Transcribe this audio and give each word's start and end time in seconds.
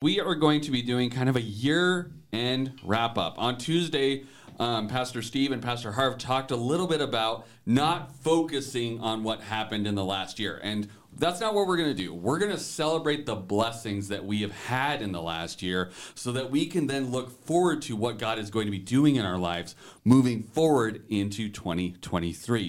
we 0.00 0.20
are 0.20 0.36
going 0.36 0.60
to 0.60 0.70
be 0.70 0.80
doing 0.80 1.10
kind 1.10 1.28
of 1.28 1.34
a 1.34 1.42
year 1.42 2.12
end 2.32 2.78
wrap 2.84 3.18
up. 3.18 3.34
On 3.36 3.58
Tuesday, 3.58 4.24
um, 4.60 4.86
Pastor 4.86 5.22
Steve 5.22 5.50
and 5.50 5.60
Pastor 5.60 5.90
Harv 5.90 6.18
talked 6.18 6.52
a 6.52 6.56
little 6.56 6.86
bit 6.86 7.00
about 7.00 7.46
not 7.66 8.14
focusing 8.14 9.00
on 9.00 9.24
what 9.24 9.40
happened 9.40 9.88
in 9.88 9.96
the 9.96 10.04
last 10.04 10.38
year. 10.38 10.60
And 10.62 10.88
that's 11.16 11.40
not 11.40 11.52
what 11.52 11.66
we're 11.66 11.76
going 11.76 11.88
to 11.88 12.00
do. 12.00 12.14
We're 12.14 12.38
going 12.38 12.52
to 12.52 12.60
celebrate 12.60 13.26
the 13.26 13.34
blessings 13.34 14.06
that 14.06 14.24
we 14.24 14.42
have 14.42 14.52
had 14.52 15.02
in 15.02 15.10
the 15.10 15.22
last 15.22 15.62
year 15.62 15.90
so 16.14 16.30
that 16.30 16.48
we 16.48 16.66
can 16.66 16.86
then 16.86 17.10
look 17.10 17.44
forward 17.44 17.82
to 17.82 17.96
what 17.96 18.20
God 18.20 18.38
is 18.38 18.50
going 18.50 18.66
to 18.66 18.70
be 18.70 18.78
doing 18.78 19.16
in 19.16 19.26
our 19.26 19.38
lives 19.38 19.74
moving 20.04 20.44
forward 20.44 21.02
into 21.08 21.48
2023. 21.48 22.68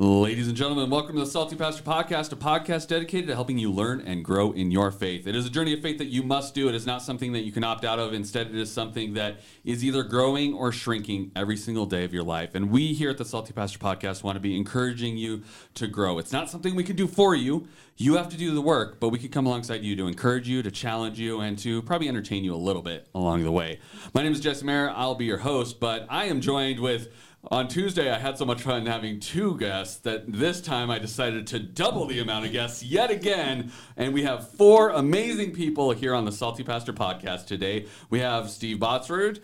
Ladies 0.00 0.46
and 0.46 0.56
gentlemen, 0.56 0.90
welcome 0.90 1.16
to 1.16 1.24
the 1.24 1.26
Salty 1.26 1.56
Pastor 1.56 1.82
Podcast, 1.82 2.30
a 2.30 2.36
podcast 2.36 2.86
dedicated 2.86 3.26
to 3.26 3.34
helping 3.34 3.58
you 3.58 3.72
learn 3.72 4.00
and 4.00 4.24
grow 4.24 4.52
in 4.52 4.70
your 4.70 4.92
faith. 4.92 5.26
It 5.26 5.34
is 5.34 5.44
a 5.44 5.50
journey 5.50 5.72
of 5.72 5.82
faith 5.82 5.98
that 5.98 6.06
you 6.06 6.22
must 6.22 6.54
do. 6.54 6.68
It 6.68 6.76
is 6.76 6.86
not 6.86 7.02
something 7.02 7.32
that 7.32 7.40
you 7.40 7.50
can 7.50 7.64
opt 7.64 7.84
out 7.84 7.98
of. 7.98 8.12
Instead, 8.12 8.46
it 8.46 8.54
is 8.54 8.70
something 8.70 9.14
that 9.14 9.40
is 9.64 9.84
either 9.84 10.04
growing 10.04 10.54
or 10.54 10.70
shrinking 10.70 11.32
every 11.34 11.56
single 11.56 11.84
day 11.84 12.04
of 12.04 12.14
your 12.14 12.22
life. 12.22 12.54
And 12.54 12.70
we 12.70 12.92
here 12.94 13.10
at 13.10 13.18
the 13.18 13.24
Salty 13.24 13.52
Pastor 13.52 13.80
Podcast 13.80 14.22
want 14.22 14.36
to 14.36 14.40
be 14.40 14.56
encouraging 14.56 15.16
you 15.16 15.42
to 15.74 15.88
grow. 15.88 16.20
It's 16.20 16.30
not 16.30 16.48
something 16.48 16.76
we 16.76 16.84
can 16.84 16.94
do 16.94 17.08
for 17.08 17.34
you. 17.34 17.66
You 17.96 18.18
have 18.18 18.28
to 18.28 18.36
do 18.36 18.54
the 18.54 18.62
work, 18.62 19.00
but 19.00 19.08
we 19.08 19.18
can 19.18 19.30
come 19.30 19.46
alongside 19.46 19.82
you 19.82 19.96
to 19.96 20.06
encourage 20.06 20.48
you, 20.48 20.62
to 20.62 20.70
challenge 20.70 21.18
you, 21.18 21.40
and 21.40 21.58
to 21.58 21.82
probably 21.82 22.06
entertain 22.06 22.44
you 22.44 22.54
a 22.54 22.56
little 22.56 22.82
bit 22.82 23.08
along 23.16 23.42
the 23.42 23.50
way. 23.50 23.80
My 24.14 24.22
name 24.22 24.30
is 24.30 24.38
Jesse 24.38 24.64
Mayer. 24.64 24.92
I'll 24.94 25.16
be 25.16 25.24
your 25.24 25.38
host, 25.38 25.80
but 25.80 26.06
I 26.08 26.26
am 26.26 26.40
joined 26.40 26.78
with 26.78 27.08
on 27.44 27.68
Tuesday, 27.68 28.10
I 28.10 28.18
had 28.18 28.36
so 28.36 28.44
much 28.44 28.62
fun 28.62 28.84
having 28.86 29.20
two 29.20 29.56
guests 29.58 29.96
that 30.00 30.30
this 30.30 30.60
time 30.60 30.90
I 30.90 30.98
decided 30.98 31.46
to 31.48 31.58
double 31.58 32.06
the 32.06 32.18
amount 32.18 32.46
of 32.46 32.52
guests 32.52 32.82
yet 32.82 33.10
again. 33.10 33.72
And 33.96 34.12
we 34.12 34.24
have 34.24 34.50
four 34.50 34.90
amazing 34.90 35.52
people 35.52 35.92
here 35.92 36.14
on 36.14 36.24
the 36.24 36.32
Salty 36.32 36.64
Pastor 36.64 36.92
podcast 36.92 37.46
today. 37.46 37.86
We 38.10 38.18
have 38.20 38.50
Steve 38.50 38.78
Botsrud, 38.78 39.40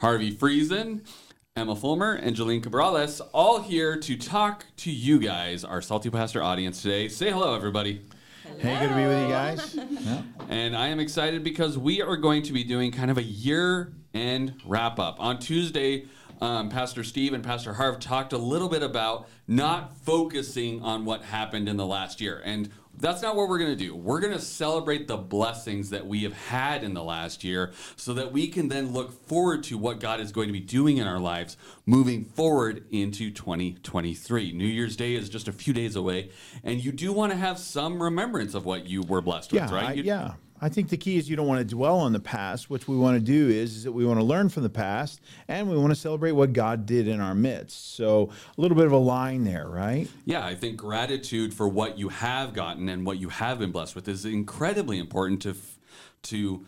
Harvey 0.00 0.34
Friesen, 0.34 1.04
Emma 1.54 1.76
Fulmer, 1.76 2.14
and 2.14 2.34
Jolene 2.34 2.62
Cabrales, 2.62 3.20
all 3.34 3.60
here 3.60 3.98
to 3.98 4.16
talk 4.16 4.64
to 4.78 4.90
you 4.90 5.18
guys, 5.18 5.64
our 5.64 5.82
Salty 5.82 6.08
Pastor 6.08 6.42
audience 6.42 6.80
today. 6.82 7.08
Say 7.08 7.30
hello, 7.30 7.54
everybody. 7.54 8.02
Hey, 8.58 8.78
good 8.80 8.88
to 8.88 8.94
be 8.94 9.06
with 9.06 9.22
you 9.22 9.28
guys. 9.28 9.74
Yeah. 10.00 10.22
And 10.48 10.74
I 10.74 10.88
am 10.88 10.98
excited 11.00 11.44
because 11.44 11.76
we 11.76 12.00
are 12.00 12.16
going 12.16 12.42
to 12.44 12.52
be 12.52 12.64
doing 12.64 12.90
kind 12.90 13.10
of 13.10 13.18
a 13.18 13.22
year 13.22 13.92
end 14.14 14.54
wrap 14.64 14.98
up. 14.98 15.20
On 15.20 15.38
Tuesday, 15.38 16.06
um, 16.40 16.68
Pastor 16.68 17.04
Steve 17.04 17.32
and 17.32 17.42
Pastor 17.42 17.74
Harv 17.74 18.00
talked 18.00 18.32
a 18.32 18.38
little 18.38 18.68
bit 18.68 18.82
about 18.82 19.28
not 19.46 19.96
focusing 19.98 20.82
on 20.82 21.04
what 21.04 21.22
happened 21.22 21.68
in 21.68 21.76
the 21.76 21.86
last 21.86 22.20
year. 22.20 22.40
And 22.44 22.70
that's 23.00 23.22
not 23.22 23.36
what 23.36 23.48
we're 23.48 23.58
going 23.58 23.76
to 23.76 23.84
do. 23.84 23.94
We're 23.94 24.20
going 24.20 24.32
to 24.32 24.40
celebrate 24.40 25.06
the 25.06 25.16
blessings 25.16 25.90
that 25.90 26.06
we 26.06 26.24
have 26.24 26.32
had 26.32 26.82
in 26.82 26.94
the 26.94 27.02
last 27.02 27.44
year 27.44 27.72
so 27.96 28.14
that 28.14 28.32
we 28.32 28.48
can 28.48 28.68
then 28.68 28.92
look 28.92 29.26
forward 29.26 29.62
to 29.64 29.78
what 29.78 30.00
God 30.00 30.20
is 30.20 30.32
going 30.32 30.48
to 30.48 30.52
be 30.52 30.60
doing 30.60 30.96
in 30.96 31.06
our 31.06 31.20
lives 31.20 31.56
moving 31.86 32.24
forward 32.24 32.84
into 32.90 33.30
2023. 33.30 34.52
New 34.52 34.66
Year's 34.66 34.96
Day 34.96 35.14
is 35.14 35.28
just 35.28 35.48
a 35.48 35.52
few 35.52 35.72
days 35.72 35.96
away, 35.96 36.30
and 36.64 36.84
you 36.84 36.92
do 36.92 37.12
want 37.12 37.32
to 37.32 37.38
have 37.38 37.58
some 37.58 38.02
remembrance 38.02 38.54
of 38.54 38.64
what 38.64 38.86
you 38.86 39.02
were 39.02 39.20
blessed 39.20 39.52
yeah, 39.52 39.62
with, 39.62 39.72
right? 39.72 39.88
I, 39.88 39.92
yeah. 39.92 40.34
I 40.60 40.68
think 40.68 40.88
the 40.88 40.96
key 40.96 41.16
is 41.16 41.30
you 41.30 41.36
don't 41.36 41.46
want 41.46 41.60
to 41.60 41.74
dwell 41.74 41.98
on 41.98 42.12
the 42.12 42.20
past. 42.20 42.68
What 42.68 42.88
we 42.88 42.96
want 42.96 43.16
to 43.16 43.24
do 43.24 43.48
is, 43.48 43.76
is 43.76 43.84
that 43.84 43.92
we 43.92 44.04
want 44.04 44.18
to 44.18 44.24
learn 44.24 44.48
from 44.48 44.64
the 44.64 44.70
past 44.70 45.20
and 45.46 45.70
we 45.70 45.76
want 45.76 45.90
to 45.90 45.94
celebrate 45.96 46.32
what 46.32 46.52
God 46.52 46.86
did 46.86 47.06
in 47.06 47.20
our 47.20 47.34
midst. 47.34 47.94
So 47.94 48.30
a 48.56 48.60
little 48.60 48.76
bit 48.76 48.86
of 48.86 48.92
a 48.92 48.98
line 48.98 49.44
there, 49.44 49.68
right? 49.68 50.08
Yeah, 50.24 50.44
I 50.44 50.54
think 50.54 50.76
gratitude 50.76 51.54
for 51.54 51.68
what 51.68 51.98
you 51.98 52.08
have 52.08 52.54
gotten 52.54 52.88
and 52.88 53.06
what 53.06 53.18
you 53.18 53.28
have 53.28 53.58
been 53.58 53.70
blessed 53.70 53.94
with 53.94 54.08
is 54.08 54.24
incredibly 54.24 54.98
important 54.98 55.42
to 55.42 55.54
to 56.20 56.66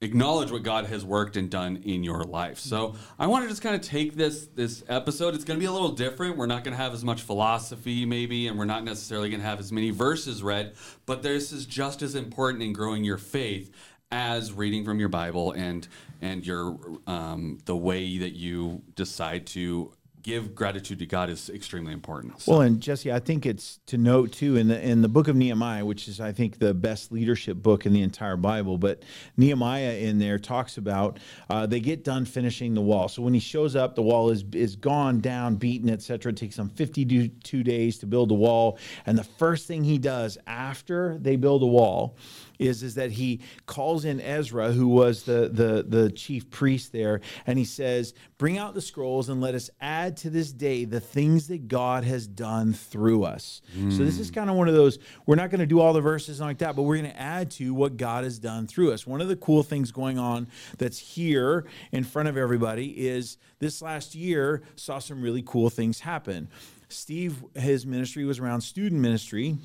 acknowledge 0.00 0.50
what 0.50 0.62
God 0.62 0.86
has 0.86 1.04
worked 1.04 1.36
and 1.36 1.50
done 1.50 1.82
in 1.84 2.04
your 2.04 2.22
life. 2.22 2.58
So 2.58 2.94
I 3.18 3.26
want 3.26 3.44
to 3.44 3.48
just 3.48 3.62
kind 3.62 3.74
of 3.74 3.82
take 3.82 4.14
this 4.14 4.46
this 4.54 4.84
episode. 4.88 5.34
It's 5.34 5.44
going 5.44 5.58
to 5.58 5.60
be 5.60 5.66
a 5.66 5.72
little 5.72 5.92
different. 5.92 6.36
We're 6.36 6.46
not 6.46 6.64
going 6.64 6.76
to 6.76 6.82
have 6.82 6.94
as 6.94 7.04
much 7.04 7.22
philosophy, 7.22 8.04
maybe, 8.04 8.46
and 8.48 8.58
we're 8.58 8.64
not 8.64 8.84
necessarily 8.84 9.28
going 9.30 9.40
to 9.40 9.46
have 9.46 9.58
as 9.58 9.72
many 9.72 9.90
verses 9.90 10.42
read. 10.42 10.74
But 11.06 11.22
this 11.22 11.52
is 11.52 11.66
just 11.66 12.02
as 12.02 12.14
important 12.14 12.62
in 12.62 12.72
growing 12.72 13.04
your 13.04 13.18
faith 13.18 13.72
as 14.10 14.52
reading 14.52 14.84
from 14.84 14.98
your 15.00 15.08
Bible 15.08 15.52
and 15.52 15.86
and 16.20 16.46
your 16.46 16.78
um, 17.06 17.58
the 17.64 17.76
way 17.76 18.18
that 18.18 18.34
you 18.34 18.82
decide 18.94 19.46
to 19.48 19.92
give 20.28 20.54
gratitude 20.54 20.98
to 20.98 21.06
God 21.06 21.30
is 21.30 21.48
extremely 21.48 21.92
important. 21.94 22.38
So- 22.42 22.52
Well, 22.52 22.60
and 22.60 22.80
Jesse, 22.80 23.10
I 23.10 23.18
think 23.18 23.46
it's 23.46 23.80
to 23.86 23.96
note 23.96 24.30
too 24.30 24.56
in 24.56 24.68
the 24.68 24.78
in 24.80 25.00
the 25.00 25.08
book 25.08 25.26
of 25.26 25.34
Nehemiah, 25.34 25.86
which 25.86 26.06
is 26.06 26.20
I 26.20 26.32
think 26.32 26.58
the 26.58 26.74
best 26.74 27.10
leadership 27.10 27.56
book 27.62 27.86
in 27.86 27.94
the 27.94 28.02
entire 28.02 28.36
Bible. 28.36 28.76
But 28.76 29.02
Nehemiah 29.38 29.94
in 29.94 30.18
there 30.18 30.38
talks 30.38 30.76
about 30.76 31.18
uh, 31.48 31.64
they 31.64 31.80
get 31.80 32.04
done 32.04 32.26
finishing 32.26 32.74
the 32.74 32.82
wall. 32.82 33.08
So 33.08 33.22
when 33.22 33.32
he 33.32 33.40
shows 33.40 33.74
up, 33.74 33.94
the 33.94 34.02
wall 34.02 34.28
is 34.28 34.44
is 34.52 34.76
gone 34.76 35.20
down, 35.20 35.56
beaten, 35.56 35.88
etc. 35.88 36.32
It 36.32 36.36
takes 36.36 36.56
them 36.56 36.68
fifty 36.68 37.06
two 37.42 37.62
days 37.62 37.98
to 37.98 38.06
build 38.06 38.28
the 38.28 38.34
wall, 38.34 38.78
and 39.06 39.16
the 39.16 39.24
first 39.24 39.66
thing 39.66 39.82
he 39.82 39.96
does 39.96 40.36
after 40.46 41.16
they 41.18 41.36
build 41.36 41.62
a 41.62 41.66
wall 41.66 42.16
is 42.58 42.82
is 42.82 42.94
that 42.96 43.12
he 43.12 43.40
calls 43.66 44.04
in 44.04 44.20
Ezra, 44.20 44.72
who 44.72 44.88
was 44.88 45.22
the 45.24 45.48
the 45.52 45.84
the 45.86 46.10
chief 46.10 46.50
priest 46.50 46.92
there, 46.92 47.20
and 47.46 47.58
he 47.58 47.64
says, 47.64 48.14
"Bring 48.36 48.58
out 48.58 48.74
the 48.74 48.80
scrolls 48.80 49.28
and 49.28 49.40
let 49.40 49.54
us 49.54 49.70
add 49.80 50.16
to 50.18 50.30
this 50.30 50.52
day 50.52 50.84
the 50.84 51.00
things 51.00 51.48
that 51.48 51.68
God 51.68 52.04
has 52.04 52.26
done 52.26 52.72
through 52.72 53.24
us." 53.24 53.62
So 53.90 54.04
this 54.04 54.18
is 54.18 54.28
hmm. 54.28 54.34
kind 54.34 54.50
of 54.50 54.56
one 54.56 54.68
of 54.68 54.74
those. 54.74 54.98
We're 55.26 55.36
not 55.36 55.50
going 55.50 55.60
to 55.60 55.66
do 55.66 55.80
all 55.80 55.92
the 55.92 56.00
verses 56.00 56.40
like 56.40 56.58
that, 56.58 56.76
but 56.76 56.82
we're 56.82 56.98
going 56.98 57.10
to 57.10 57.20
add 57.20 57.50
to 57.52 57.74
what 57.74 57.96
God 57.96 58.24
has 58.24 58.38
done 58.38 58.66
through 58.66 58.92
us. 58.92 59.06
One 59.06 59.20
of 59.20 59.28
the 59.28 59.36
cool 59.36 59.62
things 59.62 59.92
going 59.92 60.18
on 60.18 60.48
that's 60.78 60.98
here 60.98 61.66
in 61.92 62.04
front 62.04 62.28
of 62.28 62.36
everybody 62.36 63.06
is 63.08 63.38
this 63.58 63.82
last 63.82 64.14
year 64.14 64.62
saw 64.76 64.98
some 64.98 65.22
really 65.22 65.42
cool 65.44 65.70
things 65.70 66.00
happen. 66.00 66.48
Steve, 66.88 67.44
his 67.54 67.84
ministry 67.84 68.24
was 68.24 68.38
around 68.38 68.62
student 68.62 69.00
ministry 69.00 69.58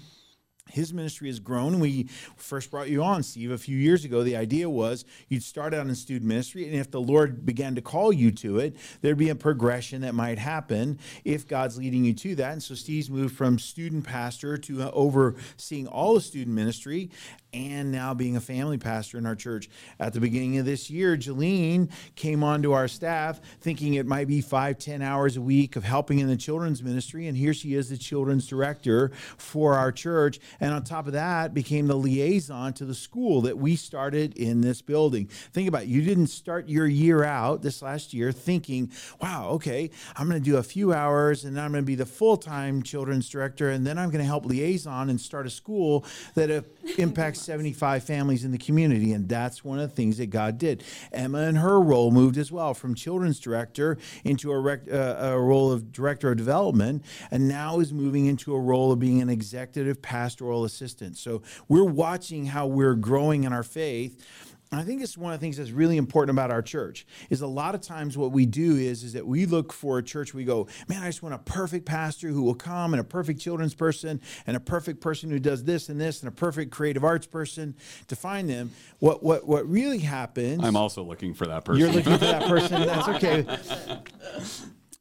his 0.70 0.94
ministry 0.94 1.28
has 1.28 1.40
grown. 1.40 1.80
We 1.80 2.06
first 2.36 2.72
brought 2.72 2.90
you 2.90 3.04
on, 3.04 3.22
Steve, 3.24 3.52
a 3.52 3.58
few 3.58 3.78
years 3.78 4.06
ago. 4.06 4.24
The 4.24 4.38
idea 4.38 4.70
was 4.70 5.06
you'd 5.30 5.44
start 5.44 5.74
out 5.74 5.86
in 5.86 5.96
student 5.96 6.28
ministry, 6.28 6.66
and 6.66 6.76
if 6.76 6.90
the 6.90 7.02
Lord 7.02 7.46
began 7.46 7.76
to 7.76 7.82
call 7.82 8.12
you 8.12 8.32
to 8.32 8.60
it, 8.60 8.76
there'd 9.02 9.18
be 9.18 9.30
a 9.30 9.36
progression 9.36 10.02
that 10.02 10.16
might 10.16 10.40
happen 10.40 11.00
if 11.24 11.48
God's 11.48 11.78
leading 11.78 12.06
you 12.06 12.14
to 12.14 12.36
that. 12.36 12.54
And 12.54 12.64
so 12.64 12.76
Steve's 12.76 13.10
moved 13.10 13.36
from 13.36 13.60
student 13.60 14.06
pastor 14.06 14.58
to 14.58 14.92
overseeing 14.92 15.88
all 15.88 16.16
the 16.16 16.22
student 16.22 16.56
ministry 16.56 17.12
and 17.54 17.92
now 17.92 18.14
being 18.14 18.36
a 18.36 18.42
family 18.42 18.78
pastor 18.78 19.18
in 19.18 19.26
our 19.26 19.36
church. 19.36 19.70
At 20.00 20.14
the 20.14 20.20
beginning 20.20 20.58
of 20.58 20.66
this 20.66 20.90
year, 20.90 21.16
Jolene 21.16 21.92
came 22.16 22.44
onto 22.44 22.72
our 22.72 22.88
staff 22.88 23.40
thinking 23.62 23.94
it 23.94 24.06
might 24.06 24.28
be 24.28 24.42
five, 24.42 24.80
ten 24.80 25.02
hours 25.02 25.38
a 25.38 25.42
week 25.42 25.76
of 25.76 25.84
helping 25.84 26.20
in 26.20 26.28
the 26.28 26.36
children's 26.36 26.82
ministry. 26.82 27.28
And 27.28 27.38
here 27.38 27.54
she 27.54 27.76
is, 27.76 27.90
the 27.90 27.98
children's 27.98 28.48
director 28.48 29.12
for 29.38 29.76
our 29.76 29.92
church. 29.92 30.40
And 30.60 30.74
on 30.74 30.84
top 30.84 31.08
of 31.08 31.14
that, 31.14 31.54
became 31.54 31.88
the 31.88 31.96
liaison 31.96 32.74
to 32.74 32.86
the 32.86 32.96
school 32.96 33.42
that 33.42 33.58
we 33.58 33.76
started 33.76 34.36
in 34.36 34.62
this 34.62 34.82
building. 34.82 35.28
Think 35.28 35.68
about 35.68 35.84
it. 35.84 35.90
You 35.90 36.02
didn't 36.02 36.28
start 36.28 36.68
your 36.68 36.88
year 36.88 37.24
out 37.24 37.62
this 37.62 37.82
last 37.82 38.14
year 38.14 38.32
thinking, 38.32 38.92
wow, 39.22 39.50
okay, 39.52 39.92
I'm 40.16 40.28
going 40.28 40.42
to 40.42 40.50
do 40.50 40.58
a 40.58 40.64
few 40.64 40.94
hours 40.94 41.44
and 41.46 41.60
I'm 41.60 41.72
going 41.72 41.84
to 41.84 41.86
be 41.86 41.96
the 41.96 42.06
full 42.06 42.38
time 42.38 42.82
children's 42.82 43.30
director. 43.30 43.70
And 43.70 43.86
then 43.86 44.00
I'm 44.00 44.10
going 44.10 44.22
to 44.22 44.26
help 44.26 44.46
liaison 44.46 45.10
and 45.10 45.22
start 45.22 45.46
a 45.46 45.50
school 45.50 46.06
that 46.34 46.50
uh, 46.50 46.62
impacts 46.98 47.43
75 47.44 48.04
families 48.04 48.44
in 48.44 48.52
the 48.52 48.58
community. 48.58 49.14
And 49.14 49.28
that's 49.28 49.64
one 49.64 49.80
of 49.80 49.90
the 49.90 49.96
things 49.96 50.18
that 50.18 50.28
God 50.28 50.58
did. 50.58 50.84
Emma 51.12 51.40
and 51.40 51.58
her 51.58 51.80
role 51.80 52.12
moved 52.12 52.38
as 52.38 52.52
well 52.52 52.74
from 52.74 52.96
children's 52.96 53.40
director 53.40 53.98
into 54.24 54.52
a, 54.52 54.60
rec- 54.60 54.92
uh, 54.92 55.16
a 55.20 55.40
role 55.40 55.72
of 55.72 55.92
director 55.92 56.32
of 56.32 56.38
development, 56.38 57.04
and 57.32 57.48
now 57.48 57.80
is 57.80 57.94
moving 57.94 58.26
into 58.26 58.54
a 58.56 58.60
role 58.60 58.92
of 58.92 59.00
being 59.00 59.22
an 59.22 59.30
executive 59.30 60.02
pastoral 60.02 60.64
assistant. 60.64 61.18
So 61.18 61.42
we're 61.68 61.84
watching 61.84 62.48
how 62.48 62.68
we're 62.68 62.96
growing 62.96 63.44
in 63.44 63.54
our 63.54 63.64
faith. 63.64 64.26
And 64.74 64.82
I 64.82 64.86
think 64.86 65.04
it's 65.04 65.16
one 65.16 65.32
of 65.32 65.40
the 65.40 65.44
things 65.44 65.58
that's 65.58 65.70
really 65.70 65.98
important 65.98 66.36
about 66.36 66.50
our 66.50 66.64
church 66.64 67.06
is 67.30 67.42
a 67.42 67.48
lot 67.48 67.76
of 67.76 67.82
times 67.82 68.18
what 68.18 68.32
we 68.32 68.48
do 68.48 68.76
is, 68.76 69.04
is 69.04 69.14
that 69.14 69.28
we 69.28 69.46
look 69.46 69.72
for 69.72 70.00
a 70.00 70.04
church, 70.04 70.34
we 70.34 70.46
go, 70.46 70.68
man, 70.88 71.04
I 71.04 71.06
just 71.06 71.22
want 71.22 71.36
a 71.36 71.38
perfect 71.38 71.86
pastor 71.86 72.30
who 72.30 72.42
will 72.42 72.56
come 72.56 72.92
and 72.92 73.00
a 73.00 73.04
perfect 73.04 73.40
children's 73.40 73.76
person 73.76 74.20
and 74.48 74.58
a 74.58 74.60
perfect 74.60 75.00
person 75.00 75.30
who 75.30 75.38
does 75.38 75.64
this 75.64 75.90
and 75.90 76.02
this 76.02 76.24
and 76.24 76.28
a 76.28 76.32
perfect 76.32 76.72
creative 76.72 77.04
arts 77.04 77.28
person 77.28 77.76
to 78.08 78.16
find 78.16 78.50
them. 78.50 78.72
What 78.98 79.22
what 79.22 79.48
what 79.48 79.70
really 79.70 80.00
happens 80.00 80.64
I'm 80.64 80.76
also 80.76 81.04
looking 81.04 81.36
for 81.36 81.46
that 81.46 81.66
person. 81.66 81.80
you're 81.80 81.92
looking 81.92 82.14
for 82.14 82.26
that 82.26 82.48
person, 82.48 82.82
that's 82.82 83.08
okay. 83.10 83.46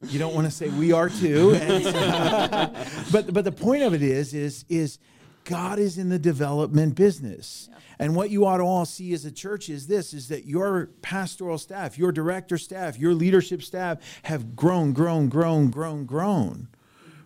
You 0.03 0.19
don't 0.19 0.35
want 0.35 0.45
to 0.45 0.51
say 0.51 0.69
we 0.69 0.91
are 0.91 1.09
too. 1.09 1.55
And, 1.55 1.83
but 3.11 3.33
but 3.33 3.43
the 3.43 3.51
point 3.51 3.81
of 3.81 3.95
it 3.95 4.03
is 4.03 4.35
is 4.35 4.65
is 4.69 4.99
God 5.45 5.79
is 5.79 5.97
in 5.97 6.09
the 6.09 6.19
development 6.19 6.95
business. 6.95 7.69
And 7.99 8.15
what 8.15 8.29
you 8.29 8.45
ought 8.45 8.57
to 8.57 8.63
all 8.63 8.85
see 8.85 9.13
as 9.13 9.25
a 9.25 9.31
church 9.31 9.69
is 9.69 9.87
this 9.87 10.13
is 10.13 10.27
that 10.29 10.45
your 10.45 10.87
pastoral 11.01 11.57
staff, 11.57 11.97
your 11.97 12.11
director 12.11 12.57
staff, 12.57 12.97
your 12.97 13.13
leadership 13.13 13.61
staff 13.61 13.99
have 14.23 14.55
grown, 14.55 14.93
grown, 14.93 15.29
grown, 15.29 15.69
grown, 15.69 16.05
grown. 16.05 16.67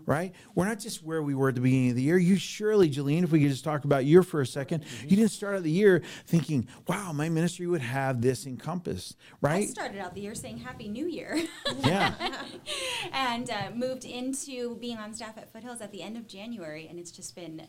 right? 0.05 0.33
We're 0.55 0.65
not 0.65 0.79
just 0.79 1.03
where 1.03 1.21
we 1.21 1.35
were 1.35 1.49
at 1.49 1.55
the 1.55 1.61
beginning 1.61 1.89
of 1.91 1.95
the 1.95 2.01
year. 2.01 2.17
You 2.17 2.37
surely, 2.37 2.89
Jillian, 2.89 3.23
if 3.23 3.31
we 3.31 3.41
could 3.41 3.49
just 3.49 3.63
talk 3.63 3.83
about 3.83 4.05
you 4.05 4.23
for 4.23 4.41
a 4.41 4.45
2nd 4.45 4.83
you 5.03 5.17
didn't 5.17 5.31
start 5.31 5.55
out 5.55 5.63
the 5.63 5.71
year 5.71 6.01
thinking, 6.25 6.67
wow, 6.87 7.11
my 7.11 7.27
ministry 7.29 7.67
would 7.67 7.81
have 7.81 8.21
this 8.21 8.45
encompassed, 8.45 9.17
right? 9.41 9.63
I 9.63 9.71
started 9.71 9.99
out 9.99 10.15
the 10.15 10.21
year 10.21 10.33
saying 10.35 10.59
Happy 10.59 10.87
New 10.87 11.07
Year. 11.07 11.39
Yeah. 11.79 12.13
and 13.13 13.49
uh, 13.49 13.71
moved 13.75 14.05
into 14.05 14.75
being 14.77 14.97
on 14.97 15.13
staff 15.13 15.37
at 15.37 15.51
Foothills 15.51 15.81
at 15.81 15.91
the 15.91 16.01
end 16.01 16.17
of 16.17 16.27
January, 16.27 16.87
and 16.89 16.97
it's 16.99 17.11
just 17.11 17.35
been 17.35 17.61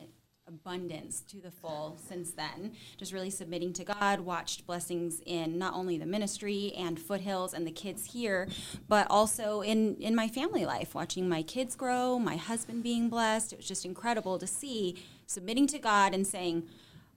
abundance 0.48 1.20
to 1.20 1.36
the 1.38 1.50
full 1.50 1.98
since 2.08 2.30
then. 2.30 2.72
Just 2.96 3.12
really 3.12 3.30
submitting 3.30 3.72
to 3.74 3.84
God, 3.84 4.20
watched 4.20 4.66
blessings 4.66 5.20
in 5.26 5.58
not 5.58 5.74
only 5.74 5.98
the 5.98 6.06
ministry 6.06 6.72
and 6.76 6.98
Foothills 6.98 7.52
and 7.52 7.66
the 7.66 7.70
kids 7.70 8.12
here, 8.12 8.48
but 8.88 9.06
also 9.10 9.60
in 9.60 9.96
in 9.96 10.14
my 10.14 10.28
family 10.28 10.64
life, 10.64 10.94
watching 10.94 11.28
my 11.28 11.42
kids 11.42 11.76
grow, 11.76 12.18
my 12.18 12.36
husband 12.36 12.82
being 12.82 13.08
blessed. 13.08 13.52
It 13.52 13.56
was 13.56 13.68
just 13.68 13.84
incredible 13.84 14.38
to 14.38 14.46
see 14.46 14.96
submitting 15.26 15.66
to 15.68 15.78
God 15.78 16.14
and 16.14 16.26
saying 16.26 16.66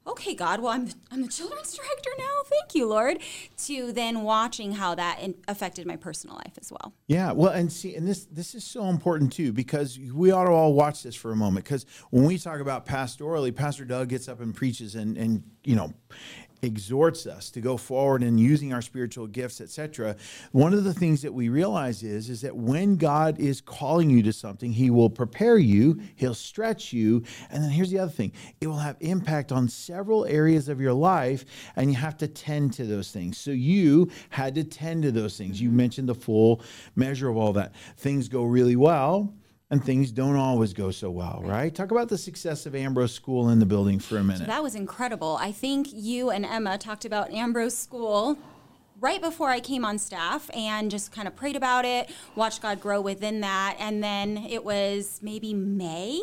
okay, 0.05 0.33
God, 0.33 0.61
well, 0.61 0.73
I'm 0.73 0.85
the, 0.85 0.95
I'm 1.11 1.21
the 1.21 1.27
children's 1.27 1.73
director 1.73 2.09
now. 2.17 2.41
Thank 2.45 2.75
you, 2.75 2.87
Lord. 2.87 3.19
To 3.65 3.91
then 3.91 4.23
watching 4.23 4.73
how 4.73 4.95
that 4.95 5.19
in, 5.21 5.35
affected 5.47 5.85
my 5.85 5.95
personal 5.95 6.35
life 6.35 6.53
as 6.59 6.71
well. 6.71 6.93
Yeah, 7.07 7.31
well, 7.31 7.51
and 7.51 7.71
see, 7.71 7.95
and 7.95 8.07
this 8.07 8.25
this 8.25 8.55
is 8.55 8.63
so 8.63 8.85
important 8.85 9.33
too 9.33 9.53
because 9.53 9.99
we 9.99 10.31
ought 10.31 10.45
to 10.45 10.51
all 10.51 10.73
watch 10.73 11.03
this 11.03 11.15
for 11.15 11.31
a 11.31 11.35
moment 11.35 11.65
because 11.65 11.85
when 12.09 12.25
we 12.25 12.37
talk 12.37 12.59
about 12.59 12.85
pastorally, 12.85 13.55
Pastor 13.55 13.85
Doug 13.85 14.09
gets 14.09 14.27
up 14.27 14.41
and 14.41 14.55
preaches 14.55 14.95
and 14.95 15.17
and 15.17 15.43
you 15.63 15.75
know 15.75 15.93
exhorts 16.61 17.25
us 17.25 17.49
to 17.49 17.61
go 17.61 17.77
forward 17.77 18.23
in 18.23 18.37
using 18.37 18.73
our 18.73 18.81
spiritual 18.81 19.27
gifts 19.27 19.61
etc 19.61 20.15
one 20.51 20.73
of 20.73 20.83
the 20.83 20.93
things 20.93 21.21
that 21.21 21.33
we 21.33 21.49
realize 21.49 22.03
is 22.03 22.29
is 22.29 22.41
that 22.41 22.55
when 22.55 22.95
god 22.95 23.39
is 23.39 23.61
calling 23.61 24.09
you 24.09 24.21
to 24.23 24.33
something 24.33 24.71
he 24.71 24.89
will 24.89 25.09
prepare 25.09 25.57
you 25.57 25.99
he'll 26.15 26.33
stretch 26.33 26.93
you 26.93 27.23
and 27.49 27.63
then 27.63 27.69
here's 27.69 27.91
the 27.91 27.99
other 27.99 28.11
thing. 28.11 28.31
It 28.59 28.67
will 28.67 28.77
have 28.77 28.97
impact 28.99 29.51
on 29.51 29.67
several 29.67 30.25
areas 30.25 30.69
of 30.69 30.79
your 30.79 30.93
life 30.93 31.45
and 31.75 31.91
you 31.91 31.97
have 31.97 32.17
to 32.17 32.27
tend 32.27 32.73
to 32.73 32.85
those 32.85 33.11
things. 33.11 33.37
So 33.37 33.51
you 33.51 34.09
had 34.29 34.55
to 34.55 34.63
tend 34.63 35.03
to 35.03 35.11
those 35.11 35.37
things. 35.37 35.61
You 35.61 35.69
mentioned 35.69 36.09
the 36.09 36.15
full 36.15 36.61
measure 36.95 37.29
of 37.29 37.37
all 37.37 37.53
that. 37.53 37.73
Things 37.97 38.27
go 38.27 38.43
really 38.43 38.75
well 38.75 39.33
and 39.71 39.83
things 39.83 40.11
don't 40.11 40.35
always 40.35 40.73
go 40.73 40.91
so 40.91 41.09
well, 41.09 41.41
right? 41.45 41.73
Talk 41.73 41.91
about 41.91 42.09
the 42.09 42.17
success 42.17 42.65
of 42.65 42.75
Ambrose 42.75 43.13
School 43.13 43.49
in 43.49 43.59
the 43.59 43.65
building 43.65 43.99
for 43.99 44.17
a 44.17 44.23
minute. 44.23 44.45
That 44.47 44.61
was 44.61 44.75
incredible. 44.75 45.37
I 45.39 45.53
think 45.53 45.87
you 45.91 46.29
and 46.29 46.45
Emma 46.45 46.77
talked 46.77 47.05
about 47.05 47.31
Ambrose 47.31 47.75
School 47.75 48.37
right 48.99 49.21
before 49.21 49.49
I 49.49 49.61
came 49.61 49.85
on 49.85 49.97
staff 49.97 50.49
and 50.53 50.91
just 50.91 51.13
kind 51.13 51.27
of 51.27 51.37
prayed 51.37 51.55
about 51.55 51.85
it, 51.85 52.11
watched 52.35 52.61
God 52.61 52.81
grow 52.81 52.99
within 52.99 53.39
that. 53.39 53.77
And 53.79 54.03
then 54.03 54.37
it 54.37 54.65
was 54.65 55.19
maybe 55.23 55.53
May 55.53 56.21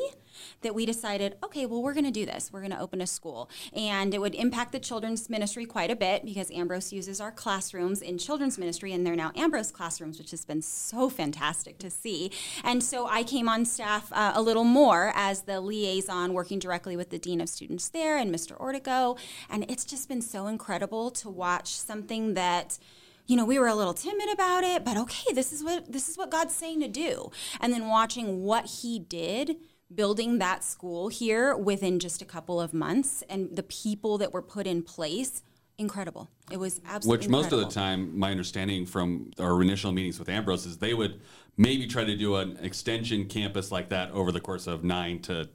that 0.62 0.74
we 0.74 0.86
decided, 0.86 1.36
okay, 1.44 1.66
well, 1.66 1.82
we're 1.82 1.94
going 1.94 2.04
to 2.04 2.10
do 2.10 2.26
this. 2.26 2.52
We're 2.52 2.60
going 2.60 2.72
to 2.72 2.80
open 2.80 3.00
a 3.00 3.06
school. 3.06 3.50
And 3.72 4.14
it 4.14 4.20
would 4.20 4.34
impact 4.34 4.72
the 4.72 4.80
children's 4.80 5.28
ministry 5.28 5.64
quite 5.64 5.90
a 5.90 5.96
bit 5.96 6.24
because 6.24 6.50
Ambrose 6.50 6.92
uses 6.92 7.20
our 7.20 7.32
classrooms 7.32 8.02
in 8.02 8.18
children's 8.18 8.58
ministry, 8.58 8.92
and 8.92 9.06
they're 9.06 9.16
now 9.16 9.32
Ambrose 9.36 9.70
classrooms, 9.70 10.18
which 10.18 10.30
has 10.30 10.44
been 10.44 10.62
so 10.62 11.08
fantastic 11.08 11.78
to 11.78 11.90
see. 11.90 12.30
And 12.64 12.82
so 12.82 13.06
I 13.06 13.22
came 13.22 13.48
on 13.48 13.64
staff 13.64 14.12
uh, 14.12 14.32
a 14.34 14.42
little 14.42 14.64
more 14.64 15.12
as 15.14 15.42
the 15.42 15.60
liaison, 15.60 16.32
working 16.32 16.58
directly 16.58 16.96
with 16.96 17.10
the 17.10 17.18
Dean 17.18 17.40
of 17.40 17.48
Students 17.48 17.88
there 17.88 18.16
and 18.16 18.34
Mr. 18.34 18.58
Ortigo. 18.58 19.18
And 19.50 19.64
it's 19.70 19.84
just 19.84 20.08
been 20.08 20.22
so 20.22 20.46
incredible 20.46 21.10
to 21.12 21.28
watch 21.28 21.68
something 21.68 22.34
that 22.34 22.78
you 23.26 23.36
know 23.36 23.44
we 23.44 23.58
were 23.58 23.68
a 23.68 23.74
little 23.74 23.94
timid 23.94 24.32
about 24.32 24.64
it 24.64 24.84
but 24.84 24.96
okay 24.96 25.32
this 25.34 25.52
is 25.52 25.62
what 25.62 25.92
this 25.92 26.08
is 26.08 26.16
what 26.16 26.30
god's 26.30 26.54
saying 26.54 26.80
to 26.80 26.88
do 26.88 27.30
and 27.60 27.72
then 27.72 27.86
watching 27.88 28.42
what 28.42 28.64
he 28.64 28.98
did 28.98 29.56
building 29.94 30.38
that 30.38 30.62
school 30.62 31.08
here 31.08 31.56
within 31.56 31.98
just 31.98 32.20
a 32.20 32.24
couple 32.24 32.60
of 32.60 32.74
months 32.74 33.22
and 33.28 33.56
the 33.56 33.62
people 33.62 34.18
that 34.18 34.32
were 34.32 34.42
put 34.42 34.66
in 34.66 34.82
place 34.82 35.42
incredible 35.78 36.28
it 36.50 36.58
was 36.58 36.80
absolutely 36.86 37.26
Which 37.26 37.30
most 37.30 37.52
of 37.52 37.60
the 37.60 37.66
time, 37.66 38.18
my 38.18 38.30
understanding 38.30 38.86
from 38.86 39.30
our 39.38 39.60
initial 39.62 39.92
meetings 39.92 40.18
with 40.18 40.28
Ambrose 40.28 40.66
is 40.66 40.78
they 40.78 40.94
would 40.94 41.20
maybe 41.56 41.86
try 41.86 42.04
to 42.04 42.16
do 42.16 42.36
an 42.36 42.58
extension 42.62 43.26
campus 43.26 43.70
like 43.70 43.90
that 43.90 44.10
over 44.12 44.32
the 44.32 44.40
course 44.40 44.66
of 44.66 44.82
nine 44.82 45.20
to 45.22 45.48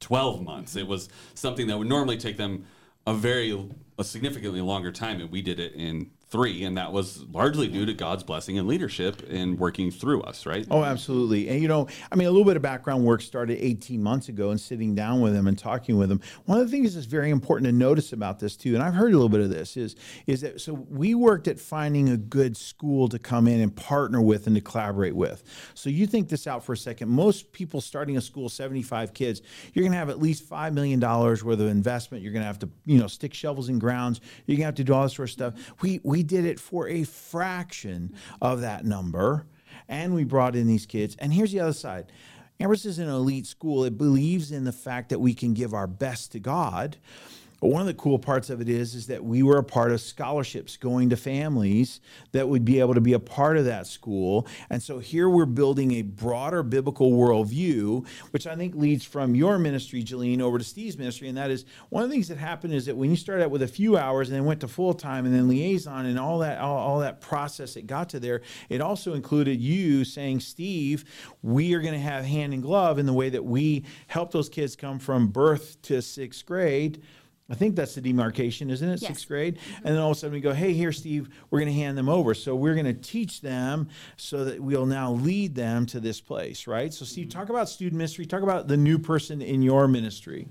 12 0.00 0.42
months. 0.42 0.76
It 0.76 0.86
was 0.86 1.08
something 1.34 1.68
that 1.68 1.78
would 1.78 1.88
normally 1.88 2.16
take 2.16 2.36
them 2.36 2.64
a 3.06 3.14
very, 3.14 3.70
a 3.98 4.04
significantly 4.04 4.60
longer 4.60 4.90
time, 4.90 5.20
and 5.20 5.30
we 5.30 5.42
did 5.42 5.60
it 5.60 5.74
in 5.74 6.10
three, 6.32 6.64
and 6.64 6.78
that 6.78 6.92
was 6.92 7.24
largely 7.30 7.68
due 7.68 7.84
to 7.84 7.92
God's 7.92 8.24
blessing 8.24 8.58
and 8.58 8.66
leadership 8.66 9.22
in 9.24 9.58
working 9.58 9.90
through 9.90 10.22
us, 10.22 10.46
right? 10.46 10.66
Oh, 10.70 10.82
absolutely. 10.82 11.48
And 11.50 11.60
you 11.60 11.68
know, 11.68 11.88
I 12.10 12.16
mean, 12.16 12.26
a 12.26 12.30
little 12.30 12.46
bit 12.46 12.56
of 12.56 12.62
background 12.62 13.04
work 13.04 13.20
started 13.20 13.58
18 13.62 14.02
months 14.02 14.30
ago 14.30 14.50
and 14.50 14.58
sitting 14.58 14.94
down 14.94 15.20
with 15.20 15.34
them 15.34 15.46
and 15.46 15.58
talking 15.58 15.98
with 15.98 16.08
them. 16.08 16.22
One 16.46 16.58
of 16.58 16.64
the 16.64 16.70
things 16.70 16.94
that's 16.94 17.06
very 17.06 17.28
important 17.28 17.66
to 17.66 17.72
notice 17.72 18.14
about 18.14 18.38
this 18.38 18.56
too, 18.56 18.74
and 18.74 18.82
I've 18.82 18.94
heard 18.94 19.12
a 19.12 19.16
little 19.16 19.28
bit 19.28 19.40
of 19.40 19.50
this, 19.50 19.76
is 19.76 19.94
is 20.26 20.40
that 20.40 20.60
so 20.62 20.72
we 20.72 21.14
worked 21.14 21.48
at 21.48 21.60
finding 21.60 22.08
a 22.08 22.16
good 22.16 22.56
school 22.56 23.08
to 23.10 23.18
come 23.18 23.46
in 23.46 23.60
and 23.60 23.74
partner 23.76 24.22
with 24.22 24.46
and 24.46 24.56
to 24.56 24.62
collaborate 24.62 25.14
with. 25.14 25.42
So 25.74 25.90
you 25.90 26.06
think 26.06 26.30
this 26.30 26.46
out 26.46 26.64
for 26.64 26.72
a 26.72 26.78
second. 26.78 27.10
Most 27.10 27.52
people 27.52 27.82
starting 27.82 28.16
a 28.16 28.22
school, 28.22 28.48
75 28.48 29.12
kids, 29.12 29.42
you're 29.74 29.84
gonna 29.84 29.98
have 29.98 30.08
at 30.08 30.18
least 30.18 30.44
five 30.44 30.72
million 30.72 30.98
dollars 30.98 31.44
worth 31.44 31.60
of 31.60 31.68
investment. 31.68 32.24
You're 32.24 32.32
gonna 32.32 32.46
have 32.46 32.58
to, 32.60 32.70
you 32.86 32.98
know, 32.98 33.06
stick 33.06 33.34
shovels 33.34 33.68
in 33.68 33.78
grounds. 33.78 34.22
You're 34.46 34.56
gonna 34.56 34.64
have 34.64 34.76
to 34.76 34.84
do 34.84 34.94
all 34.94 35.02
this 35.02 35.12
sort 35.12 35.28
of 35.28 35.32
stuff. 35.32 35.54
We 35.82 36.00
we 36.02 36.21
did 36.22 36.44
it 36.44 36.60
for 36.60 36.88
a 36.88 37.04
fraction 37.04 38.14
of 38.40 38.60
that 38.60 38.84
number 38.84 39.46
and 39.88 40.14
we 40.14 40.24
brought 40.24 40.56
in 40.56 40.66
these 40.66 40.86
kids. 40.86 41.16
And 41.18 41.32
here's 41.32 41.52
the 41.52 41.60
other 41.60 41.72
side. 41.72 42.06
Ambrose 42.60 42.86
is 42.86 42.98
an 42.98 43.08
elite 43.08 43.46
school. 43.46 43.84
It 43.84 43.98
believes 43.98 44.52
in 44.52 44.64
the 44.64 44.72
fact 44.72 45.08
that 45.08 45.20
we 45.20 45.34
can 45.34 45.54
give 45.54 45.74
our 45.74 45.86
best 45.86 46.32
to 46.32 46.38
God. 46.38 46.96
But 47.62 47.68
one 47.68 47.80
of 47.80 47.86
the 47.86 47.94
cool 47.94 48.18
parts 48.18 48.50
of 48.50 48.60
it 48.60 48.68
is, 48.68 48.96
is 48.96 49.06
that 49.06 49.24
we 49.24 49.44
were 49.44 49.58
a 49.58 49.62
part 49.62 49.92
of 49.92 50.00
scholarships 50.00 50.76
going 50.76 51.10
to 51.10 51.16
families 51.16 52.00
that 52.32 52.48
would 52.48 52.64
be 52.64 52.80
able 52.80 52.94
to 52.94 53.00
be 53.00 53.12
a 53.12 53.20
part 53.20 53.56
of 53.56 53.66
that 53.66 53.86
school. 53.86 54.48
And 54.68 54.82
so 54.82 54.98
here 54.98 55.28
we're 55.28 55.46
building 55.46 55.92
a 55.92 56.02
broader 56.02 56.64
biblical 56.64 57.12
worldview, 57.12 58.04
which 58.32 58.48
I 58.48 58.56
think 58.56 58.74
leads 58.74 59.04
from 59.04 59.36
your 59.36 59.60
ministry, 59.60 60.02
Jillian, 60.02 60.40
over 60.40 60.58
to 60.58 60.64
Steve's 60.64 60.98
ministry. 60.98 61.28
And 61.28 61.38
that 61.38 61.52
is 61.52 61.64
one 61.88 62.02
of 62.02 62.08
the 62.08 62.16
things 62.16 62.26
that 62.30 62.38
happened 62.38 62.74
is 62.74 62.86
that 62.86 62.96
when 62.96 63.10
you 63.10 63.16
started 63.16 63.44
out 63.44 63.52
with 63.52 63.62
a 63.62 63.68
few 63.68 63.96
hours 63.96 64.28
and 64.28 64.36
then 64.36 64.44
went 64.44 64.58
to 64.62 64.68
full 64.68 64.92
time 64.92 65.24
and 65.24 65.32
then 65.32 65.46
liaison 65.46 66.06
and 66.06 66.18
all 66.18 66.40
that, 66.40 66.58
all, 66.58 66.78
all 66.78 66.98
that 66.98 67.20
process 67.20 67.74
that 67.74 67.86
got 67.86 68.08
to 68.08 68.18
there, 68.18 68.42
it 68.70 68.80
also 68.80 69.14
included 69.14 69.60
you 69.60 70.04
saying, 70.04 70.40
Steve, 70.40 71.04
we 71.42 71.74
are 71.74 71.80
going 71.80 71.94
to 71.94 72.00
have 72.00 72.24
hand 72.24 72.52
in 72.54 72.60
glove 72.60 72.98
in 72.98 73.06
the 73.06 73.12
way 73.12 73.28
that 73.28 73.44
we 73.44 73.84
help 74.08 74.32
those 74.32 74.48
kids 74.48 74.74
come 74.74 74.98
from 74.98 75.28
birth 75.28 75.80
to 75.82 76.02
sixth 76.02 76.44
grade. 76.44 77.00
I 77.52 77.54
think 77.54 77.76
that's 77.76 77.94
the 77.94 78.00
demarcation, 78.00 78.70
isn't 78.70 78.88
it? 78.88 79.02
Yes. 79.02 79.08
Sixth 79.08 79.28
grade. 79.28 79.58
Mm-hmm. 79.58 79.86
And 79.86 79.94
then 79.94 80.02
all 80.02 80.12
of 80.12 80.16
a 80.16 80.20
sudden 80.20 80.32
we 80.32 80.40
go, 80.40 80.54
hey, 80.54 80.72
here, 80.72 80.90
Steve, 80.90 81.28
we're 81.50 81.60
going 81.60 81.70
to 81.70 81.78
hand 81.78 81.98
them 81.98 82.08
over. 82.08 82.32
So 82.32 82.56
we're 82.56 82.72
going 82.72 82.86
to 82.86 82.94
teach 82.94 83.42
them 83.42 83.90
so 84.16 84.46
that 84.46 84.58
we'll 84.58 84.86
now 84.86 85.12
lead 85.12 85.54
them 85.54 85.84
to 85.86 86.00
this 86.00 86.18
place, 86.18 86.66
right? 86.66 86.94
So, 86.94 87.04
Steve, 87.04 87.28
mm-hmm. 87.28 87.38
talk 87.38 87.50
about 87.50 87.68
student 87.68 87.98
ministry. 87.98 88.24
Talk 88.24 88.42
about 88.42 88.68
the 88.68 88.78
new 88.78 88.98
person 88.98 89.42
in 89.42 89.60
your 89.60 89.86
ministry. 89.86 90.48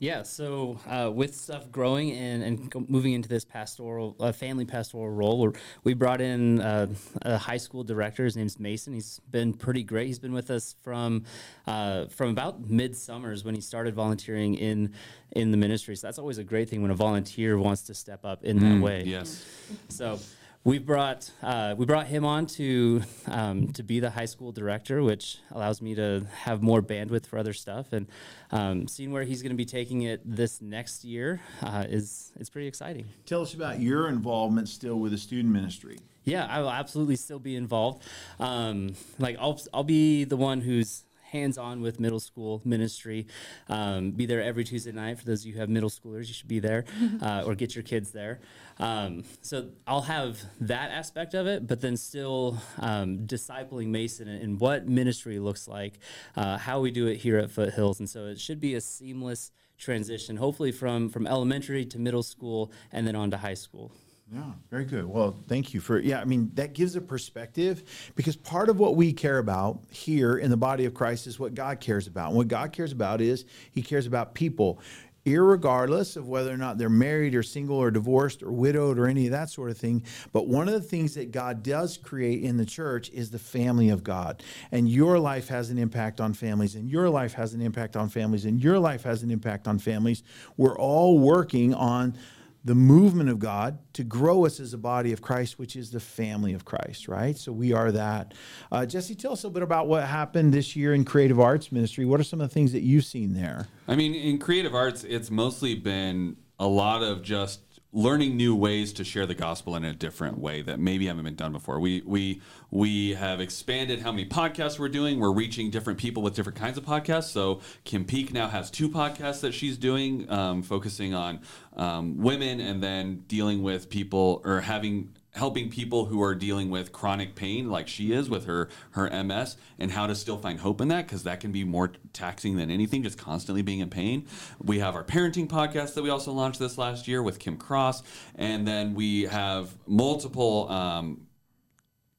Yeah, 0.00 0.22
so 0.22 0.78
uh, 0.88 1.10
with 1.12 1.36
stuff 1.36 1.70
growing 1.70 2.12
and, 2.12 2.42
and 2.42 2.88
moving 2.88 3.12
into 3.12 3.28
this 3.28 3.44
pastoral, 3.44 4.16
uh, 4.18 4.32
family 4.32 4.64
pastoral 4.64 5.10
role, 5.10 5.52
we're, 5.84 5.94
brought 5.94 6.22
in 6.22 6.62
uh, 6.62 6.86
a 7.20 7.36
high 7.36 7.58
school 7.58 7.84
director. 7.84 8.24
His 8.24 8.34
name's 8.34 8.58
Mason. 8.58 8.94
He's 8.94 9.20
been 9.30 9.52
pretty 9.52 9.82
great. 9.82 10.06
He's 10.06 10.18
been 10.18 10.32
with 10.32 10.50
us 10.50 10.74
from 10.82 11.24
uh, 11.66 12.06
from 12.06 12.30
about 12.30 12.70
mid-summers 12.70 13.44
when 13.44 13.54
he 13.54 13.60
started 13.60 13.94
volunteering 13.94 14.54
in 14.54 14.94
in 15.32 15.50
the 15.50 15.58
ministry. 15.58 15.94
So 15.96 16.06
that's 16.06 16.18
always 16.18 16.38
a 16.38 16.44
great 16.44 16.70
thing 16.70 16.80
when 16.80 16.90
a 16.90 16.94
volunteer 16.94 17.58
wants 17.58 17.82
to 17.82 17.94
step 17.94 18.24
up 18.24 18.42
in 18.42 18.58
that 18.60 18.82
way. 18.82 19.02
Yes. 19.04 19.44
So 19.90 20.18
we 20.62 20.78
brought 20.78 21.30
uh, 21.42 21.74
we 21.76 21.86
brought 21.86 22.06
him 22.06 22.24
on 22.24 22.46
to 22.46 23.02
um, 23.28 23.72
to 23.72 23.82
be 23.82 24.00
the 24.00 24.10
high 24.10 24.26
school 24.26 24.52
director, 24.52 25.02
which 25.02 25.38
allows 25.52 25.80
me 25.80 25.94
to 25.94 26.26
have 26.42 26.62
more 26.62 26.82
bandwidth 26.82 27.26
for 27.26 27.38
other 27.38 27.52
stuff. 27.52 27.92
And 27.92 28.06
um, 28.50 28.86
seeing 28.86 29.10
where 29.12 29.24
he's 29.24 29.42
going 29.42 29.52
to 29.52 29.56
be 29.56 29.64
taking 29.64 30.02
it 30.02 30.20
this 30.24 30.60
next 30.60 31.04
year 31.04 31.40
uh, 31.62 31.86
is 31.88 32.32
is 32.38 32.50
pretty 32.50 32.68
exciting. 32.68 33.06
Tell 33.24 33.42
us 33.42 33.54
about 33.54 33.80
your 33.80 34.08
involvement 34.08 34.68
still 34.68 34.98
with 34.98 35.12
the 35.12 35.18
student 35.18 35.52
ministry. 35.52 35.98
Yeah, 36.24 36.46
I 36.46 36.60
will 36.60 36.70
absolutely 36.70 37.16
still 37.16 37.38
be 37.38 37.56
involved. 37.56 38.04
Um, 38.38 38.94
like 39.18 39.36
I'll 39.40 39.60
I'll 39.72 39.84
be 39.84 40.24
the 40.24 40.36
one 40.36 40.60
who's 40.60 41.04
hands 41.30 41.58
on 41.58 41.80
with 41.80 42.00
middle 42.00 42.20
school 42.20 42.60
ministry. 42.64 43.26
Um, 43.68 44.10
be 44.10 44.26
there 44.26 44.42
every 44.42 44.64
Tuesday 44.64 44.92
night 44.92 45.18
for 45.18 45.24
those 45.24 45.40
of 45.42 45.46
you 45.46 45.54
who 45.54 45.60
have 45.60 45.68
middle 45.68 45.90
schoolers. 45.90 46.26
You 46.26 46.34
should 46.34 46.48
be 46.48 46.58
there 46.58 46.84
uh, 47.22 47.44
or 47.46 47.54
get 47.54 47.74
your 47.74 47.84
kids 47.84 48.10
there. 48.10 48.40
Um, 48.78 49.24
so 49.42 49.70
I'll 49.86 50.02
have 50.02 50.40
that 50.60 50.90
aspect 50.90 51.34
of 51.34 51.46
it, 51.46 51.66
but 51.66 51.80
then 51.80 51.96
still 51.96 52.58
um, 52.78 53.18
discipling 53.26 53.88
Mason 53.88 54.26
and, 54.26 54.42
and 54.42 54.60
what 54.60 54.88
ministry 54.88 55.38
looks 55.38 55.68
like, 55.68 55.98
uh, 56.36 56.58
how 56.58 56.80
we 56.80 56.90
do 56.90 57.06
it 57.06 57.16
here 57.18 57.38
at 57.38 57.50
Foothills, 57.50 58.00
and 58.00 58.08
so 58.08 58.26
it 58.26 58.40
should 58.40 58.60
be 58.60 58.74
a 58.74 58.80
seamless 58.80 59.52
transition, 59.78 60.36
hopefully 60.36 60.72
from 60.72 61.08
from 61.08 61.26
elementary 61.26 61.84
to 61.86 61.98
middle 61.98 62.22
school 62.22 62.70
and 62.92 63.06
then 63.06 63.16
on 63.16 63.30
to 63.30 63.38
high 63.38 63.54
school. 63.54 63.92
Yeah, 64.32 64.42
very 64.70 64.84
good. 64.84 65.06
Well, 65.06 65.36
thank 65.48 65.74
you 65.74 65.80
for 65.80 65.98
yeah. 65.98 66.20
I 66.20 66.24
mean, 66.24 66.52
that 66.54 66.72
gives 66.72 66.94
a 66.94 67.00
perspective 67.00 68.12
because 68.14 68.36
part 68.36 68.68
of 68.68 68.78
what 68.78 68.94
we 68.94 69.12
care 69.12 69.38
about 69.38 69.80
here 69.90 70.38
in 70.38 70.50
the 70.50 70.56
body 70.56 70.84
of 70.84 70.94
Christ 70.94 71.26
is 71.26 71.40
what 71.40 71.54
God 71.54 71.80
cares 71.80 72.06
about. 72.06 72.28
And 72.28 72.36
what 72.36 72.46
God 72.46 72.70
cares 72.70 72.92
about 72.92 73.20
is 73.20 73.44
He 73.72 73.82
cares 73.82 74.06
about 74.06 74.34
people, 74.34 74.80
irregardless 75.26 76.16
of 76.16 76.28
whether 76.28 76.52
or 76.52 76.56
not 76.56 76.78
they're 76.78 76.88
married 76.88 77.34
or 77.34 77.42
single 77.42 77.76
or 77.76 77.90
divorced 77.90 78.44
or 78.44 78.52
widowed 78.52 79.00
or 79.00 79.08
any 79.08 79.26
of 79.26 79.32
that 79.32 79.50
sort 79.50 79.68
of 79.68 79.76
thing. 79.76 80.04
But 80.32 80.46
one 80.46 80.68
of 80.68 80.74
the 80.74 80.80
things 80.80 81.14
that 81.14 81.32
God 81.32 81.64
does 81.64 81.96
create 81.96 82.44
in 82.44 82.56
the 82.56 82.64
church 82.64 83.10
is 83.10 83.30
the 83.30 83.38
family 83.38 83.88
of 83.88 84.04
God. 84.04 84.44
And 84.70 84.88
your 84.88 85.18
life 85.18 85.48
has 85.48 85.70
an 85.70 85.78
impact 85.78 86.20
on 86.20 86.34
families, 86.34 86.76
and 86.76 86.88
your 86.88 87.10
life 87.10 87.32
has 87.32 87.52
an 87.52 87.60
impact 87.60 87.96
on 87.96 88.08
families, 88.08 88.44
and 88.44 88.62
your 88.62 88.78
life 88.78 89.02
has 89.02 89.24
an 89.24 89.32
impact 89.32 89.66
on 89.66 89.80
families. 89.80 90.22
We're 90.56 90.78
all 90.78 91.18
working 91.18 91.74
on 91.74 92.14
the 92.64 92.74
movement 92.74 93.30
of 93.30 93.38
God 93.38 93.78
to 93.94 94.04
grow 94.04 94.44
us 94.44 94.60
as 94.60 94.74
a 94.74 94.78
body 94.78 95.12
of 95.12 95.22
Christ, 95.22 95.58
which 95.58 95.76
is 95.76 95.90
the 95.90 96.00
family 96.00 96.52
of 96.52 96.64
Christ, 96.64 97.08
right? 97.08 97.36
So 97.36 97.52
we 97.52 97.72
are 97.72 97.90
that. 97.92 98.34
Uh, 98.70 98.84
Jesse, 98.84 99.14
tell 99.14 99.32
us 99.32 99.44
a 99.44 99.46
little 99.46 99.54
bit 99.54 99.62
about 99.62 99.88
what 99.88 100.04
happened 100.04 100.52
this 100.52 100.76
year 100.76 100.92
in 100.92 101.04
creative 101.04 101.40
arts 101.40 101.72
ministry. 101.72 102.04
What 102.04 102.20
are 102.20 102.24
some 102.24 102.40
of 102.40 102.48
the 102.48 102.52
things 102.52 102.72
that 102.72 102.82
you've 102.82 103.06
seen 103.06 103.32
there? 103.32 103.68
I 103.88 103.96
mean, 103.96 104.14
in 104.14 104.38
creative 104.38 104.74
arts, 104.74 105.04
it's 105.04 105.30
mostly 105.30 105.74
been 105.74 106.36
a 106.58 106.66
lot 106.66 107.02
of 107.02 107.22
just 107.22 107.60
learning 107.92 108.36
new 108.36 108.54
ways 108.54 108.92
to 108.92 109.04
share 109.04 109.26
the 109.26 109.34
gospel 109.34 109.74
in 109.74 109.84
a 109.84 109.92
different 109.92 110.38
way 110.38 110.62
that 110.62 110.78
maybe 110.78 111.06
haven't 111.06 111.24
been 111.24 111.34
done 111.34 111.52
before. 111.52 111.80
We 111.80 112.02
we 112.06 112.40
we 112.70 113.14
have 113.14 113.40
expanded 113.40 114.00
how 114.00 114.12
many 114.12 114.26
podcasts 114.26 114.78
we're 114.78 114.88
doing. 114.88 115.18
We're 115.18 115.32
reaching 115.32 115.70
different 115.70 115.98
people 115.98 116.22
with 116.22 116.34
different 116.34 116.58
kinds 116.58 116.78
of 116.78 116.84
podcasts. 116.84 117.30
So 117.30 117.60
Kim 117.84 118.04
Peek 118.04 118.32
now 118.32 118.48
has 118.48 118.70
two 118.70 118.88
podcasts 118.88 119.40
that 119.40 119.52
she's 119.52 119.76
doing, 119.76 120.30
um, 120.30 120.62
focusing 120.62 121.14
on 121.14 121.40
um, 121.76 122.18
women 122.18 122.60
and 122.60 122.82
then 122.82 123.24
dealing 123.26 123.62
with 123.62 123.90
people 123.90 124.40
or 124.44 124.60
having 124.60 125.12
helping 125.32 125.70
people 125.70 126.06
who 126.06 126.22
are 126.22 126.34
dealing 126.34 126.70
with 126.70 126.92
chronic 126.92 127.34
pain 127.34 127.70
like 127.70 127.86
she 127.86 128.12
is 128.12 128.28
with 128.28 128.46
her 128.46 128.68
her 128.90 129.08
MS 129.22 129.56
and 129.78 129.92
how 129.92 130.06
to 130.06 130.14
still 130.14 130.38
find 130.38 130.60
hope 130.60 130.80
in 130.80 130.88
that 130.88 131.06
because 131.06 131.22
that 131.22 131.40
can 131.40 131.52
be 131.52 131.64
more 131.64 131.92
taxing 132.12 132.56
than 132.56 132.70
anything 132.70 133.02
just 133.02 133.18
constantly 133.18 133.62
being 133.62 133.80
in 133.80 133.90
pain. 133.90 134.26
We 134.60 134.80
have 134.80 134.94
our 134.94 135.04
parenting 135.04 135.48
podcast 135.48 135.94
that 135.94 136.02
we 136.02 136.10
also 136.10 136.32
launched 136.32 136.58
this 136.58 136.78
last 136.78 137.06
year 137.06 137.22
with 137.22 137.38
Kim 137.38 137.56
Cross 137.56 138.02
and 138.34 138.66
then 138.66 138.94
we 138.94 139.22
have 139.22 139.74
multiple 139.86 140.68
um, 140.70 141.26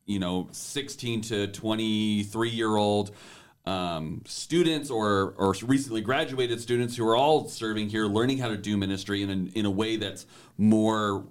you 0.05 0.19
know 0.19 0.47
16 0.51 1.21
to 1.21 1.47
23 1.47 2.49
year 2.49 2.75
old 2.75 3.11
um, 3.65 4.23
students 4.25 4.89
or 4.89 5.35
or 5.37 5.53
recently 5.63 6.01
graduated 6.01 6.59
students 6.59 6.95
who 6.95 7.07
are 7.07 7.15
all 7.15 7.47
serving 7.47 7.89
here, 7.89 8.05
learning 8.05 8.39
how 8.39 8.47
to 8.47 8.57
do 8.57 8.75
ministry 8.77 9.21
in 9.21 9.29
a, 9.29 9.59
in 9.59 9.65
a 9.65 9.71
way 9.71 9.97
that's 9.97 10.25
more 10.57 11.25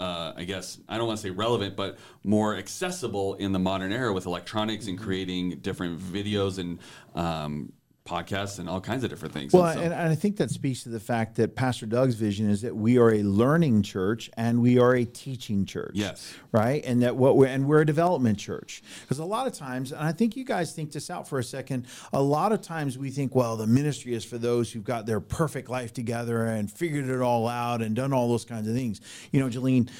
uh, 0.00 0.32
I 0.36 0.44
guess 0.44 0.78
I 0.88 0.96
don't 0.96 1.06
want 1.06 1.18
to 1.18 1.22
say 1.22 1.30
relevant, 1.30 1.76
but 1.76 1.98
more 2.24 2.56
accessible 2.56 3.34
in 3.34 3.52
the 3.52 3.58
modern 3.58 3.92
era 3.92 4.12
with 4.12 4.26
electronics 4.26 4.86
and 4.86 4.98
creating 4.98 5.58
different 5.58 5.98
videos 6.00 6.58
and 6.58 6.78
um, 7.14 7.72
podcasts 8.08 8.58
and 8.58 8.68
all 8.68 8.80
kinds 8.80 9.04
of 9.04 9.10
different 9.10 9.34
things. 9.34 9.52
Well, 9.52 9.66
and, 9.66 9.74
so, 9.74 9.82
and, 9.82 9.94
I 9.94 10.14
think 10.14 10.38
that 10.38 10.50
speaks 10.50 10.82
to 10.84 10.88
the 10.88 11.00
fact 11.00 11.36
that 11.36 11.54
Pastor 11.54 11.86
Doug's 11.86 12.14
vision 12.14 12.48
is 12.48 12.62
that 12.62 12.74
we 12.74 12.98
are 12.98 13.12
a 13.12 13.22
learning 13.22 13.82
church 13.82 14.30
and 14.36 14.62
we 14.62 14.78
are 14.78 14.94
a 14.94 15.04
teaching 15.04 15.66
church. 15.66 15.92
Yes. 15.94 16.34
Right. 16.50 16.84
And 16.84 17.02
that 17.02 17.16
what 17.16 17.36
we're 17.36 17.46
and 17.46 17.66
we're 17.66 17.82
a 17.82 17.86
development 17.86 18.38
church. 18.38 18.82
Because 19.02 19.18
a 19.18 19.24
lot 19.24 19.46
of 19.46 19.52
times, 19.52 19.92
and 19.92 20.02
I 20.02 20.12
think 20.12 20.36
you 20.36 20.44
guys 20.44 20.72
think 20.72 20.92
this 20.92 21.10
out 21.10 21.28
for 21.28 21.38
a 21.38 21.44
second, 21.44 21.86
a 22.12 22.22
lot 22.22 22.52
of 22.52 22.62
times 22.62 22.96
we 22.96 23.10
think, 23.10 23.34
well, 23.34 23.56
the 23.56 23.66
ministry 23.66 24.14
is 24.14 24.24
for 24.24 24.38
those 24.38 24.72
who've 24.72 24.84
got 24.84 25.06
their 25.06 25.20
perfect 25.20 25.68
life 25.68 25.92
together 25.92 26.44
and 26.46 26.70
figured 26.70 27.08
it 27.08 27.20
all 27.20 27.46
out 27.46 27.82
and 27.82 27.94
done 27.94 28.12
all 28.12 28.28
those 28.28 28.44
kinds 28.44 28.68
of 28.68 28.74
things. 28.74 29.00
You 29.32 29.40
know, 29.40 29.48
Jolene, 29.48 29.90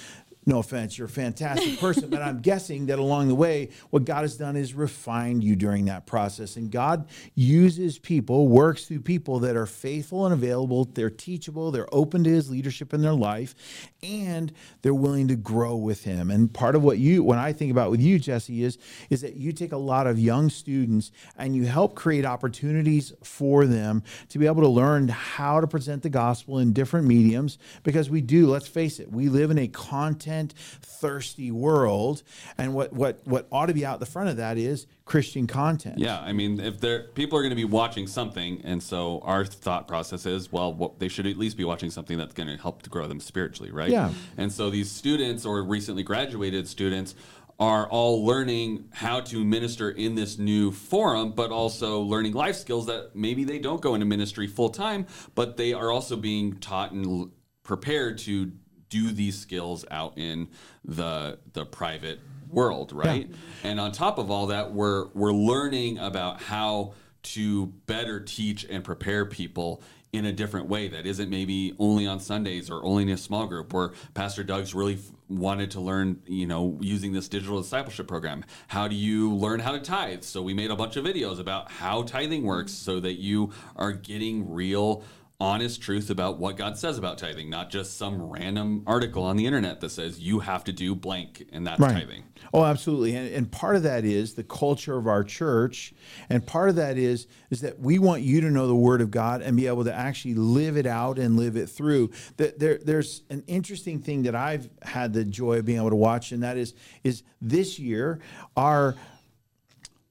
no 0.48 0.58
offense, 0.58 0.96
you're 0.96 1.06
a 1.06 1.10
fantastic 1.10 1.78
person, 1.78 2.08
but 2.08 2.22
I'm 2.22 2.40
guessing 2.40 2.86
that 2.86 2.98
along 2.98 3.28
the 3.28 3.34
way, 3.34 3.68
what 3.90 4.04
God 4.04 4.22
has 4.22 4.36
done 4.36 4.56
is 4.56 4.72
refined 4.72 5.44
you 5.44 5.54
during 5.54 5.84
that 5.84 6.06
process. 6.06 6.56
And 6.56 6.70
God 6.70 7.06
uses 7.34 7.98
people, 7.98 8.48
works 8.48 8.86
through 8.86 9.00
people 9.00 9.38
that 9.40 9.56
are 9.56 9.66
faithful 9.66 10.24
and 10.24 10.32
available. 10.32 10.86
They're 10.86 11.10
teachable, 11.10 11.70
they're 11.70 11.92
open 11.92 12.24
to 12.24 12.30
his 12.30 12.50
leadership 12.50 12.94
in 12.94 13.02
their 13.02 13.12
life, 13.12 13.54
and 14.02 14.50
they're 14.82 14.94
willing 14.94 15.28
to 15.28 15.36
grow 15.36 15.76
with 15.76 16.04
him. 16.04 16.30
And 16.30 16.52
part 16.52 16.74
of 16.74 16.82
what 16.82 16.98
you, 16.98 17.22
when 17.22 17.38
I 17.38 17.52
think 17.52 17.70
about 17.70 17.90
with 17.90 18.00
you, 18.00 18.18
Jesse, 18.18 18.64
is, 18.64 18.78
is 19.10 19.20
that 19.20 19.36
you 19.36 19.52
take 19.52 19.72
a 19.72 19.76
lot 19.76 20.06
of 20.06 20.18
young 20.18 20.48
students 20.48 21.12
and 21.36 21.54
you 21.54 21.66
help 21.66 21.94
create 21.94 22.24
opportunities 22.24 23.12
for 23.22 23.66
them 23.66 24.02
to 24.30 24.38
be 24.38 24.46
able 24.46 24.62
to 24.62 24.68
learn 24.68 25.08
how 25.08 25.60
to 25.60 25.66
present 25.66 26.02
the 26.02 26.08
gospel 26.08 26.58
in 26.58 26.72
different 26.72 27.06
mediums 27.06 27.58
because 27.82 28.08
we 28.08 28.22
do, 28.22 28.46
let's 28.46 28.68
face 28.68 28.98
it, 28.98 29.12
we 29.12 29.28
live 29.28 29.50
in 29.50 29.58
a 29.58 29.68
content 29.68 30.37
thirsty 30.46 31.50
world. 31.50 32.22
And 32.56 32.74
what, 32.74 32.92
what, 32.92 33.20
what 33.24 33.46
ought 33.50 33.66
to 33.66 33.74
be 33.74 33.84
out 33.84 34.00
the 34.00 34.06
front 34.06 34.28
of 34.28 34.36
that 34.36 34.58
is 34.58 34.86
Christian 35.04 35.46
content. 35.46 35.98
yeah, 35.98 36.20
I 36.20 36.32
mean, 36.32 36.60
if 36.60 36.80
they're 36.80 37.04
people 37.04 37.38
are 37.38 37.42
going 37.42 37.50
to 37.50 37.56
be 37.56 37.64
watching 37.64 38.06
something, 38.06 38.60
and 38.62 38.82
so 38.82 39.20
our 39.24 39.44
thought 39.44 39.88
process 39.88 40.26
is, 40.26 40.52
well, 40.52 40.72
what, 40.74 40.98
they 40.98 41.08
should 41.08 41.26
at 41.26 41.38
least 41.38 41.56
be 41.56 41.64
watching 41.64 41.90
something 41.90 42.18
that's 42.18 42.34
going 42.34 42.48
to 42.48 42.56
help 42.56 42.82
to 42.82 42.90
grow 42.90 43.06
them 43.06 43.18
spiritually, 43.20 43.72
right? 43.72 43.90
Yeah. 43.90 44.12
And 44.36 44.52
so 44.52 44.68
these 44.68 44.90
students 44.90 45.46
or 45.46 45.62
recently 45.62 46.02
graduated 46.02 46.68
students 46.68 47.14
are 47.58 47.88
all 47.88 48.24
learning 48.24 48.84
how 48.92 49.20
to 49.20 49.44
minister 49.44 49.90
in 49.90 50.14
this 50.14 50.38
new 50.38 50.70
forum, 50.70 51.32
but 51.32 51.50
also 51.50 52.00
learning 52.00 52.32
life 52.32 52.54
skills 52.54 52.86
that 52.86 53.10
maybe 53.14 53.44
they 53.44 53.58
don't 53.58 53.80
go 53.80 53.94
into 53.94 54.06
ministry 54.06 54.46
full 54.46 54.68
time, 54.68 55.06
but 55.34 55.56
they 55.56 55.72
are 55.72 55.90
also 55.90 56.16
being 56.16 56.56
taught 56.58 56.92
and 56.92 57.30
prepared 57.64 58.18
to 58.18 58.52
do 58.88 59.10
these 59.10 59.38
skills 59.38 59.84
out 59.90 60.16
in 60.16 60.48
the 60.84 61.38
the 61.52 61.64
private 61.64 62.20
world, 62.48 62.92
right? 62.92 63.30
And 63.64 63.78
on 63.80 63.92
top 63.92 64.18
of 64.18 64.30
all 64.30 64.46
that, 64.48 64.72
we're 64.72 65.08
we're 65.14 65.32
learning 65.32 65.98
about 65.98 66.42
how 66.42 66.94
to 67.24 67.66
better 67.86 68.20
teach 68.20 68.64
and 68.64 68.82
prepare 68.84 69.26
people 69.26 69.82
in 70.12 70.24
a 70.24 70.32
different 70.32 70.68
way 70.68 70.88
that 70.88 71.06
isn't 71.06 71.28
maybe 71.28 71.74
only 71.78 72.06
on 72.06 72.18
Sundays 72.18 72.70
or 72.70 72.82
only 72.82 73.02
in 73.02 73.10
a 73.10 73.18
small 73.18 73.46
group 73.46 73.74
where 73.74 73.92
Pastor 74.14 74.42
Doug's 74.42 74.74
really 74.74 74.94
f- 74.94 75.00
wanted 75.28 75.70
to 75.72 75.80
learn, 75.80 76.22
you 76.26 76.46
know, 76.46 76.78
using 76.80 77.12
this 77.12 77.28
digital 77.28 77.60
discipleship 77.60 78.08
program. 78.08 78.42
How 78.68 78.88
do 78.88 78.94
you 78.94 79.34
learn 79.34 79.60
how 79.60 79.72
to 79.72 79.80
tithe? 79.80 80.22
So 80.22 80.40
we 80.40 80.54
made 80.54 80.70
a 80.70 80.76
bunch 80.76 80.96
of 80.96 81.04
videos 81.04 81.38
about 81.38 81.70
how 81.70 82.04
tithing 82.04 82.44
works 82.44 82.72
so 82.72 83.00
that 83.00 83.18
you 83.20 83.52
are 83.76 83.92
getting 83.92 84.50
real 84.50 85.04
honest 85.40 85.80
truth 85.80 86.10
about 86.10 86.38
what 86.38 86.56
God 86.56 86.76
says 86.76 86.98
about 86.98 87.16
tithing, 87.16 87.48
not 87.48 87.70
just 87.70 87.96
some 87.96 88.20
random 88.20 88.82
article 88.88 89.22
on 89.22 89.36
the 89.36 89.46
internet 89.46 89.80
that 89.80 89.90
says 89.90 90.18
you 90.18 90.40
have 90.40 90.64
to 90.64 90.72
do 90.72 90.96
blank 90.96 91.46
and 91.52 91.64
that's 91.64 91.80
tithing. 91.80 92.24
Oh, 92.52 92.64
absolutely. 92.64 93.14
And, 93.14 93.32
and 93.32 93.52
part 93.52 93.76
of 93.76 93.84
that 93.84 94.04
is 94.04 94.34
the 94.34 94.42
culture 94.42 94.96
of 94.96 95.06
our 95.06 95.22
church. 95.22 95.94
And 96.28 96.44
part 96.44 96.70
of 96.70 96.76
that 96.76 96.98
is, 96.98 97.28
is 97.50 97.60
that 97.60 97.78
we 97.78 98.00
want 98.00 98.22
you 98.22 98.40
to 98.40 98.50
know 98.50 98.66
the 98.66 98.74
word 98.74 99.00
of 99.00 99.12
God 99.12 99.40
and 99.40 99.56
be 99.56 99.68
able 99.68 99.84
to 99.84 99.94
actually 99.94 100.34
live 100.34 100.76
it 100.76 100.86
out 100.86 101.20
and 101.20 101.36
live 101.36 101.56
it 101.56 101.68
through. 101.68 102.10
That 102.36 102.58
there, 102.58 102.78
there's 102.78 103.22
an 103.30 103.44
interesting 103.46 104.00
thing 104.00 104.24
that 104.24 104.34
I've 104.34 104.68
had 104.82 105.12
the 105.12 105.24
joy 105.24 105.58
of 105.58 105.64
being 105.64 105.78
able 105.78 105.90
to 105.90 105.96
watch, 105.96 106.32
and 106.32 106.42
that 106.42 106.56
is, 106.56 106.74
is 107.04 107.22
this 107.40 107.78
year, 107.78 108.18
our 108.56 108.96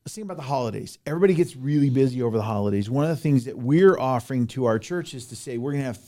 let's 0.08 0.16
think 0.16 0.24
about 0.24 0.38
the 0.38 0.44
holidays. 0.44 1.00
Everybody 1.06 1.34
gets 1.34 1.58
really 1.58 1.90
busy 1.90 2.22
over 2.22 2.38
the 2.38 2.44
holidays. 2.44 2.90
One 2.90 3.04
of 3.04 3.10
the 3.10 3.22
things 3.22 3.44
that 3.44 3.58
we're 3.58 4.00
offering 4.00 4.48
to 4.48 4.64
our 4.64 4.80
church 4.80 5.14
is 5.14 5.26
to 5.28 5.36
say 5.36 5.58
we're 5.58 5.74
going 5.74 5.82
to 5.82 5.88
have 5.88 6.00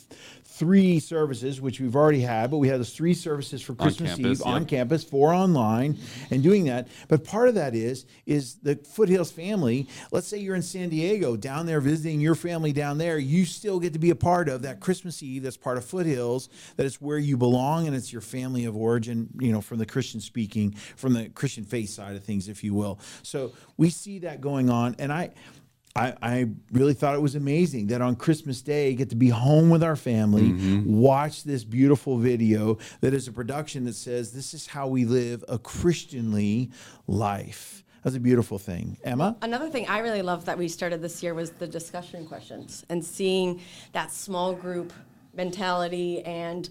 three 0.60 1.00
services, 1.00 1.62
which 1.62 1.80
we've 1.80 1.96
already 1.96 2.20
had, 2.20 2.52
but 2.52 2.58
we 2.58 2.68
have 2.68 2.80
those 2.80 2.94
three 2.94 3.14
services 3.14 3.62
for 3.62 3.74
Christmas 3.74 4.16
campus, 4.16 4.42
Eve 4.42 4.46
on 4.46 4.66
campus, 4.66 5.06
four 5.06 5.34
online, 5.34 5.98
and 6.32 6.44
doing 6.44 6.66
that. 6.66 6.90
But 7.08 7.24
part 7.24 7.48
of 7.48 7.56
that 7.56 7.74
is 7.74 8.06
is 8.26 8.56
the 8.56 8.76
Foothills 8.76 9.32
family. 9.32 9.88
Let's 10.12 10.28
say 10.28 10.38
you're 10.38 10.56
in 10.56 10.62
San 10.62 10.90
Diego, 10.90 11.38
down 11.38 11.66
there 11.66 11.80
visiting 11.80 12.20
your 12.20 12.36
family 12.36 12.74
down 12.74 12.98
there. 12.98 13.18
You 13.18 13.46
still 13.46 13.80
get 13.80 13.94
to 13.94 14.00
be 14.00 14.10
a 14.10 14.16
part 14.16 14.50
of 14.50 14.64
that 14.64 14.82
Christmas 14.82 15.24
Eve. 15.24 15.44
That's 15.44 15.58
part 15.58 15.78
of 15.78 15.86
Foothills. 15.86 16.50
That 16.76 16.86
it's 16.86 17.00
where 17.00 17.18
you 17.18 17.38
belong, 17.38 17.88
and 17.88 17.96
it's 17.96 18.12
your 18.12 18.22
family 18.22 18.66
of 18.66 18.76
origin. 18.76 19.30
You 19.40 19.54
know, 19.54 19.62
from 19.62 19.78
the 19.78 19.86
Christian 19.86 20.20
speaking, 20.20 20.72
from 20.98 21.14
the 21.14 21.30
Christian 21.30 21.64
faith 21.64 21.90
side 21.90 22.18
of 22.18 22.24
things, 22.26 22.50
if 22.50 22.66
you 22.66 22.74
will. 22.74 23.00
So 23.24 23.54
we 23.78 23.90
see 23.90 24.20
that 24.20 24.42
going 24.42 24.70
on, 24.70 24.98
and 25.00 25.14
I. 25.14 25.32
I, 25.96 26.14
I 26.22 26.50
really 26.72 26.94
thought 26.94 27.16
it 27.16 27.22
was 27.22 27.36
amazing 27.36 27.88
that 27.88 28.02
on 28.02 28.16
Christmas 28.16 28.62
Day, 28.62 28.94
get 28.94 29.10
to 29.10 29.16
be 29.16 29.30
home 29.30 29.70
with 29.70 29.84
our 29.84 29.96
family, 29.96 30.50
mm-hmm. 30.52 30.98
watch 30.98 31.44
this 31.44 31.64
beautiful 31.64 32.18
video 32.18 32.78
that 33.02 33.14
is 33.14 33.28
a 33.28 33.32
production 33.32 33.86
that 33.86 33.96
says 33.96 34.32
this 34.32 34.54
is 34.54 34.68
how 34.68 34.88
we 34.88 35.06
live 35.06 35.44
a 35.50 35.58
Christianly 35.58 36.72
life. 37.08 37.84
That's 38.04 38.16
a 38.16 38.20
beautiful 38.20 38.58
thing. 38.58 38.98
Emma? 39.04 39.36
Another 39.42 39.70
thing 39.70 39.88
I 39.88 40.00
really 40.00 40.22
loved 40.22 40.46
that 40.46 40.58
we 40.58 40.68
started 40.68 41.02
this 41.02 41.22
year 41.22 41.34
was 41.34 41.52
the 41.52 41.68
discussion 41.68 42.26
questions 42.26 42.86
and 42.90 43.04
seeing 43.04 43.60
that 43.92 44.12
small 44.12 44.54
group 44.54 44.94
mentality 45.34 46.22
and 46.24 46.70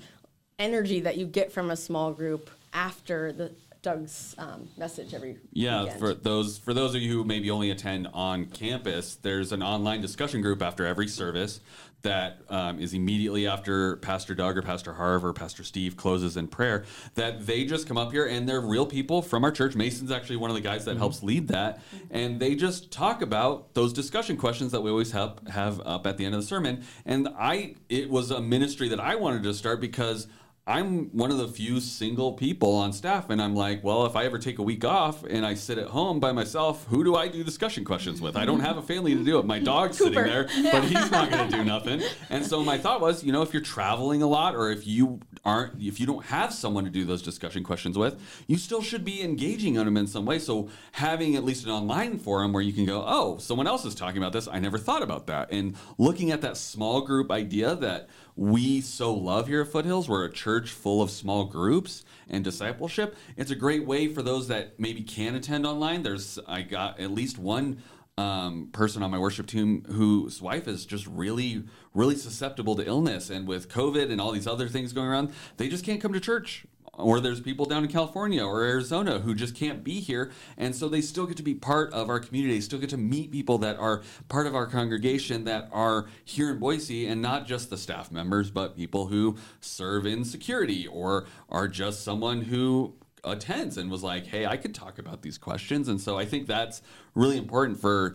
energy 0.58 1.00
that 1.00 1.16
you 1.16 1.26
get 1.26 1.52
from 1.52 1.70
a 1.70 1.76
small 1.76 2.12
group 2.12 2.50
after 2.72 3.32
the 3.32 3.52
Doug's 3.82 4.34
um, 4.38 4.68
message 4.76 5.14
every 5.14 5.38
Yeah, 5.52 5.82
weekend. 5.84 6.00
for 6.00 6.14
those 6.14 6.58
for 6.58 6.74
those 6.74 6.94
of 6.94 7.00
you 7.00 7.12
who 7.12 7.24
maybe 7.24 7.50
only 7.50 7.70
attend 7.70 8.08
on 8.12 8.46
campus, 8.46 9.16
there's 9.16 9.52
an 9.52 9.62
online 9.62 10.00
discussion 10.00 10.40
group 10.42 10.62
after 10.62 10.84
every 10.84 11.06
service 11.08 11.60
that 12.02 12.40
um, 12.48 12.78
is 12.80 12.94
immediately 12.94 13.46
after 13.46 13.96
Pastor 13.96 14.34
Doug 14.34 14.56
or 14.56 14.62
Pastor 14.62 14.94
Harv 14.94 15.24
or 15.24 15.32
Pastor 15.32 15.64
Steve 15.64 15.96
closes 15.96 16.36
in 16.36 16.46
prayer. 16.48 16.84
That 17.14 17.46
they 17.46 17.64
just 17.64 17.86
come 17.88 17.96
up 17.96 18.12
here 18.12 18.26
and 18.26 18.48
they're 18.48 18.60
real 18.60 18.86
people 18.86 19.22
from 19.22 19.44
our 19.44 19.50
church. 19.50 19.74
Mason's 19.74 20.10
actually 20.10 20.36
one 20.36 20.50
of 20.50 20.54
the 20.54 20.62
guys 20.62 20.84
that 20.84 20.96
helps 20.96 21.22
lead 21.22 21.48
that, 21.48 21.80
and 22.10 22.40
they 22.40 22.54
just 22.54 22.90
talk 22.90 23.22
about 23.22 23.74
those 23.74 23.92
discussion 23.92 24.36
questions 24.36 24.72
that 24.72 24.80
we 24.80 24.90
always 24.90 25.12
have 25.12 25.38
have 25.48 25.80
up 25.84 26.06
at 26.06 26.16
the 26.18 26.24
end 26.24 26.34
of 26.34 26.40
the 26.40 26.46
sermon. 26.46 26.84
And 27.04 27.28
I, 27.38 27.76
it 27.88 28.10
was 28.10 28.30
a 28.30 28.40
ministry 28.40 28.88
that 28.88 29.00
I 29.00 29.14
wanted 29.14 29.44
to 29.44 29.54
start 29.54 29.80
because. 29.80 30.26
I'm 30.68 31.08
one 31.16 31.30
of 31.30 31.38
the 31.38 31.48
few 31.48 31.80
single 31.80 32.34
people 32.34 32.74
on 32.74 32.92
staff, 32.92 33.30
and 33.30 33.40
I'm 33.40 33.54
like, 33.54 33.82
well, 33.82 34.04
if 34.04 34.14
I 34.14 34.26
ever 34.26 34.38
take 34.38 34.58
a 34.58 34.62
week 34.62 34.84
off 34.84 35.24
and 35.24 35.46
I 35.46 35.54
sit 35.54 35.78
at 35.78 35.86
home 35.86 36.20
by 36.20 36.32
myself, 36.32 36.86
who 36.88 37.02
do 37.04 37.16
I 37.16 37.26
do 37.26 37.42
discussion 37.42 37.86
questions 37.86 38.20
with? 38.20 38.36
I 38.36 38.44
don't 38.44 38.60
have 38.60 38.76
a 38.76 38.82
family 38.82 39.14
to 39.14 39.24
do 39.24 39.38
it. 39.38 39.46
My 39.46 39.60
dog's 39.60 39.96
sitting 39.96 40.22
there, 40.22 40.44
but 40.70 40.84
he's 40.84 41.10
not 41.10 41.30
going 41.30 41.50
to 41.50 41.56
do 41.56 41.64
nothing. 41.64 42.02
And 42.28 42.44
so 42.44 42.62
my 42.62 42.76
thought 42.76 43.00
was, 43.00 43.24
you 43.24 43.32
know, 43.32 43.40
if 43.40 43.54
you're 43.54 43.62
traveling 43.62 44.20
a 44.20 44.26
lot, 44.26 44.54
or 44.54 44.70
if 44.70 44.86
you 44.86 45.20
aren't, 45.42 45.80
if 45.80 45.98
you 45.98 46.04
don't 46.04 46.26
have 46.26 46.52
someone 46.52 46.84
to 46.84 46.90
do 46.90 47.06
those 47.06 47.22
discussion 47.22 47.64
questions 47.64 47.96
with, 47.96 48.20
you 48.46 48.58
still 48.58 48.82
should 48.82 49.06
be 49.06 49.22
engaging 49.22 49.78
on 49.78 49.86
them 49.86 49.96
in 49.96 50.06
some 50.06 50.26
way. 50.26 50.38
So 50.38 50.68
having 50.92 51.34
at 51.34 51.44
least 51.44 51.64
an 51.64 51.70
online 51.70 52.18
forum 52.18 52.52
where 52.52 52.62
you 52.62 52.74
can 52.74 52.84
go, 52.84 53.02
oh, 53.06 53.38
someone 53.38 53.66
else 53.66 53.86
is 53.86 53.94
talking 53.94 54.18
about 54.18 54.34
this. 54.34 54.46
I 54.46 54.58
never 54.58 54.76
thought 54.76 55.02
about 55.02 55.28
that, 55.28 55.50
and 55.50 55.76
looking 55.96 56.30
at 56.30 56.42
that 56.42 56.58
small 56.58 57.00
group 57.00 57.30
idea 57.30 57.74
that 57.76 58.10
we 58.36 58.80
so 58.80 59.12
love 59.12 59.48
here 59.48 59.62
at 59.62 59.68
Foothills. 59.68 60.08
We're 60.08 60.24
a 60.24 60.30
church 60.30 60.57
full 60.66 61.02
of 61.02 61.10
small 61.10 61.44
groups 61.44 62.04
and 62.28 62.42
discipleship. 62.42 63.16
It's 63.36 63.50
a 63.50 63.56
great 63.56 63.86
way 63.86 64.08
for 64.08 64.22
those 64.22 64.48
that 64.48 64.78
maybe 64.80 65.02
can 65.02 65.34
attend 65.34 65.66
online. 65.66 66.02
There's 66.02 66.38
I 66.46 66.62
got 66.62 66.98
at 66.98 67.10
least 67.10 67.38
one 67.38 67.82
um, 68.16 68.68
person 68.72 69.02
on 69.02 69.10
my 69.10 69.18
worship 69.18 69.46
team 69.46 69.84
whose 69.84 70.42
wife 70.42 70.66
is 70.66 70.84
just 70.84 71.06
really, 71.06 71.62
really 71.94 72.16
susceptible 72.16 72.74
to 72.76 72.84
illness, 72.84 73.30
and 73.30 73.46
with 73.46 73.68
COVID 73.68 74.10
and 74.10 74.20
all 74.20 74.32
these 74.32 74.48
other 74.48 74.68
things 74.68 74.92
going 74.92 75.06
around, 75.06 75.32
they 75.56 75.68
just 75.68 75.84
can't 75.84 76.00
come 76.00 76.12
to 76.12 76.20
church 76.20 76.66
or 76.98 77.20
there's 77.20 77.40
people 77.40 77.64
down 77.64 77.84
in 77.84 77.90
California 77.90 78.44
or 78.44 78.62
Arizona 78.62 79.20
who 79.20 79.34
just 79.34 79.54
can't 79.54 79.82
be 79.84 80.00
here. 80.00 80.30
And 80.56 80.74
so 80.74 80.88
they 80.88 81.00
still 81.00 81.26
get 81.26 81.36
to 81.38 81.42
be 81.42 81.54
part 81.54 81.92
of 81.92 82.10
our 82.10 82.20
community. 82.20 82.54
They 82.54 82.60
still 82.60 82.78
get 82.78 82.90
to 82.90 82.96
meet 82.96 83.30
people 83.30 83.58
that 83.58 83.78
are 83.78 84.02
part 84.28 84.46
of 84.46 84.54
our 84.54 84.66
congregation 84.66 85.44
that 85.44 85.68
are 85.72 86.06
here 86.24 86.50
in 86.50 86.58
Boise 86.58 87.06
and 87.06 87.22
not 87.22 87.46
just 87.46 87.70
the 87.70 87.76
staff 87.76 88.10
members, 88.10 88.50
but 88.50 88.76
people 88.76 89.06
who 89.06 89.36
serve 89.60 90.06
in 90.06 90.24
security 90.24 90.86
or 90.86 91.26
are 91.48 91.68
just 91.68 92.02
someone 92.02 92.42
who 92.42 92.94
attends 93.24 93.76
and 93.76 93.90
was 93.90 94.02
like, 94.02 94.26
hey, 94.26 94.46
I 94.46 94.56
could 94.56 94.74
talk 94.74 94.98
about 94.98 95.22
these 95.22 95.38
questions. 95.38 95.88
And 95.88 96.00
so 96.00 96.18
I 96.18 96.24
think 96.24 96.46
that's 96.46 96.82
really 97.14 97.36
important 97.36 97.80
for 97.80 98.14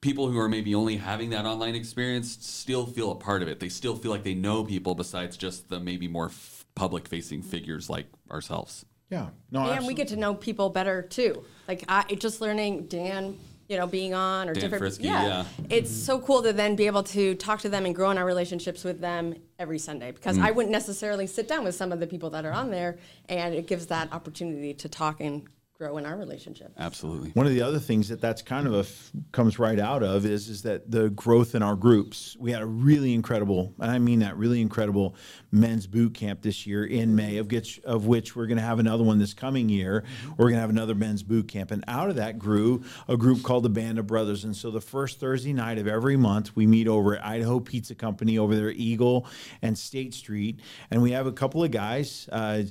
people 0.00 0.28
who 0.28 0.38
are 0.38 0.48
maybe 0.48 0.74
only 0.74 0.96
having 0.96 1.30
that 1.30 1.46
online 1.46 1.76
experience 1.76 2.36
still 2.40 2.86
feel 2.86 3.12
a 3.12 3.14
part 3.14 3.40
of 3.40 3.48
it. 3.48 3.60
They 3.60 3.68
still 3.68 3.94
feel 3.94 4.10
like 4.10 4.24
they 4.24 4.34
know 4.34 4.64
people 4.64 4.96
besides 4.96 5.36
just 5.36 5.68
the 5.68 5.78
maybe 5.78 6.08
more 6.08 6.28
public 6.74 7.08
facing 7.08 7.42
figures 7.42 7.88
like 7.90 8.06
ourselves. 8.30 8.84
Yeah. 9.10 9.28
No, 9.50 9.70
and 9.70 9.86
we 9.86 9.92
get 9.94 10.08
to 10.08 10.16
know 10.16 10.34
people 10.34 10.70
better 10.70 11.02
too. 11.02 11.44
Like 11.68 11.84
I 11.86 12.04
just 12.18 12.40
learning 12.40 12.86
Dan, 12.86 13.38
you 13.68 13.76
know, 13.76 13.86
being 13.86 14.14
on 14.14 14.48
or 14.48 14.54
Dan 14.54 14.62
different. 14.62 14.80
Frisky, 14.80 15.04
yeah. 15.04 15.44
it's 15.68 15.90
so 15.90 16.18
cool 16.18 16.42
to 16.42 16.52
then 16.54 16.76
be 16.76 16.86
able 16.86 17.02
to 17.04 17.34
talk 17.34 17.60
to 17.60 17.68
them 17.68 17.84
and 17.84 17.94
grow 17.94 18.10
in 18.10 18.16
our 18.16 18.24
relationships 18.24 18.84
with 18.84 19.00
them 19.00 19.34
every 19.58 19.78
Sunday 19.78 20.12
because 20.12 20.38
Mm. 20.38 20.44
I 20.44 20.50
wouldn't 20.50 20.72
necessarily 20.72 21.26
sit 21.26 21.46
down 21.46 21.62
with 21.62 21.74
some 21.74 21.92
of 21.92 22.00
the 22.00 22.06
people 22.06 22.30
that 22.30 22.46
are 22.46 22.52
on 22.52 22.70
there, 22.70 22.98
and 23.28 23.54
it 23.54 23.66
gives 23.66 23.86
that 23.88 24.10
opportunity 24.12 24.72
to 24.74 24.88
talk 24.88 25.20
and 25.20 25.46
grow 25.82 25.96
in 25.98 26.06
our 26.06 26.16
relationship. 26.16 26.72
Absolutely. 26.78 27.30
One 27.30 27.44
of 27.44 27.52
the 27.52 27.62
other 27.62 27.80
things 27.80 28.08
that 28.10 28.20
that's 28.20 28.40
kind 28.40 28.68
of 28.68 28.74
a 28.74 28.80
f- 28.80 29.10
comes 29.32 29.58
right 29.58 29.80
out 29.80 30.04
of 30.04 30.24
is 30.24 30.48
is 30.48 30.62
that 30.62 30.88
the 30.88 31.10
growth 31.10 31.56
in 31.56 31.62
our 31.62 31.74
groups. 31.74 32.36
We 32.38 32.52
had 32.52 32.62
a 32.62 32.66
really 32.66 33.14
incredible, 33.14 33.74
and 33.80 33.90
I 33.90 33.98
mean 33.98 34.20
that 34.20 34.36
really 34.36 34.60
incredible 34.60 35.16
men's 35.50 35.88
boot 35.88 36.14
camp 36.14 36.42
this 36.42 36.68
year 36.68 36.84
in 36.84 37.16
May, 37.16 37.38
of 37.38 37.50
which 37.50 37.80
of 37.80 38.06
which 38.06 38.36
we're 38.36 38.46
going 38.46 38.58
to 38.58 38.62
have 38.62 38.78
another 38.78 39.02
one 39.02 39.18
this 39.18 39.34
coming 39.34 39.68
year. 39.68 40.04
We're 40.36 40.44
going 40.44 40.54
to 40.54 40.60
have 40.60 40.70
another 40.70 40.94
men's 40.94 41.24
boot 41.24 41.48
camp, 41.48 41.72
and 41.72 41.82
out 41.88 42.10
of 42.10 42.14
that 42.16 42.38
grew 42.38 42.84
a 43.08 43.16
group 43.16 43.42
called 43.42 43.64
the 43.64 43.70
Band 43.70 43.98
of 43.98 44.06
Brothers. 44.06 44.44
And 44.44 44.54
so 44.54 44.70
the 44.70 44.80
first 44.80 45.18
Thursday 45.18 45.52
night 45.52 45.78
of 45.78 45.88
every 45.88 46.16
month, 46.16 46.54
we 46.54 46.64
meet 46.64 46.86
over 46.86 47.16
at 47.16 47.26
Idaho 47.26 47.58
Pizza 47.58 47.96
Company 47.96 48.38
over 48.38 48.54
there, 48.54 48.70
Eagle 48.70 49.26
and 49.62 49.76
State 49.76 50.14
Street, 50.14 50.60
and 50.92 51.02
we 51.02 51.10
have 51.10 51.26
a 51.26 51.32
couple 51.32 51.64
of 51.64 51.72
guys, 51.72 52.28
uh, 52.30 52.62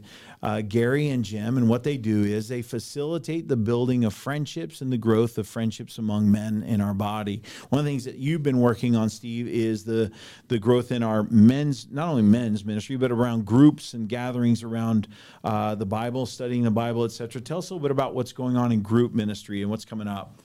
uh, 0.41 0.61
Gary 0.61 1.09
and 1.09 1.25
Jim, 1.25 1.57
and 1.57 1.67
what 1.67 1.83
they 1.83 1.97
do 1.97 2.23
is 2.23 2.47
they 2.47 2.61
facilitate 2.61 3.00
the 3.01 3.57
building 3.57 4.05
of 4.05 4.13
friendships 4.13 4.81
and 4.81 4.91
the 4.91 4.97
growth 4.97 5.37
of 5.37 5.47
friendships 5.47 5.97
among 5.97 6.31
men 6.31 6.63
in 6.63 6.81
our 6.81 6.93
body. 6.93 7.41
One 7.69 7.79
of 7.79 7.85
the 7.85 7.91
things 7.91 8.05
that 8.05 8.15
you've 8.15 8.43
been 8.43 8.59
working 8.59 8.95
on, 8.95 9.09
Steve, 9.09 9.47
is 9.47 9.83
the 9.83 10.11
the 10.49 10.59
growth 10.59 10.91
in 10.91 11.01
our 11.01 11.23
men's, 11.23 11.87
not 11.89 12.09
only 12.09 12.21
men's 12.21 12.63
ministry, 12.63 12.97
but 12.97 13.11
around 13.11 13.45
groups 13.45 13.93
and 13.93 14.07
gatherings 14.07 14.61
around 14.63 15.07
uh, 15.43 15.73
the 15.75 15.85
Bible, 15.85 16.25
studying 16.25 16.63
the 16.63 16.71
Bible, 16.71 17.03
etc. 17.03 17.41
Tell 17.41 17.57
us 17.57 17.69
a 17.69 17.73
little 17.73 17.81
bit 17.83 17.91
about 17.91 18.13
what's 18.13 18.33
going 18.33 18.55
on 18.55 18.71
in 18.71 18.81
group 18.81 19.13
ministry 19.13 19.61
and 19.61 19.71
what's 19.71 19.85
coming 19.85 20.07
up. 20.07 20.39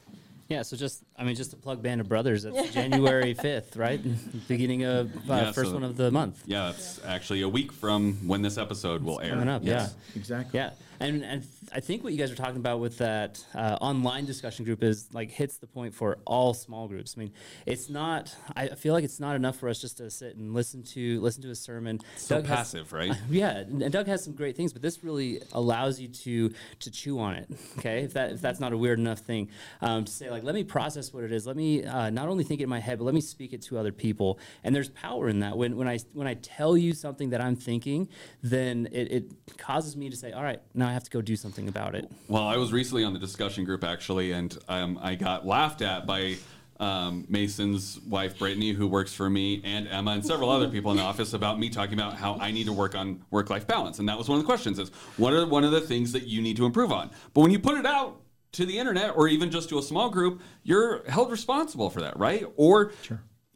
Yeah, 0.48 0.62
so 0.62 0.76
just 0.76 1.02
I 1.18 1.24
mean, 1.24 1.34
just 1.34 1.50
to 1.50 1.56
plug 1.56 1.82
Band 1.82 2.00
of 2.00 2.08
Brothers. 2.08 2.44
That's 2.44 2.72
January 2.74 3.34
fifth, 3.34 3.76
right? 3.76 4.00
Beginning 4.48 4.84
of 4.84 5.12
uh, 5.28 5.34
Yeah, 5.34 5.52
first 5.52 5.70
so- 5.70 5.74
one 5.74 5.82
of 5.82 5.96
the 5.96 6.10
month. 6.10 6.42
Yeah, 6.46 6.70
it's 6.70 7.04
actually 7.04 7.42
a 7.42 7.48
week 7.48 7.72
from 7.72 8.28
when 8.28 8.42
this 8.42 8.56
episode 8.56 9.02
will 9.02 9.20
air. 9.20 9.30
Coming 9.30 9.48
up, 9.48 9.62
Yes. 9.64 9.94
Exactly. 10.14 10.58
yeah, 10.60 10.70
yeah, 11.00 11.06
and 11.08 11.24
and 11.24 11.44
I 11.72 11.80
think 11.80 12.04
what 12.04 12.12
you 12.12 12.18
guys 12.18 12.30
are 12.30 12.36
talking 12.36 12.56
about 12.58 12.80
with 12.80 12.98
that 12.98 13.44
uh, 13.54 13.76
online 13.80 14.24
discussion 14.24 14.64
group 14.64 14.82
is 14.82 15.08
like 15.12 15.30
hits 15.30 15.58
the 15.58 15.66
point 15.66 15.94
for 15.94 16.18
all 16.24 16.54
small 16.54 16.86
groups. 16.88 17.14
I 17.16 17.20
mean, 17.20 17.32
it's 17.66 17.90
not. 17.90 18.34
I 18.54 18.68
feel 18.68 18.94
like 18.94 19.04
it's 19.04 19.20
not 19.20 19.36
enough 19.36 19.56
for 19.56 19.68
us 19.68 19.80
just 19.80 19.98
to 19.98 20.10
sit 20.10 20.36
and 20.36 20.54
listen 20.54 20.82
to 20.84 21.20
listen 21.20 21.42
to 21.42 21.50
a 21.50 21.54
sermon. 21.54 22.00
So 22.16 22.36
Doug 22.36 22.46
has- 22.46 22.56
passive, 22.58 22.92
right? 22.92 23.12
Yeah, 23.30 23.58
and 23.58 23.82
and 23.82 23.92
Doug 23.92 24.06
has 24.06 24.22
some 24.22 24.34
great 24.34 24.56
things, 24.56 24.72
but 24.72 24.82
this 24.82 25.02
really 25.02 25.42
allows 25.52 26.00
you 26.00 26.08
to 26.08 26.52
to 26.80 26.90
chew 26.90 27.18
on 27.18 27.34
it. 27.34 27.48
Okay, 27.78 28.02
if 28.04 28.12
that 28.14 28.32
if 28.32 28.40
that's 28.40 28.60
not 28.60 28.72
a 28.72 28.78
weird 28.78 28.98
enough 28.98 29.18
thing, 29.18 29.48
um, 29.80 30.04
to 30.04 30.12
say 30.12 30.30
like, 30.30 30.44
let 30.44 30.54
me 30.54 30.64
process 30.64 31.12
what 31.12 31.24
it 31.24 31.32
is. 31.32 31.46
Let 31.46 31.56
me 31.56 31.84
uh, 31.84 32.10
not 32.10 32.28
only 32.28 32.44
think 32.44 32.60
it 32.60 32.64
in 32.64 32.70
my 32.70 32.80
head, 32.80 32.98
but 32.98 33.04
let 33.04 33.14
me 33.14 33.20
speak 33.20 33.52
it 33.52 33.62
to 33.62 33.78
other 33.78 33.92
people. 33.92 34.38
And 34.62 34.74
there's 34.74 34.90
power 34.90 35.28
in 35.28 35.40
that. 35.40 35.56
When 35.56 35.76
when 35.76 35.88
I 35.88 35.98
when 36.12 36.26
I 36.26 36.34
tell 36.34 36.76
you 36.76 36.92
something 36.92 37.30
that 37.30 37.40
I'm 37.40 37.56
thinking, 37.56 38.08
then 38.42 38.88
it, 38.92 39.12
it 39.12 39.58
causes 39.58 39.96
me 39.96 40.10
to 40.10 40.16
say, 40.16 40.32
all 40.32 40.42
right, 40.44 40.60
now 40.74 40.88
I 40.88 40.92
have 40.92 41.04
to 41.04 41.10
go 41.10 41.20
do 41.20 41.36
something 41.36 41.55
about 41.68 41.94
it. 41.94 42.10
Well, 42.28 42.42
I 42.42 42.56
was 42.56 42.72
recently 42.72 43.04
on 43.04 43.12
the 43.12 43.18
discussion 43.18 43.64
group 43.64 43.84
actually, 43.84 44.32
and 44.32 44.56
um, 44.68 44.98
I 45.02 45.14
got 45.14 45.46
laughed 45.46 45.80
at 45.80 46.06
by 46.06 46.36
um, 46.78 47.24
Mason's 47.28 47.98
wife 48.06 48.38
Brittany, 48.38 48.72
who 48.72 48.86
works 48.86 49.14
for 49.14 49.30
me, 49.30 49.62
and 49.64 49.88
Emma, 49.88 50.10
and 50.12 50.24
several 50.24 50.50
other 50.50 50.68
people 50.68 50.90
in 50.90 50.98
the 50.98 51.02
office 51.02 51.32
about 51.32 51.58
me 51.58 51.70
talking 51.70 51.94
about 51.94 52.14
how 52.14 52.36
I 52.36 52.50
need 52.50 52.66
to 52.66 52.72
work 52.72 52.94
on 52.94 53.24
work-life 53.30 53.66
balance, 53.66 53.98
and 53.98 54.08
that 54.08 54.18
was 54.18 54.28
one 54.28 54.38
of 54.38 54.44
the 54.44 54.46
questions: 54.46 54.78
is 54.78 54.90
what 55.16 55.32
are 55.32 55.46
one 55.46 55.64
of 55.64 55.72
the 55.72 55.80
things 55.80 56.12
that 56.12 56.26
you 56.26 56.42
need 56.42 56.56
to 56.58 56.66
improve 56.66 56.92
on? 56.92 57.10
But 57.32 57.40
when 57.40 57.50
you 57.50 57.58
put 57.58 57.78
it 57.78 57.86
out 57.86 58.20
to 58.52 58.66
the 58.66 58.78
internet 58.78 59.16
or 59.16 59.28
even 59.28 59.50
just 59.50 59.68
to 59.70 59.78
a 59.78 59.82
small 59.82 60.10
group, 60.10 60.40
you're 60.62 61.08
held 61.08 61.30
responsible 61.30 61.90
for 61.90 62.00
that, 62.02 62.18
right? 62.18 62.44
Or 62.56 62.92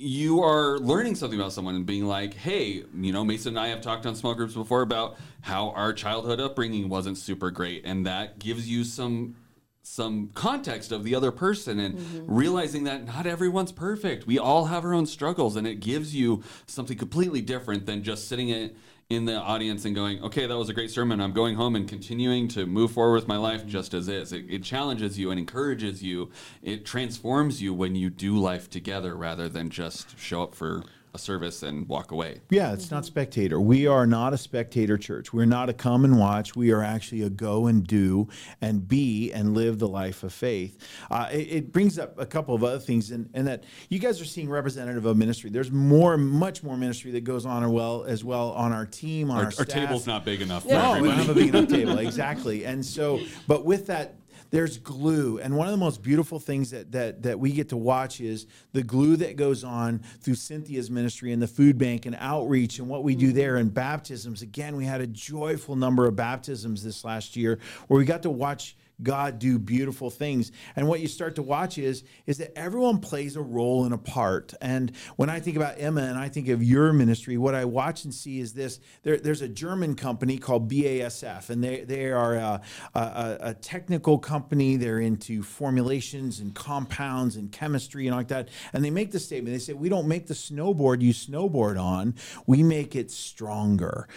you 0.00 0.42
are 0.42 0.78
learning 0.78 1.14
something 1.14 1.38
about 1.38 1.52
someone 1.52 1.76
and 1.76 1.84
being 1.84 2.06
like, 2.06 2.32
hey, 2.32 2.84
you 2.94 3.12
know, 3.12 3.22
Mason 3.22 3.50
and 3.50 3.58
I 3.58 3.68
have 3.68 3.82
talked 3.82 4.06
on 4.06 4.16
small 4.16 4.34
groups 4.34 4.54
before 4.54 4.80
about 4.80 5.16
how 5.42 5.70
our 5.70 5.92
childhood 5.92 6.40
upbringing 6.40 6.88
wasn't 6.88 7.18
super 7.18 7.50
great, 7.50 7.84
and 7.84 8.06
that 8.06 8.38
gives 8.38 8.68
you 8.68 8.84
some 8.84 9.36
some 9.82 10.30
context 10.34 10.92
of 10.92 11.04
the 11.04 11.14
other 11.14 11.30
person 11.30 11.80
and 11.80 11.98
mm-hmm. 11.98 12.34
realizing 12.34 12.84
that 12.84 13.04
not 13.04 13.26
everyone's 13.26 13.72
perfect. 13.72 14.26
We 14.26 14.38
all 14.38 14.66
have 14.66 14.84
our 14.84 14.94
own 14.94 15.06
struggles, 15.06 15.56
and 15.56 15.66
it 15.66 15.80
gives 15.80 16.14
you 16.14 16.42
something 16.66 16.96
completely 16.96 17.42
different 17.42 17.86
than 17.86 18.02
just 18.02 18.28
sitting 18.28 18.48
in, 18.48 18.74
in 19.10 19.24
the 19.24 19.34
audience 19.34 19.84
and 19.84 19.94
going, 19.94 20.22
okay, 20.22 20.46
that 20.46 20.56
was 20.56 20.68
a 20.68 20.72
great 20.72 20.90
sermon. 20.90 21.20
I'm 21.20 21.32
going 21.32 21.56
home 21.56 21.74
and 21.74 21.88
continuing 21.88 22.46
to 22.48 22.64
move 22.64 22.92
forward 22.92 23.16
with 23.16 23.28
my 23.28 23.36
life 23.36 23.66
just 23.66 23.92
as 23.92 24.08
is. 24.08 24.32
It, 24.32 24.46
it 24.48 24.62
challenges 24.62 25.18
you 25.18 25.32
and 25.32 25.38
encourages 25.38 26.00
you. 26.00 26.30
It 26.62 26.86
transforms 26.86 27.60
you 27.60 27.74
when 27.74 27.96
you 27.96 28.08
do 28.08 28.38
life 28.38 28.70
together 28.70 29.16
rather 29.16 29.48
than 29.48 29.68
just 29.68 30.16
show 30.16 30.44
up 30.44 30.54
for 30.54 30.84
a 31.12 31.18
service 31.18 31.62
and 31.62 31.88
walk 31.88 32.12
away. 32.12 32.40
Yeah, 32.50 32.72
it's 32.72 32.90
not 32.90 33.04
spectator. 33.04 33.60
We 33.60 33.86
are 33.86 34.06
not 34.06 34.32
a 34.32 34.38
spectator 34.38 34.96
church. 34.96 35.32
We're 35.32 35.44
not 35.44 35.68
a 35.68 35.72
come 35.72 36.04
and 36.04 36.18
watch. 36.18 36.54
We 36.54 36.70
are 36.70 36.82
actually 36.82 37.22
a 37.22 37.30
go 37.30 37.66
and 37.66 37.86
do 37.86 38.28
and 38.60 38.86
be 38.86 39.32
and 39.32 39.54
live 39.54 39.78
the 39.78 39.88
life 39.88 40.22
of 40.22 40.32
faith. 40.32 40.78
Uh, 41.10 41.28
it, 41.32 41.36
it 41.36 41.72
brings 41.72 41.98
up 41.98 42.18
a 42.18 42.26
couple 42.26 42.54
of 42.54 42.62
other 42.62 42.78
things, 42.78 43.10
and, 43.10 43.28
and 43.34 43.46
that 43.48 43.64
you 43.88 43.98
guys 43.98 44.20
are 44.20 44.24
seeing 44.24 44.48
representative 44.48 45.04
of 45.04 45.16
ministry. 45.16 45.50
There's 45.50 45.72
more, 45.72 46.16
much 46.16 46.62
more 46.62 46.76
ministry 46.76 47.10
that 47.12 47.24
goes 47.24 47.44
on 47.44 47.64
as 47.64 47.70
well 47.70 48.04
as 48.04 48.24
well 48.24 48.52
on 48.52 48.72
our 48.72 48.86
team, 48.86 49.30
on 49.30 49.38
our, 49.38 49.44
Our, 49.46 49.52
our 49.58 49.64
table's 49.64 50.06
not 50.06 50.24
big 50.24 50.42
enough 50.42 50.62
for 50.62 50.70
No, 50.70 51.00
we 51.00 51.08
don't 51.08 51.16
have 51.16 51.28
a 51.28 51.34
big 51.34 51.48
enough 51.48 51.68
table. 51.68 51.98
Exactly. 51.98 52.64
And 52.64 52.84
so, 52.84 53.20
but 53.48 53.64
with 53.64 53.86
that, 53.86 54.14
there's 54.50 54.78
glue. 54.78 55.38
And 55.38 55.56
one 55.56 55.66
of 55.66 55.72
the 55.72 55.78
most 55.78 56.02
beautiful 56.02 56.38
things 56.38 56.70
that, 56.70 56.92
that, 56.92 57.22
that 57.22 57.38
we 57.38 57.52
get 57.52 57.68
to 57.70 57.76
watch 57.76 58.20
is 58.20 58.46
the 58.72 58.82
glue 58.82 59.16
that 59.16 59.36
goes 59.36 59.64
on 59.64 60.00
through 60.20 60.34
Cynthia's 60.34 60.90
ministry 60.90 61.32
and 61.32 61.40
the 61.40 61.48
food 61.48 61.78
bank 61.78 62.06
and 62.06 62.16
outreach 62.18 62.78
and 62.78 62.88
what 62.88 63.04
we 63.04 63.14
do 63.14 63.32
there 63.32 63.56
and 63.56 63.72
baptisms. 63.72 64.42
Again, 64.42 64.76
we 64.76 64.84
had 64.84 65.00
a 65.00 65.06
joyful 65.06 65.76
number 65.76 66.06
of 66.06 66.16
baptisms 66.16 66.82
this 66.82 67.04
last 67.04 67.36
year 67.36 67.58
where 67.88 67.98
we 67.98 68.04
got 68.04 68.22
to 68.22 68.30
watch 68.30 68.76
God 69.02 69.38
do 69.38 69.58
beautiful 69.58 70.10
things. 70.10 70.52
And 70.76 70.88
what 70.88 71.00
you 71.00 71.08
start 71.08 71.36
to 71.36 71.42
watch 71.42 71.78
is 71.78 72.04
is 72.26 72.38
that 72.38 72.56
everyone 72.56 72.98
plays 72.98 73.36
a 73.36 73.40
role 73.42 73.84
and 73.84 73.94
a 73.94 73.98
part. 73.98 74.54
And 74.60 74.92
when 75.16 75.30
I 75.30 75.40
think 75.40 75.56
about 75.56 75.74
Emma 75.78 76.02
and 76.02 76.18
I 76.18 76.28
think 76.28 76.48
of 76.48 76.62
your 76.62 76.92
ministry, 76.92 77.36
what 77.36 77.54
I 77.54 77.64
watch 77.64 78.04
and 78.04 78.14
see 78.14 78.40
is 78.40 78.52
this: 78.52 78.80
there, 79.02 79.18
there's 79.18 79.42
a 79.42 79.48
German 79.48 79.94
company 79.94 80.38
called 80.38 80.70
BASF, 80.70 81.50
and 81.50 81.62
they 81.62 81.84
they 81.84 82.10
are 82.10 82.34
a, 82.36 82.60
a, 82.94 83.36
a, 83.40 83.54
technical 83.54 84.18
company. 84.18 84.76
They're 84.76 85.00
into 85.00 85.42
formulations 85.42 86.40
and 86.40 86.54
compounds 86.54 87.36
and 87.36 87.50
chemistry 87.50 88.06
and 88.06 88.16
like 88.16 88.28
that. 88.28 88.48
And 88.72 88.84
they 88.84 88.90
make 88.90 89.12
the 89.12 89.20
statement: 89.20 89.54
they 89.54 89.60
say, 89.60 89.72
"We 89.72 89.88
don't 89.88 90.08
make 90.08 90.26
the 90.26 90.34
snowboard 90.34 91.00
you 91.00 91.12
snowboard 91.12 91.80
on; 91.80 92.14
we 92.46 92.62
make 92.62 92.96
it 92.96 93.10
stronger." 93.10 94.08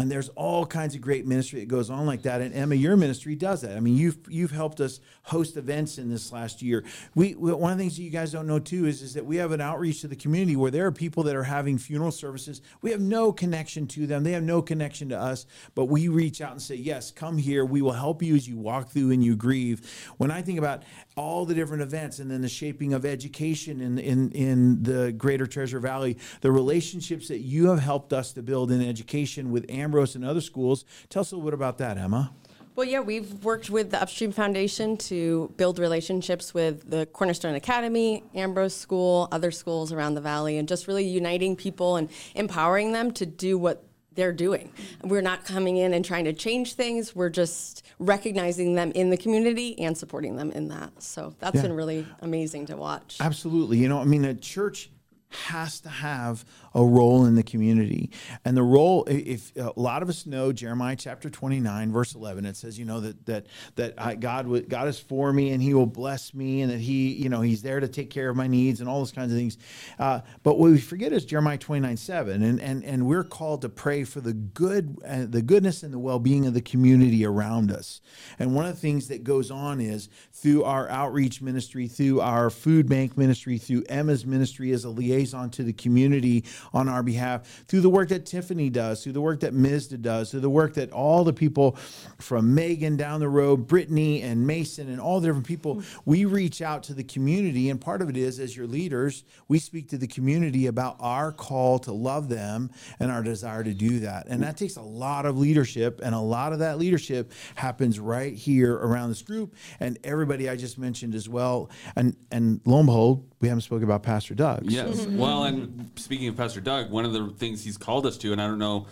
And 0.00 0.10
there's 0.10 0.28
all 0.30 0.66
kinds 0.66 0.94
of 0.94 1.00
great 1.00 1.26
ministry 1.26 1.60
that 1.60 1.68
goes 1.68 1.90
on 1.90 2.06
like 2.06 2.22
that. 2.22 2.40
And 2.40 2.54
Emma, 2.54 2.74
your 2.74 2.96
ministry 2.96 3.34
does 3.34 3.60
that. 3.62 3.76
I 3.76 3.80
mean, 3.80 3.96
you've 3.96 4.18
you've 4.28 4.50
helped 4.50 4.80
us 4.80 5.00
host 5.22 5.56
events 5.56 5.98
in 5.98 6.08
this 6.10 6.32
last 6.32 6.62
year. 6.62 6.84
We 7.14 7.32
one 7.32 7.72
of 7.72 7.78
the 7.78 7.82
things 7.82 7.96
that 7.96 8.02
you 8.02 8.10
guys 8.10 8.32
don't 8.32 8.46
know 8.46 8.58
too 8.58 8.86
is 8.86 9.02
is 9.02 9.14
that 9.14 9.24
we 9.24 9.36
have 9.36 9.52
an 9.52 9.60
outreach 9.60 10.00
to 10.02 10.08
the 10.08 10.16
community 10.16 10.56
where 10.56 10.70
there 10.70 10.86
are 10.86 10.92
people 10.92 11.22
that 11.24 11.36
are 11.36 11.44
having 11.44 11.78
funeral 11.78 12.10
services. 12.10 12.60
We 12.82 12.90
have 12.90 13.00
no 13.00 13.32
connection 13.32 13.86
to 13.88 14.06
them. 14.06 14.24
They 14.24 14.32
have 14.32 14.42
no 14.42 14.62
connection 14.62 15.08
to 15.10 15.18
us, 15.18 15.46
but 15.74 15.86
we 15.86 16.08
reach 16.08 16.40
out 16.40 16.52
and 16.52 16.62
say, 16.62 16.74
"Yes, 16.74 17.10
come 17.10 17.38
here. 17.38 17.64
We 17.64 17.82
will 17.82 17.92
help 17.92 18.22
you 18.22 18.34
as 18.36 18.48
you 18.48 18.56
walk 18.56 18.90
through 18.90 19.10
and 19.10 19.22
you 19.24 19.36
grieve." 19.36 19.82
When 20.16 20.30
I 20.30 20.42
think 20.42 20.58
about 20.58 20.82
all 21.18 21.44
the 21.44 21.54
different 21.54 21.82
events 21.82 22.20
and 22.20 22.30
then 22.30 22.40
the 22.40 22.48
shaping 22.48 22.94
of 22.94 23.04
education 23.04 23.80
in 23.80 23.98
in 23.98 24.30
in 24.30 24.82
the 24.82 25.12
Greater 25.12 25.46
Treasure 25.46 25.80
Valley, 25.80 26.16
the 26.40 26.52
relationships 26.52 27.28
that 27.28 27.40
you 27.40 27.68
have 27.68 27.80
helped 27.80 28.12
us 28.12 28.32
to 28.32 28.42
build 28.42 28.70
in 28.70 28.80
education 28.80 29.50
with 29.50 29.68
Ambrose 29.68 30.14
and 30.14 30.24
other 30.24 30.40
schools. 30.40 30.84
Tell 31.10 31.20
us 31.20 31.32
a 31.32 31.36
little 31.36 31.50
bit 31.50 31.54
about 31.54 31.78
that, 31.78 31.98
Emma. 31.98 32.32
Well, 32.76 32.86
yeah, 32.86 33.00
we've 33.00 33.42
worked 33.42 33.70
with 33.70 33.90
the 33.90 34.00
Upstream 34.00 34.30
Foundation 34.30 34.96
to 34.98 35.52
build 35.56 35.80
relationships 35.80 36.54
with 36.54 36.88
the 36.88 37.06
Cornerstone 37.06 37.56
Academy, 37.56 38.22
Ambrose 38.36 38.76
School, 38.76 39.26
other 39.32 39.50
schools 39.50 39.92
around 39.92 40.14
the 40.14 40.20
valley, 40.20 40.58
and 40.58 40.68
just 40.68 40.86
really 40.86 41.04
uniting 41.04 41.56
people 41.56 41.96
and 41.96 42.08
empowering 42.36 42.92
them 42.92 43.10
to 43.14 43.26
do 43.26 43.58
what 43.58 43.87
they're 44.18 44.32
doing. 44.32 44.72
We're 45.04 45.22
not 45.22 45.44
coming 45.44 45.76
in 45.76 45.94
and 45.94 46.04
trying 46.04 46.24
to 46.24 46.32
change 46.32 46.74
things. 46.74 47.14
We're 47.14 47.30
just 47.30 47.86
recognizing 48.00 48.74
them 48.74 48.90
in 48.96 49.10
the 49.10 49.16
community 49.16 49.78
and 49.78 49.96
supporting 49.96 50.34
them 50.34 50.50
in 50.50 50.66
that. 50.68 51.00
So 51.00 51.34
that's 51.38 51.54
yeah. 51.54 51.62
been 51.62 51.72
really 51.72 52.04
amazing 52.20 52.66
to 52.66 52.76
watch. 52.76 53.18
Absolutely. 53.20 53.78
You 53.78 53.88
know, 53.88 54.00
I 54.00 54.04
mean, 54.04 54.24
a 54.24 54.34
church 54.34 54.90
has 55.30 55.80
to 55.82 55.88
have 55.88 56.44
a 56.78 56.84
role 56.84 57.26
in 57.26 57.34
the 57.34 57.42
community. 57.42 58.08
And 58.44 58.56
the 58.56 58.62
role, 58.62 59.04
if 59.08 59.50
a 59.56 59.72
lot 59.74 60.00
of 60.00 60.08
us 60.08 60.26
know 60.26 60.52
Jeremiah 60.52 60.94
chapter 60.94 61.28
29, 61.28 61.90
verse 61.90 62.14
11, 62.14 62.46
it 62.46 62.56
says, 62.56 62.78
you 62.78 62.84
know, 62.84 63.00
that, 63.00 63.26
that, 63.26 63.46
that 63.74 63.94
I, 63.98 64.14
God, 64.14 64.68
God 64.68 64.86
is 64.86 65.00
for 65.00 65.32
me 65.32 65.50
and 65.50 65.60
he 65.60 65.74
will 65.74 65.86
bless 65.86 66.32
me 66.32 66.62
and 66.62 66.70
that 66.70 66.78
he, 66.78 67.12
you 67.14 67.28
know, 67.28 67.40
he's 67.40 67.62
there 67.62 67.80
to 67.80 67.88
take 67.88 68.10
care 68.10 68.28
of 68.28 68.36
my 68.36 68.46
needs 68.46 68.78
and 68.78 68.88
all 68.88 69.00
those 69.00 69.10
kinds 69.10 69.32
of 69.32 69.38
things. 69.38 69.58
Uh, 69.98 70.20
but 70.44 70.56
what 70.56 70.70
we 70.70 70.78
forget 70.78 71.12
is 71.12 71.24
Jeremiah 71.24 71.58
29, 71.58 71.96
7. 71.96 72.42
And, 72.44 72.60
and, 72.60 72.84
and 72.84 73.06
we're 73.06 73.24
called 73.24 73.62
to 73.62 73.68
pray 73.68 74.04
for 74.04 74.20
the 74.20 74.32
good, 74.32 74.98
uh, 75.04 75.24
the 75.28 75.42
goodness 75.42 75.82
and 75.82 75.92
the 75.92 75.98
well-being 75.98 76.46
of 76.46 76.54
the 76.54 76.60
community 76.60 77.26
around 77.26 77.72
us. 77.72 78.00
And 78.38 78.54
one 78.54 78.66
of 78.66 78.74
the 78.76 78.80
things 78.80 79.08
that 79.08 79.24
goes 79.24 79.50
on 79.50 79.80
is 79.80 80.08
through 80.32 80.62
our 80.62 80.88
outreach 80.88 81.42
ministry, 81.42 81.88
through 81.88 82.20
our 82.20 82.50
food 82.50 82.88
bank 82.88 83.18
ministry, 83.18 83.58
through 83.58 83.82
Emma's 83.88 84.24
ministry 84.24 84.70
as 84.70 84.84
a 84.84 84.90
liaison 84.90 85.50
to 85.50 85.64
the 85.64 85.72
community, 85.72 86.44
on 86.72 86.88
our 86.88 87.02
behalf 87.02 87.64
through 87.68 87.80
the 87.80 87.90
work 87.90 88.08
that 88.08 88.26
Tiffany 88.26 88.70
does, 88.70 89.02
through 89.02 89.12
the 89.12 89.20
work 89.20 89.40
that 89.40 89.54
Mizda 89.54 90.00
does, 90.00 90.30
through 90.30 90.40
the 90.40 90.50
work 90.50 90.74
that 90.74 90.90
all 90.92 91.24
the 91.24 91.32
people 91.32 91.76
from 92.18 92.54
Megan 92.54 92.96
down 92.96 93.20
the 93.20 93.28
road, 93.28 93.66
Brittany 93.66 94.22
and 94.22 94.46
Mason 94.46 94.88
and 94.88 95.00
all 95.00 95.20
the 95.20 95.28
different 95.28 95.46
people, 95.46 95.82
we 96.04 96.24
reach 96.24 96.62
out 96.62 96.82
to 96.84 96.94
the 96.94 97.04
community. 97.04 97.70
And 97.70 97.80
part 97.80 98.02
of 98.02 98.08
it 98.08 98.16
is, 98.16 98.38
as 98.38 98.56
your 98.56 98.66
leaders, 98.66 99.24
we 99.48 99.58
speak 99.58 99.88
to 99.90 99.98
the 99.98 100.06
community 100.06 100.66
about 100.66 100.96
our 101.00 101.32
call 101.32 101.78
to 101.80 101.92
love 101.92 102.28
them 102.28 102.70
and 103.00 103.10
our 103.10 103.22
desire 103.22 103.64
to 103.64 103.74
do 103.74 104.00
that. 104.00 104.26
And 104.28 104.42
that 104.42 104.56
takes 104.56 104.76
a 104.76 104.82
lot 104.82 105.26
of 105.26 105.38
leadership, 105.38 106.00
and 106.02 106.14
a 106.14 106.20
lot 106.20 106.52
of 106.52 106.58
that 106.60 106.78
leadership 106.78 107.32
happens 107.54 107.98
right 108.00 108.34
here 108.34 108.74
around 108.74 109.10
this 109.10 109.22
group. 109.22 109.54
And 109.80 109.98
everybody 110.04 110.48
I 110.48 110.56
just 110.56 110.78
mentioned 110.78 111.14
as 111.14 111.28
well. 111.28 111.70
And 111.96 112.16
and 112.30 112.60
lo 112.64 112.78
and 112.78 112.86
behold, 112.86 113.24
we 113.40 113.48
haven't 113.48 113.62
spoken 113.62 113.84
about 113.84 114.02
Pastor 114.02 114.34
Doug. 114.34 114.64
Yes. 114.64 115.00
Mm-hmm. 115.00 115.18
well, 115.18 115.44
and 115.44 115.90
speaking 115.96 116.28
of 116.28 116.36
Pastor 116.36 116.60
Doug, 116.60 116.90
one 116.90 117.04
of 117.04 117.12
the 117.12 117.28
things 117.36 117.64
he's 117.64 117.76
called 117.76 118.06
us 118.06 118.18
to, 118.18 118.32
and 118.32 118.40
I 118.40 118.46
don't 118.46 118.58
know 118.58 118.86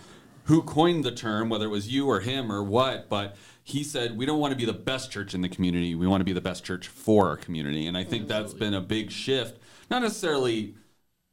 who 0.45 0.63
coined 0.63 1.05
the 1.05 1.11
term, 1.11 1.49
whether 1.49 1.67
it 1.67 1.71
was 1.71 1.89
you 1.89 2.09
or 2.09 2.21
him 2.21 2.53
or 2.53 2.63
what, 2.63 3.09
but 3.09 3.37
he 3.65 3.83
said 3.83 4.17
we 4.17 4.25
don't 4.27 4.39
want 4.39 4.53
to 4.53 4.57
be 4.57 4.65
the 4.65 4.73
best 4.73 5.11
church 5.11 5.35
in 5.35 5.41
the 5.41 5.49
community. 5.49 5.95
We 5.97 6.07
want 6.07 6.21
to 6.21 6.25
be 6.25 6.33
the 6.33 6.41
best 6.41 6.65
church 6.65 6.87
for 6.87 7.29
our 7.29 7.37
community, 7.37 7.87
and 7.87 7.97
I 7.97 8.05
think 8.05 8.25
Absolutely. 8.25 8.43
that's 8.43 8.55
been 8.55 8.75
a 8.75 8.81
big 8.81 9.11
shift. 9.11 9.59
Not 9.91 10.03
necessarily. 10.03 10.75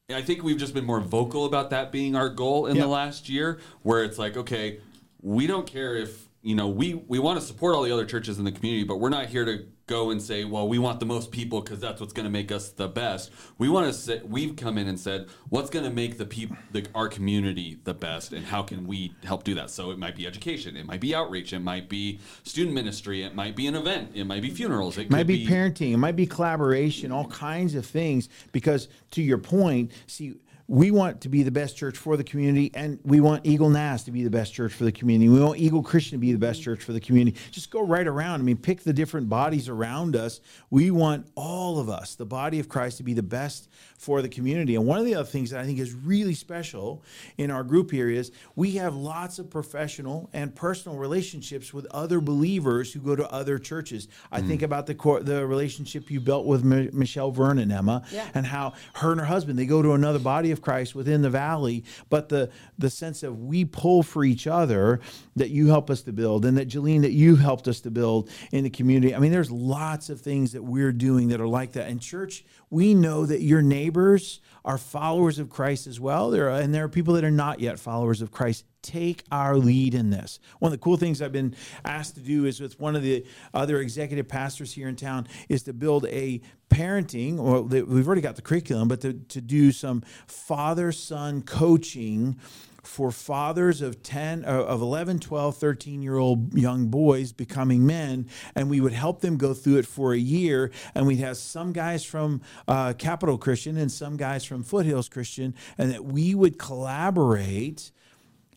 I 0.10 0.22
think 0.22 0.44
we've 0.44 0.58
just 0.58 0.74
been 0.74 0.86
more 0.86 1.00
vocal 1.00 1.46
about 1.46 1.70
that 1.70 1.92
being 1.92 2.16
our 2.16 2.30
goal 2.30 2.66
in 2.66 2.76
yep. 2.76 2.84
the 2.84 2.90
last 2.90 3.30
year, 3.30 3.60
where 3.84 4.04
it's 4.04 4.20
like, 4.20 4.36
okay, 4.36 4.80
we 5.22 5.48
don't 5.48 5.66
care 5.66 5.96
if 5.96 6.28
you 6.42 6.56
know 6.56 6.68
we 6.68 6.96
we 6.96 7.20
want 7.20 7.40
to 7.40 7.46
support 7.46 7.76
all 7.76 7.84
the 7.84 7.92
other 7.92 8.06
churches 8.06 8.40
in 8.40 8.46
the 8.46 8.52
community, 8.52 8.84
but 8.84 8.98
we're 8.98 9.10
not 9.10 9.28
here 9.28 9.46
to 9.46 9.66
go 9.86 10.12
and 10.12 10.22
say, 10.22 10.46
well, 10.46 10.68
we 10.68 10.80
want 10.80 11.00
the 11.00 11.06
most 11.06 11.32
people 11.32 11.62
because 11.62 11.80
that's 11.80 12.00
what's 12.00 12.14
going 12.14 12.24
to 12.24 12.30
make 12.30 12.52
us 12.52 12.70
the 12.70 12.88
best. 12.88 13.32
We 13.58 13.68
want 13.68 13.88
to 13.88 13.94
say 13.94 14.22
we've 14.24 14.56
come 14.56 14.78
in 14.78 14.88
and 14.88 14.98
said, 14.98 15.28
what's 15.50 15.70
going 15.70 15.84
to 15.84 15.92
make 15.92 16.18
the 16.18 16.26
people, 16.26 16.56
our 16.96 17.10
community, 17.10 17.78
the 17.84 17.94
best, 17.94 18.32
and 18.32 18.46
how 18.46 18.64
can 18.64 18.88
we 18.88 19.14
help 19.24 19.44
do 19.44 19.54
that? 19.56 19.70
So 19.70 19.92
it 19.92 20.00
might 20.00 20.16
be 20.16 20.26
education, 20.26 20.78
it 20.78 20.86
might 20.86 21.02
be 21.02 21.14
outreach, 21.14 21.52
it 21.52 21.60
might 21.60 21.90
be 21.90 22.20
student 22.44 22.74
ministry, 22.74 23.24
it 23.24 23.36
might 23.36 23.56
be 23.56 23.68
an 23.68 23.76
event, 23.76 24.12
it 24.14 24.24
might 24.24 24.42
be 24.42 24.50
funerals, 24.50 24.98
it 24.98 25.10
might 25.10 25.28
be, 25.28 25.46
be 25.46 25.52
parenting, 25.52 25.94
it 25.94 25.98
might 25.98 26.16
be 26.16 26.26
collaboration, 26.26 27.12
all 27.12 27.28
kinds 27.28 27.76
of 27.76 27.86
things. 27.86 28.30
Because 28.54 28.88
to 29.12 29.22
your 29.22 29.38
point, 29.38 29.92
see 30.08 30.36
we 30.68 30.92
want 30.92 31.22
to 31.22 31.30
be 31.30 31.44
the 31.44 31.52
best 31.52 31.76
church 31.76 31.98
for 31.98 32.16
the 32.16 32.24
community, 32.24 32.72
and 32.74 33.00
we 33.04 33.20
want 33.20 33.46
Eagle 33.46 33.70
Nass 33.70 34.04
to 34.06 34.12
be 34.12 34.24
the 34.24 34.30
best 34.30 34.54
church 34.54 34.74
for 34.74 34.86
the 34.86 34.92
community. 34.92 35.30
We 35.30 35.42
want 35.42 35.60
Eagle 35.60 35.84
Christian 35.84 36.18
to 36.18 36.22
be 36.22 36.32
the 36.32 36.38
best 36.40 36.62
church 36.62 36.82
for 36.82 36.94
the 36.94 37.02
community. 37.02 37.38
Just 37.52 37.70
go 37.70 37.82
right 37.82 38.08
around. 38.08 38.40
I 38.40 38.44
mean, 38.44 38.58
pick 38.58 38.82
the 38.84 38.94
different 38.94 39.28
bodies 39.28 39.68
around 39.68 40.16
us. 40.16 40.40
We 40.70 40.90
want 40.90 41.28
all 41.36 41.80
of 41.80 41.90
us, 41.90 42.16
the 42.16 42.26
body 42.26 42.60
of 42.60 42.70
Christ, 42.70 42.98
to 42.98 43.04
be 43.04 43.14
the 43.14 43.24
best 43.24 43.68
for 43.98 44.22
the 44.22 44.30
community. 44.30 44.76
And 44.76 44.86
one 44.86 45.00
of 45.00 45.06
the 45.06 45.16
other 45.16 45.28
things 45.28 45.50
that 45.50 45.60
I 45.60 45.66
think 45.66 45.80
is 45.80 45.94
really 45.94 46.34
special 46.34 47.04
in 47.38 47.52
our 47.52 47.64
group 47.64 47.92
here 47.92 48.10
is 48.10 48.32
we 48.56 48.72
have 48.72 48.96
lots 48.96 49.40
of 49.40 49.50
professional 49.50 50.30
and 50.32 50.56
personal 50.56 50.98
relationships 50.98 51.74
with 51.74 51.86
other 51.92 52.22
believers 52.22 52.94
who 52.94 53.02
go 53.02 53.16
to 53.18 53.30
other 53.32 53.60
churches. 53.60 54.08
I 54.32 54.42
mm. 54.42 54.48
think 54.48 54.62
about 54.62 54.88
the 54.88 54.94
the 55.24 55.46
relationship 55.46 56.10
you 56.10 56.22
built 56.22 56.46
with 56.46 56.62
M- 56.62 56.90
Michelle 56.94 57.32
Vernon, 57.32 57.72
Emma, 57.72 58.04
yeah. 58.12 58.30
and 58.34 58.46
how 58.46 58.74
her 58.94 59.12
and 59.12 59.20
her 59.20 59.26
husband 59.26 59.60
they 59.60 59.66
go 59.66 59.82
to 59.82 59.92
another 59.92 60.20
body 60.20 60.53
of 60.54 60.62
Christ 60.62 60.96
within 60.96 61.22
the 61.22 61.30
valley, 61.30 61.84
but 62.10 62.30
the 62.30 62.50
the 62.78 62.90
sense 62.90 63.24
of 63.24 63.38
we 63.40 63.66
pull 63.66 64.04
for 64.04 64.24
each 64.24 64.48
other 64.48 65.02
that 65.36 65.50
you 65.50 65.68
help 65.68 65.90
us 65.90 66.02
to 66.04 66.14
build, 66.14 66.46
and 66.46 66.58
that 66.58 66.70
Jolene 66.70 67.02
that 67.02 67.12
you 67.12 67.36
helped 67.36 67.68
us 67.68 67.82
to 67.82 67.92
build 67.92 68.30
in 68.54 68.64
the 68.64 68.70
community. 68.70 69.14
I 69.14 69.20
mean, 69.20 69.34
there's 69.34 69.52
lots 69.52 70.10
of 70.10 70.22
things 70.22 70.54
that 70.54 70.64
we're 70.64 70.94
doing 70.94 71.28
that 71.28 71.42
are 71.42 71.48
like 71.48 71.74
that. 71.74 71.90
In 71.90 72.00
church, 72.00 72.46
we 72.70 72.94
know 72.94 73.26
that 73.26 73.42
your 73.42 73.62
neighbors 73.62 74.40
are 74.64 74.78
followers 74.78 75.40
of 75.40 75.50
Christ 75.50 75.88
as 75.88 76.00
well. 76.00 76.30
There 76.30 76.50
are, 76.50 76.60
and 76.60 76.74
there 76.74 76.86
are 76.86 76.90
people 76.90 77.16
that 77.16 77.26
are 77.26 77.32
not 77.32 77.60
yet 77.60 77.80
followers 77.80 78.22
of 78.22 78.32
Christ. 78.32 78.64
Take 78.84 79.24
our 79.32 79.58
lead 79.58 79.96
in 79.96 80.12
this. 80.12 80.40
One 80.60 80.72
of 80.72 80.78
the 80.78 80.84
cool 80.84 80.98
things 80.98 81.22
I've 81.22 81.32
been 81.32 81.56
asked 81.84 82.16
to 82.16 82.22
do 82.22 82.46
is 82.46 82.60
with 82.60 82.80
one 82.80 82.96
of 82.96 83.02
the 83.02 83.26
other 83.54 83.80
executive 83.80 84.28
pastors 84.28 84.74
here 84.74 84.88
in 84.88 84.96
town 84.96 85.28
is 85.50 85.64
to 85.64 85.74
build 85.74 86.06
a 86.08 86.42
parenting, 86.70 87.40
or 87.40 87.62
we've 87.62 88.06
already 88.06 88.22
got 88.22 88.36
the 88.36 88.42
curriculum, 88.42 88.88
but 88.88 89.02
to, 89.02 89.14
to 89.14 89.42
do 89.42 89.72
some 89.72 90.04
father 90.28 90.92
son 90.92 91.42
coaching 91.42 92.38
for 92.84 93.12
fathers 93.12 93.82
of 93.82 94.04
10 94.04 94.44
uh, 94.44 94.48
of 94.48 94.82
11 94.82 95.20
12 95.20 95.58
13 95.58 96.02
year 96.02 96.18
old 96.18 96.54
young 96.54 96.88
boys 96.88 97.32
becoming 97.32 97.86
men 97.86 98.28
and 98.56 98.70
we 98.70 98.82
would 98.82 98.92
help 98.92 99.22
them 99.22 99.38
go 99.38 99.54
through 99.54 99.78
it 99.78 99.88
for 99.88 100.14
a 100.14 100.18
year 100.18 100.70
and 100.94 101.08
we'd 101.08 101.20
have 101.20 101.38
some 101.38 101.72
guys 101.72 102.04
from 102.04 102.42
uh, 102.68 102.92
capital 102.94 103.38
christian 103.38 103.78
and 103.78 103.90
some 103.90 104.18
guys 104.18 104.44
from 104.44 104.64
foothills 104.64 105.08
christian 105.08 105.56
and 105.78 105.92
that 105.92 106.04
we 106.04 106.36
would 106.36 106.60
collaborate 106.60 107.92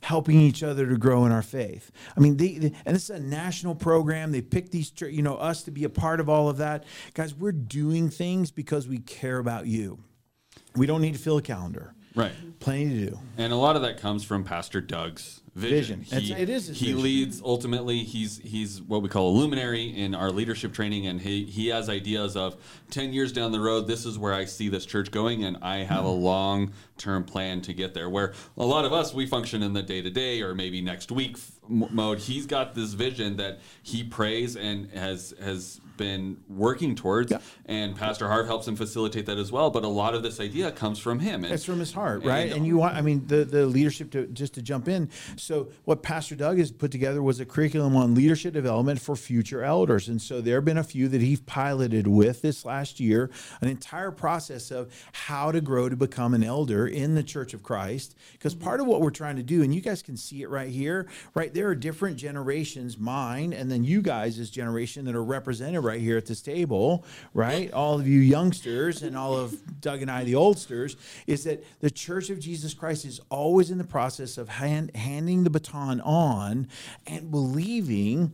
helping 0.06 0.40
each 0.40 0.62
other 0.62 0.86
to 0.86 0.96
grow 0.96 1.26
in 1.26 1.32
our 1.32 1.42
faith. 1.42 1.90
I 2.16 2.20
mean, 2.20 2.36
they, 2.36 2.58
they, 2.58 2.72
and 2.86 2.94
this 2.94 3.10
is 3.10 3.16
a 3.16 3.18
national 3.18 3.74
program. 3.74 4.30
They 4.30 4.40
pick 4.40 4.70
these, 4.70 4.92
you 5.00 5.20
know, 5.20 5.34
us 5.34 5.64
to 5.64 5.72
be 5.72 5.82
a 5.82 5.88
part 5.88 6.20
of 6.20 6.28
all 6.28 6.48
of 6.48 6.58
that. 6.58 6.84
Guys, 7.14 7.34
we're 7.34 7.50
doing 7.50 8.08
things 8.08 8.52
because 8.52 8.86
we 8.86 8.98
care 8.98 9.38
about 9.38 9.66
you. 9.66 9.98
We 10.76 10.86
don't 10.86 11.00
need 11.00 11.14
to 11.14 11.18
fill 11.18 11.38
a 11.38 11.42
calendar. 11.42 11.92
Right. 12.14 12.30
Plenty 12.60 12.88
to 12.90 13.10
do. 13.10 13.18
And 13.36 13.52
a 13.52 13.56
lot 13.56 13.74
of 13.74 13.82
that 13.82 13.98
comes 13.98 14.22
from 14.22 14.44
Pastor 14.44 14.80
Doug's 14.80 15.40
vision. 15.56 16.00
Vision. 16.00 16.36
He, 16.36 16.42
it 16.42 16.48
is 16.48 16.66
his 16.66 16.78
he 16.78 16.86
vision. 16.86 17.02
leads 17.02 17.42
ultimately. 17.42 18.04
He's 18.04 18.38
he's 18.38 18.82
what 18.82 19.02
we 19.02 19.08
call 19.08 19.30
a 19.30 19.34
luminary 19.36 19.84
in 19.84 20.14
our 20.14 20.30
leadership 20.30 20.72
training, 20.72 21.06
and 21.06 21.20
he 21.20 21.44
he 21.44 21.68
has 21.68 21.88
ideas 21.88 22.36
of 22.36 22.56
ten 22.90 23.12
years 23.12 23.32
down 23.32 23.52
the 23.52 23.60
road. 23.60 23.86
This 23.86 24.04
is 24.04 24.18
where 24.18 24.34
I 24.34 24.44
see 24.44 24.68
this 24.68 24.84
church 24.84 25.10
going, 25.10 25.44
and 25.44 25.56
I 25.62 25.78
have 25.78 26.04
a 26.04 26.12
hmm. 26.12 26.22
long 26.22 26.72
term 26.98 27.24
plan 27.24 27.62
to 27.62 27.72
get 27.72 27.94
there. 27.94 28.08
Where 28.10 28.34
a 28.56 28.64
lot 28.64 28.84
of 28.84 28.92
us 28.92 29.14
we 29.14 29.26
function 29.26 29.62
in 29.62 29.72
the 29.72 29.82
day 29.82 30.02
to 30.02 30.10
day 30.10 30.42
or 30.42 30.54
maybe 30.54 30.80
next 30.80 31.10
week 31.10 31.38
mode. 31.68 32.18
He's 32.18 32.46
got 32.46 32.74
this 32.74 32.92
vision 32.92 33.36
that 33.38 33.60
he 33.82 34.04
prays 34.04 34.56
and 34.56 34.90
has 34.92 35.34
has 35.40 35.80
been 35.96 36.38
working 36.48 36.94
towards, 36.94 37.30
Yeah. 37.30 37.38
and 37.64 37.96
Pastor 37.96 38.28
Harv 38.28 38.46
helps 38.46 38.68
him 38.68 38.76
facilitate 38.76 39.26
that 39.26 39.38
as 39.38 39.52
well. 39.52 39.70
But 39.70 39.84
a 39.84 39.88
lot 39.88 40.14
of 40.14 40.22
this 40.22 40.40
idea 40.40 40.70
comes 40.70 40.98
from 40.98 41.20
him. 41.20 41.44
And, 41.44 41.52
It's 41.52 41.64
from 41.64 41.78
his 41.78 41.92
heart, 41.92 42.18
and- 42.22 42.26
right? 42.26 42.52
And 42.52 42.66
you 42.66 42.76
want, 42.76 42.96
I 42.96 43.02
mean, 43.02 43.26
the, 43.26 43.44
the 43.44 43.66
leadership 43.66 44.10
to 44.12 44.26
just 44.26 44.54
to 44.54 44.62
jump 44.62 44.88
in. 44.88 45.08
So, 45.36 45.68
what 45.84 46.02
Pastor 46.02 46.34
Doug 46.34 46.58
has 46.58 46.70
put 46.70 46.90
together 46.90 47.22
was 47.22 47.40
a 47.40 47.44
curriculum 47.44 47.96
on 47.96 48.14
leadership 48.14 48.54
development 48.54 49.00
for 49.00 49.16
future 49.16 49.62
elders. 49.62 50.08
And 50.08 50.20
so, 50.20 50.40
there 50.40 50.56
have 50.56 50.64
been 50.64 50.78
a 50.78 50.84
few 50.84 51.08
that 51.08 51.20
he's 51.20 51.40
piloted 51.40 52.06
with 52.06 52.42
this 52.42 52.64
last 52.64 53.00
year, 53.00 53.30
an 53.60 53.68
entire 53.68 54.10
process 54.10 54.70
of 54.70 54.92
how 55.12 55.52
to 55.52 55.60
grow 55.60 55.88
to 55.88 55.96
become 55.96 56.34
an 56.34 56.44
elder 56.44 56.86
in 56.86 57.14
the 57.14 57.22
Church 57.22 57.54
of 57.54 57.62
Christ. 57.62 58.14
Because 58.32 58.54
mm-hmm. 58.54 58.64
part 58.64 58.80
of 58.80 58.86
what 58.86 59.00
we're 59.00 59.10
trying 59.10 59.36
to 59.36 59.42
do, 59.42 59.62
and 59.62 59.74
you 59.74 59.80
guys 59.80 60.02
can 60.02 60.16
see 60.16 60.42
it 60.42 60.48
right 60.48 60.70
here, 60.70 61.06
right? 61.34 61.52
There 61.52 61.68
are 61.68 61.74
different 61.74 62.16
generations, 62.16 62.98
mine, 62.98 63.52
and 63.52 63.70
then 63.70 63.84
you 63.84 64.02
guys 64.02 64.38
as 64.38 64.50
generation 64.50 65.04
that 65.06 65.14
are 65.14 65.24
represented 65.24 65.82
right 65.86 66.00
here 66.00 66.16
at 66.16 66.26
this 66.26 66.42
table, 66.42 67.04
right? 67.32 67.72
All 67.72 67.98
of 67.98 68.06
you 68.06 68.20
youngsters 68.20 69.02
and 69.02 69.16
all 69.16 69.36
of 69.36 69.80
Doug 69.80 70.02
and 70.02 70.10
I, 70.10 70.24
the 70.24 70.34
oldsters, 70.34 70.96
is 71.26 71.44
that 71.44 71.64
the 71.80 71.90
Church 71.90 72.28
of 72.30 72.38
Jesus 72.38 72.74
Christ 72.74 73.04
is 73.04 73.20
always 73.30 73.70
in 73.70 73.78
the 73.78 73.84
process 73.84 74.36
of 74.36 74.48
hand, 74.48 74.94
handing 74.94 75.44
the 75.44 75.50
baton 75.50 76.00
on 76.00 76.68
and 77.06 77.30
believing 77.30 78.32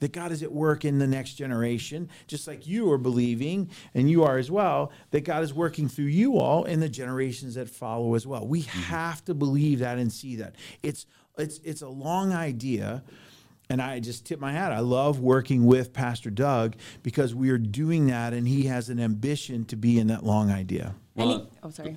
that 0.00 0.12
God 0.12 0.32
is 0.32 0.42
at 0.42 0.52
work 0.52 0.84
in 0.84 0.98
the 0.98 1.06
next 1.06 1.34
generation, 1.34 2.08
just 2.26 2.46
like 2.46 2.66
you 2.66 2.90
are 2.92 2.98
believing, 2.98 3.70
and 3.94 4.10
you 4.10 4.24
are 4.24 4.38
as 4.38 4.50
well, 4.50 4.92
that 5.12 5.24
God 5.24 5.42
is 5.42 5.54
working 5.54 5.88
through 5.88 6.06
you 6.06 6.38
all 6.38 6.64
in 6.64 6.80
the 6.80 6.88
generations 6.88 7.54
that 7.54 7.70
follow 7.70 8.14
as 8.14 8.26
well. 8.26 8.46
We 8.46 8.62
mm-hmm. 8.62 8.80
have 8.80 9.24
to 9.26 9.34
believe 9.34 9.78
that 9.78 9.98
and 9.98 10.12
see 10.12 10.36
that. 10.36 10.56
It's 10.82 11.06
it's 11.38 11.58
it's 11.64 11.82
a 11.82 11.88
long 11.88 12.32
idea. 12.32 13.02
And 13.70 13.80
I 13.80 13.98
just 13.98 14.26
tip 14.26 14.40
my 14.40 14.52
hat. 14.52 14.72
I 14.72 14.80
love 14.80 15.20
working 15.20 15.64
with 15.64 15.92
Pastor 15.92 16.30
Doug 16.30 16.76
because 17.02 17.34
we 17.34 17.50
are 17.50 17.58
doing 17.58 18.06
that, 18.08 18.34
and 18.34 18.46
he 18.46 18.64
has 18.64 18.90
an 18.90 19.00
ambition 19.00 19.64
to 19.66 19.76
be 19.76 19.98
in 19.98 20.08
that 20.08 20.22
long 20.24 20.50
idea. 20.50 20.94
Any- 21.16 21.26
Well, 21.28 21.50
oh, 21.62 21.70
sorry. 21.70 21.96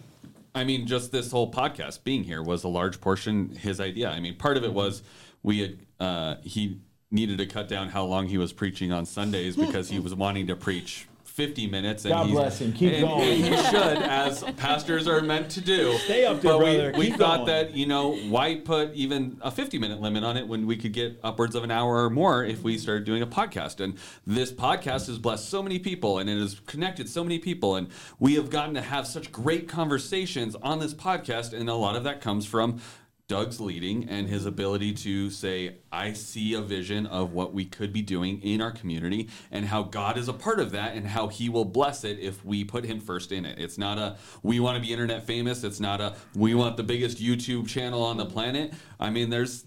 I 0.55 0.63
mean, 0.63 0.87
just 0.87 1.11
this 1.11 1.29
whole 1.31 1.51
podcast 1.51 2.03
being 2.03 2.23
here 2.23 2.41
was 2.41 2.63
a 2.63 2.67
large 2.67 2.99
portion 2.99 3.49
his 3.49 3.79
idea. 3.79 4.09
I 4.09 4.19
mean, 4.19 4.35
part 4.35 4.57
of 4.57 4.63
it 4.63 4.73
was 4.73 5.03
we 5.43 5.59
had 5.59 5.77
uh, 5.99 6.35
he 6.41 6.79
needed 7.11 7.37
to 7.37 7.45
cut 7.45 7.67
down 7.67 7.89
how 7.89 8.05
long 8.05 8.27
he 8.27 8.37
was 8.37 8.53
preaching 8.53 8.91
on 8.91 9.05
Sundays 9.05 9.55
because 9.55 9.89
he 9.89 9.99
was 9.99 10.15
wanting 10.15 10.47
to 10.47 10.55
preach. 10.55 11.07
50 11.37 11.67
minutes. 11.67 12.03
And 12.03 12.13
God 12.15 12.25
he's- 12.25 12.35
bless 12.35 12.59
him. 12.61 12.73
Keep 12.73 12.93
and- 12.93 13.01
going. 13.07 13.21
And 13.21 13.55
he 13.55 13.63
should, 13.69 13.97
as 13.99 14.43
pastors 14.57 15.07
are 15.07 15.21
meant 15.21 15.51
to 15.51 15.61
do. 15.61 15.93
Stay 15.99 16.25
up 16.25 16.41
there, 16.41 16.53
but 16.53 16.57
brother. 16.57 16.91
We, 16.97 17.11
we 17.11 17.11
thought 17.11 17.45
going. 17.45 17.47
that, 17.47 17.75
you 17.75 17.85
know, 17.85 18.15
why 18.15 18.55
put 18.55 18.91
even 18.95 19.37
a 19.41 19.51
50 19.51 19.77
minute 19.77 20.01
limit 20.01 20.23
on 20.23 20.35
it 20.35 20.47
when 20.47 20.65
we 20.65 20.75
could 20.75 20.93
get 20.93 21.19
upwards 21.23 21.53
of 21.53 21.63
an 21.63 21.69
hour 21.69 22.03
or 22.03 22.09
more 22.09 22.43
if 22.43 22.63
we 22.63 22.79
started 22.79 23.05
doing 23.05 23.21
a 23.21 23.27
podcast? 23.27 23.79
And 23.79 23.99
this 24.25 24.51
podcast 24.51 25.05
has 25.05 25.19
blessed 25.19 25.47
so 25.47 25.61
many 25.61 25.77
people 25.77 26.17
and 26.17 26.27
it 26.27 26.39
has 26.39 26.59
connected 26.61 27.07
so 27.07 27.23
many 27.23 27.37
people. 27.37 27.75
And 27.75 27.89
we 28.17 28.33
have 28.33 28.49
gotten 28.49 28.73
to 28.73 28.81
have 28.81 29.05
such 29.05 29.31
great 29.31 29.67
conversations 29.67 30.55
on 30.55 30.79
this 30.79 30.95
podcast. 30.95 31.53
And 31.53 31.69
a 31.69 31.75
lot 31.75 31.95
of 31.95 32.03
that 32.05 32.19
comes 32.19 32.47
from 32.47 32.81
Doug's 33.27 33.59
leading 33.59 34.07
and 34.07 34.29
his 34.29 34.45
ability 34.45 34.93
to 34.93 35.29
say, 35.29 35.75
I 35.91 36.13
see 36.13 36.53
a 36.53 36.61
vision 36.61 37.05
of 37.05 37.33
what 37.33 37.53
we 37.53 37.65
could 37.65 37.91
be 37.91 38.01
doing 38.01 38.41
in 38.41 38.61
our 38.61 38.71
community 38.71 39.27
and 39.51 39.65
how 39.65 39.83
God 39.83 40.17
is 40.17 40.29
a 40.29 40.33
part 40.33 40.61
of 40.61 40.71
that 40.71 40.95
and 40.95 41.05
how 41.05 41.27
he 41.27 41.49
will 41.49 41.65
bless 41.65 42.05
it 42.05 42.19
if 42.19 42.45
we 42.45 42.63
put 42.63 42.85
him 42.85 43.01
first 43.01 43.33
in 43.33 43.45
it. 43.45 43.59
It's 43.59 43.77
not 43.77 43.97
a 43.97 44.15
we 44.43 44.61
want 44.61 44.77
to 44.77 44.81
be 44.81 44.93
internet 44.93 45.25
famous. 45.25 45.65
It's 45.65 45.81
not 45.81 45.99
a 45.99 46.15
we 46.35 46.55
want 46.55 46.77
the 46.77 46.83
biggest 46.83 47.17
YouTube 47.17 47.67
channel 47.67 48.01
on 48.01 48.15
the 48.15 48.25
planet. 48.25 48.73
I 48.97 49.09
mean, 49.09 49.29
there's 49.29 49.65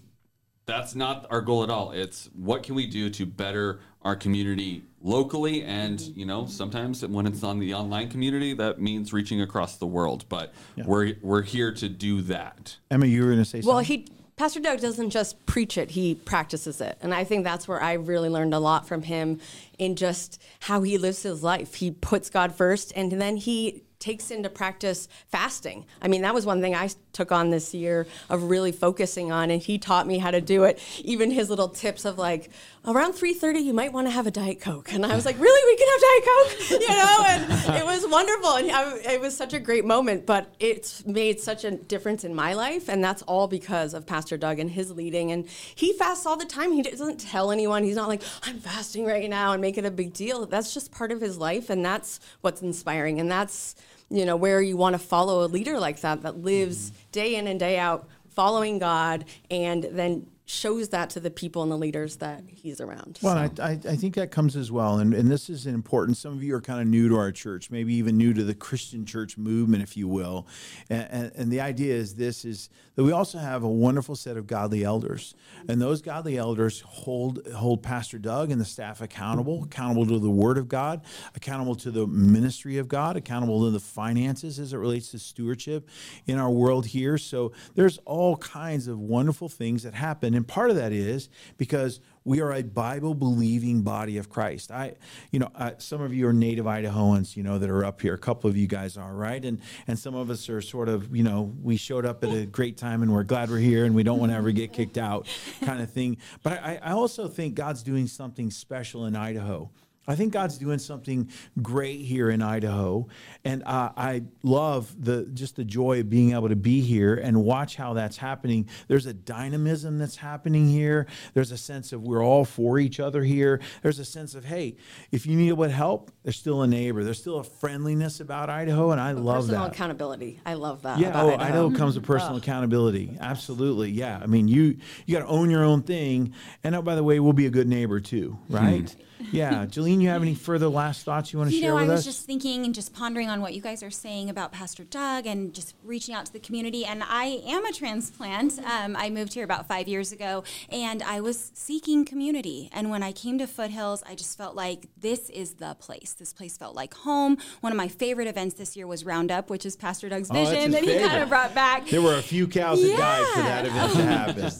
that's 0.65 0.95
not 0.95 1.25
our 1.29 1.41
goal 1.41 1.63
at 1.63 1.69
all. 1.69 1.91
It's 1.91 2.29
what 2.33 2.63
can 2.63 2.75
we 2.75 2.87
do 2.87 3.09
to 3.09 3.25
better 3.25 3.79
our 4.03 4.15
community 4.15 4.83
locally 5.03 5.63
and 5.63 5.99
you 6.15 6.25
know 6.25 6.45
sometimes 6.45 7.05
when 7.05 7.25
it's 7.25 7.43
on 7.43 7.59
the 7.59 7.73
online 7.73 8.09
community 8.09 8.53
that 8.53 8.79
means 8.79 9.13
reaching 9.13 9.41
across 9.41 9.77
the 9.77 9.85
world 9.85 10.25
but 10.29 10.53
we're 10.85 11.15
we're 11.21 11.41
here 11.41 11.71
to 11.71 11.89
do 11.89 12.21
that 12.21 12.77
Emma, 12.89 13.05
you 13.05 13.21
were 13.21 13.27
going 13.27 13.39
to 13.39 13.45
say 13.45 13.61
Well, 13.63 13.77
something? 13.77 14.05
he 14.05 14.07
Pastor 14.37 14.59
Doug 14.59 14.79
doesn't 14.79 15.11
just 15.11 15.45
preach 15.45 15.77
it; 15.77 15.91
he 15.91 16.15
practices 16.15 16.81
it, 16.81 16.97
and 17.01 17.13
I 17.13 17.23
think 17.23 17.43
that's 17.43 17.67
where 17.67 17.79
I 17.79 17.93
really 17.93 18.29
learned 18.29 18.55
a 18.55 18.59
lot 18.59 18.87
from 18.87 19.03
him 19.03 19.39
in 19.77 19.95
just 19.95 20.41
how 20.61 20.81
he 20.81 20.97
lives 20.97 21.21
his 21.21 21.43
life. 21.43 21.75
He 21.75 21.91
puts 21.91 22.31
God 22.31 22.55
first, 22.55 22.91
and 22.95 23.11
then 23.11 23.37
he 23.37 23.83
takes 24.01 24.31
into 24.31 24.49
practice 24.49 25.07
fasting. 25.29 25.85
I 26.01 26.09
mean, 26.09 26.23
that 26.23 26.33
was 26.33 26.45
one 26.45 26.59
thing 26.59 26.75
I 26.75 26.89
took 27.13 27.31
on 27.31 27.51
this 27.51 27.73
year 27.73 28.07
of 28.29 28.43
really 28.43 28.71
focusing 28.71 29.31
on, 29.31 29.51
and 29.51 29.61
he 29.61 29.77
taught 29.77 30.07
me 30.07 30.17
how 30.17 30.31
to 30.31 30.41
do 30.41 30.63
it. 30.63 30.79
Even 31.03 31.31
his 31.31 31.49
little 31.49 31.69
tips 31.69 32.03
of 32.03 32.17
like 32.17 32.49
around 32.85 33.13
3:30, 33.13 33.63
you 33.63 33.73
might 33.73 33.93
want 33.93 34.07
to 34.07 34.11
have 34.11 34.27
a 34.27 34.31
diet 34.31 34.59
coke, 34.59 34.91
and 34.91 35.05
I 35.05 35.15
was 35.15 35.25
like, 35.25 35.39
really, 35.39 35.61
we 35.71 35.77
can 35.77 35.87
have 35.87 36.01
diet 36.01 36.23
coke, 36.25 36.81
you 36.81 36.89
know? 36.89 37.23
And 37.27 37.77
it 37.77 37.85
was 37.85 38.07
wonderful, 38.07 38.55
and 38.55 38.71
I, 38.71 39.13
it 39.13 39.21
was 39.21 39.37
such 39.37 39.53
a 39.53 39.59
great 39.59 39.85
moment. 39.85 40.25
But 40.25 40.53
it's 40.59 41.05
made 41.05 41.39
such 41.39 41.63
a 41.63 41.71
difference 41.71 42.23
in 42.23 42.33
my 42.33 42.53
life, 42.53 42.89
and 42.89 43.03
that's 43.03 43.21
all 43.23 43.47
because 43.47 43.93
of 43.93 44.05
Pastor 44.05 44.37
Doug 44.37 44.59
and 44.59 44.69
his 44.69 44.91
leading. 44.91 45.31
And 45.31 45.47
he 45.75 45.93
fasts 45.93 46.25
all 46.25 46.37
the 46.37 46.45
time. 46.45 46.71
He 46.71 46.81
doesn't 46.81 47.19
tell 47.19 47.51
anyone. 47.51 47.83
He's 47.83 47.95
not 47.95 48.07
like 48.07 48.23
I'm 48.43 48.59
fasting 48.59 49.05
right 49.05 49.29
now 49.29 49.53
and 49.53 49.61
make 49.61 49.77
it 49.77 49.85
a 49.85 49.91
big 49.91 50.13
deal. 50.13 50.45
That's 50.45 50.73
just 50.73 50.91
part 50.91 51.11
of 51.11 51.21
his 51.21 51.37
life, 51.37 51.69
and 51.69 51.85
that's 51.85 52.19
what's 52.41 52.61
inspiring, 52.61 53.19
and 53.19 53.29
that's 53.29 53.75
you 54.11 54.25
know 54.25 54.35
where 54.35 54.61
you 54.61 54.77
want 54.77 54.93
to 54.93 54.99
follow 54.99 55.43
a 55.43 55.47
leader 55.47 55.79
like 55.79 56.01
that 56.01 56.21
that 56.21 56.37
lives 56.37 56.91
mm-hmm. 56.91 56.97
day 57.11 57.35
in 57.35 57.47
and 57.47 57.59
day 57.59 57.79
out 57.79 58.07
following 58.29 58.79
God 58.79 59.25
and 59.49 59.83
then 59.83 60.27
shows 60.45 60.89
that 60.89 61.09
to 61.11 61.19
the 61.19 61.31
people 61.31 61.63
and 61.63 61.71
the 61.71 61.77
leaders 61.77 62.17
that 62.17 62.43
he's 62.47 62.81
around. 62.81 63.19
Well, 63.21 63.49
So- 63.55 63.63
I, 63.63 63.69
I, 63.69 63.71
I 63.71 63.95
think 63.95 64.15
that 64.15 64.31
comes 64.31 64.55
as 64.55 64.71
well. 64.71 64.97
And, 64.99 65.13
and 65.13 65.31
this 65.31 65.49
is 65.49 65.65
important. 65.65 66.17
Some 66.17 66.33
of 66.33 66.43
you 66.43 66.55
are 66.55 66.61
kind 66.61 66.81
of 66.81 66.87
new 66.87 67.07
to 67.09 67.15
our 67.15 67.31
church, 67.31 67.71
maybe 67.71 67.93
even 67.95 68.17
new 68.17 68.33
to 68.33 68.43
the 68.43 68.53
Christian 68.55 69.05
church 69.05 69.37
movement, 69.37 69.83
if 69.83 69.95
you 69.95 70.07
will. 70.07 70.47
And, 70.89 71.07
and, 71.09 71.31
and 71.35 71.51
the 71.51 71.61
idea 71.61 71.95
is 71.95 72.15
this 72.15 72.43
is 72.43 72.69
that 72.95 73.03
we 73.03 73.11
also 73.13 73.37
have 73.37 73.63
a 73.63 73.69
wonderful 73.69 74.15
set 74.15 74.35
of 74.35 74.47
godly 74.47 74.83
elders. 74.83 75.35
And 75.69 75.81
those 75.81 76.01
godly 76.01 76.37
elders 76.37 76.81
hold, 76.81 77.47
hold 77.55 77.81
Pastor 77.81 78.17
Doug 78.19 78.51
and 78.51 78.59
the 78.59 78.65
staff 78.65 78.99
accountable, 79.01 79.63
accountable 79.63 80.05
to 80.07 80.19
the 80.19 80.29
Word 80.29 80.57
of 80.57 80.67
God, 80.67 81.01
accountable 81.35 81.75
to 81.75 81.91
the 81.91 82.05
ministry 82.07 82.77
of 82.77 82.87
God, 82.87 83.15
accountable 83.15 83.63
to 83.65 83.71
the 83.71 83.79
finances 83.79 84.59
as 84.59 84.73
it 84.73 84.77
relates 84.77 85.11
to 85.11 85.19
stewardship 85.19 85.87
in 86.27 86.37
our 86.37 86.49
world 86.49 86.87
here. 86.87 87.17
So 87.17 87.53
there's 87.75 87.99
all 87.99 88.35
kinds 88.37 88.87
of 88.87 88.99
wonderful 88.99 89.47
things 89.47 89.83
that 89.83 89.93
happen. 89.93 90.30
And 90.31 90.35
then 90.37 90.45
part 90.45 90.69
of 90.69 90.77
that 90.77 90.93
is 90.93 91.27
because 91.57 91.99
we 92.23 92.39
are 92.39 92.53
a 92.53 92.63
Bible 92.63 93.13
believing 93.13 93.81
body 93.81 94.17
of 94.17 94.29
Christ. 94.29 94.71
I, 94.71 94.93
you 95.29 95.39
know, 95.39 95.51
uh, 95.55 95.71
some 95.77 95.99
of 95.99 96.13
you 96.13 96.25
are 96.25 96.31
native 96.31 96.63
Idahoans, 96.63 97.35
you 97.35 97.43
know, 97.43 97.59
that 97.59 97.69
are 97.69 97.83
up 97.83 97.99
here. 97.99 98.13
A 98.13 98.17
couple 98.17 98.49
of 98.49 98.55
you 98.55 98.65
guys 98.65 98.95
are, 98.95 99.13
right? 99.13 99.43
And 99.43 99.59
and 99.87 99.99
some 99.99 100.15
of 100.15 100.29
us 100.29 100.47
are 100.47 100.61
sort 100.61 100.87
of, 100.87 101.13
you 101.13 101.23
know, 101.23 101.53
we 101.61 101.75
showed 101.75 102.05
up 102.05 102.23
at 102.23 102.31
a 102.31 102.45
great 102.45 102.77
time 102.77 103.01
and 103.01 103.11
we're 103.11 103.23
glad 103.23 103.49
we're 103.49 103.57
here 103.57 103.83
and 103.83 103.93
we 103.93 104.03
don't 104.03 104.19
want 104.19 104.31
to 104.31 104.37
ever 104.37 104.51
get 104.51 104.71
kicked 104.71 104.97
out, 104.97 105.27
kind 105.65 105.81
of 105.81 105.91
thing. 105.91 106.15
But 106.43 106.63
I, 106.63 106.79
I 106.81 106.91
also 106.91 107.27
think 107.27 107.55
God's 107.55 107.83
doing 107.83 108.07
something 108.07 108.51
special 108.51 109.05
in 109.05 109.17
Idaho. 109.17 109.69
I 110.07 110.15
think 110.15 110.33
God's 110.33 110.57
doing 110.57 110.79
something 110.79 111.29
great 111.61 112.01
here 112.01 112.31
in 112.31 112.41
Idaho, 112.41 113.07
and 113.45 113.63
uh, 113.65 113.91
I 113.95 114.23
love 114.41 114.93
the 114.99 115.29
just 115.33 115.57
the 115.57 115.63
joy 115.63 115.99
of 115.99 116.09
being 116.09 116.31
able 116.33 116.49
to 116.49 116.55
be 116.55 116.81
here 116.81 117.13
and 117.13 117.43
watch 117.43 117.75
how 117.75 117.93
that's 117.93 118.17
happening. 118.17 118.67
There's 118.87 119.05
a 119.05 119.13
dynamism 119.13 119.99
that's 119.99 120.15
happening 120.15 120.67
here. 120.67 121.05
There's 121.35 121.51
a 121.51 121.57
sense 121.57 121.93
of 121.93 122.01
we're 122.01 122.23
all 122.23 122.45
for 122.45 122.79
each 122.79 122.99
other 122.99 123.23
here. 123.23 123.61
There's 123.83 123.99
a 123.99 124.05
sense 124.05 124.33
of 124.33 124.43
hey, 124.43 124.75
if 125.11 125.27
you 125.27 125.37
need 125.37 125.49
a 125.49 125.55
little 125.55 125.71
help, 125.71 126.11
there's 126.23 126.35
still 126.35 126.63
a 126.63 126.67
neighbor. 126.67 127.03
There's 127.03 127.19
still 127.19 127.37
a 127.37 127.43
friendliness 127.43 128.19
about 128.19 128.49
Idaho, 128.49 128.89
and 128.89 128.99
I 128.99 129.11
love 129.11 129.43
personal 129.43 129.65
that. 129.65 129.73
accountability. 129.73 130.39
I 130.47 130.55
love 130.55 130.81
that. 130.81 130.97
Yeah, 130.97 131.09
about 131.09 131.25
oh, 131.25 131.33
Idaho. 131.35 131.43
Idaho 131.43 131.77
comes 131.77 131.95
with 131.95 132.05
personal 132.05 132.37
accountability. 132.37 133.17
Absolutely, 133.19 133.91
yeah. 133.91 134.19
I 134.21 134.25
mean, 134.25 134.47
you 134.47 134.77
you 135.05 135.15
got 135.15 135.25
to 135.25 135.31
own 135.31 135.51
your 135.51 135.63
own 135.63 135.83
thing, 135.83 136.33
and 136.63 136.75
oh, 136.75 136.81
by 136.81 136.95
the 136.95 137.03
way, 137.03 137.19
we'll 137.19 137.33
be 137.33 137.45
a 137.45 137.51
good 137.51 137.67
neighbor 137.67 137.99
too, 137.99 138.39
right? 138.49 138.93
Yeah, 139.31 139.65
Jolene, 139.97 140.01
you 140.01 140.09
have 140.09 140.21
any 140.21 140.35
further 140.35 140.67
last 140.67 141.03
thoughts 141.03 141.33
you 141.33 141.39
want 141.39 141.49
to 141.51 141.55
share? 141.55 141.59
You 141.61 141.65
share 141.67 141.73
know, 141.87 141.91
I 141.91 141.95
was 141.95 141.99
us? 142.01 142.05
just 142.05 142.25
thinking 142.25 142.65
and 142.65 142.73
just 142.73 142.93
pondering 142.93 143.29
on 143.29 143.41
what 143.41 143.53
you 143.53 143.61
guys 143.61 143.83
are 143.83 143.91
saying 143.91 144.29
about 144.29 144.51
Pastor 144.51 144.83
Doug 144.83 145.25
and 145.27 145.53
just 145.53 145.75
reaching 145.83 146.15
out 146.15 146.25
to 146.27 146.33
the 146.33 146.39
community. 146.39 146.85
And 146.85 147.03
I 147.07 147.41
am 147.45 147.65
a 147.65 147.71
transplant. 147.73 148.59
Um, 148.59 148.95
I 148.95 149.09
moved 149.09 149.33
here 149.33 149.43
about 149.43 149.67
five 149.67 149.87
years 149.87 150.11
ago, 150.11 150.43
and 150.69 151.03
I 151.03 151.21
was 151.21 151.51
seeking 151.53 152.05
community. 152.05 152.69
And 152.73 152.89
when 152.89 153.03
I 153.03 153.11
came 153.11 153.37
to 153.39 153.47
Foothills, 153.47 154.03
I 154.07 154.15
just 154.15 154.37
felt 154.37 154.55
like 154.55 154.87
this 154.99 155.29
is 155.29 155.53
the 155.55 155.75
place. 155.79 156.13
This 156.13 156.33
place 156.33 156.57
felt 156.57 156.75
like 156.75 156.93
home. 156.93 157.37
One 157.61 157.71
of 157.71 157.77
my 157.77 157.87
favorite 157.87 158.27
events 158.27 158.55
this 158.55 158.75
year 158.77 158.87
was 158.87 159.05
Roundup, 159.05 159.49
which 159.49 159.65
is 159.65 159.75
Pastor 159.75 160.09
Doug's 160.09 160.29
Oh, 160.31 160.33
vision 160.33 160.71
that 160.71 160.83
he 160.83 160.97
kind 160.99 161.21
of 161.21 161.29
brought 161.29 161.53
back. 161.53 161.87
there 161.87 162.01
were 162.01 162.15
a 162.15 162.21
few 162.21 162.47
cows 162.47 162.81
that 162.81 162.97
died 162.97 163.25
for 163.33 163.41
that 163.41 163.65
event 163.65 163.93
to 163.93 164.03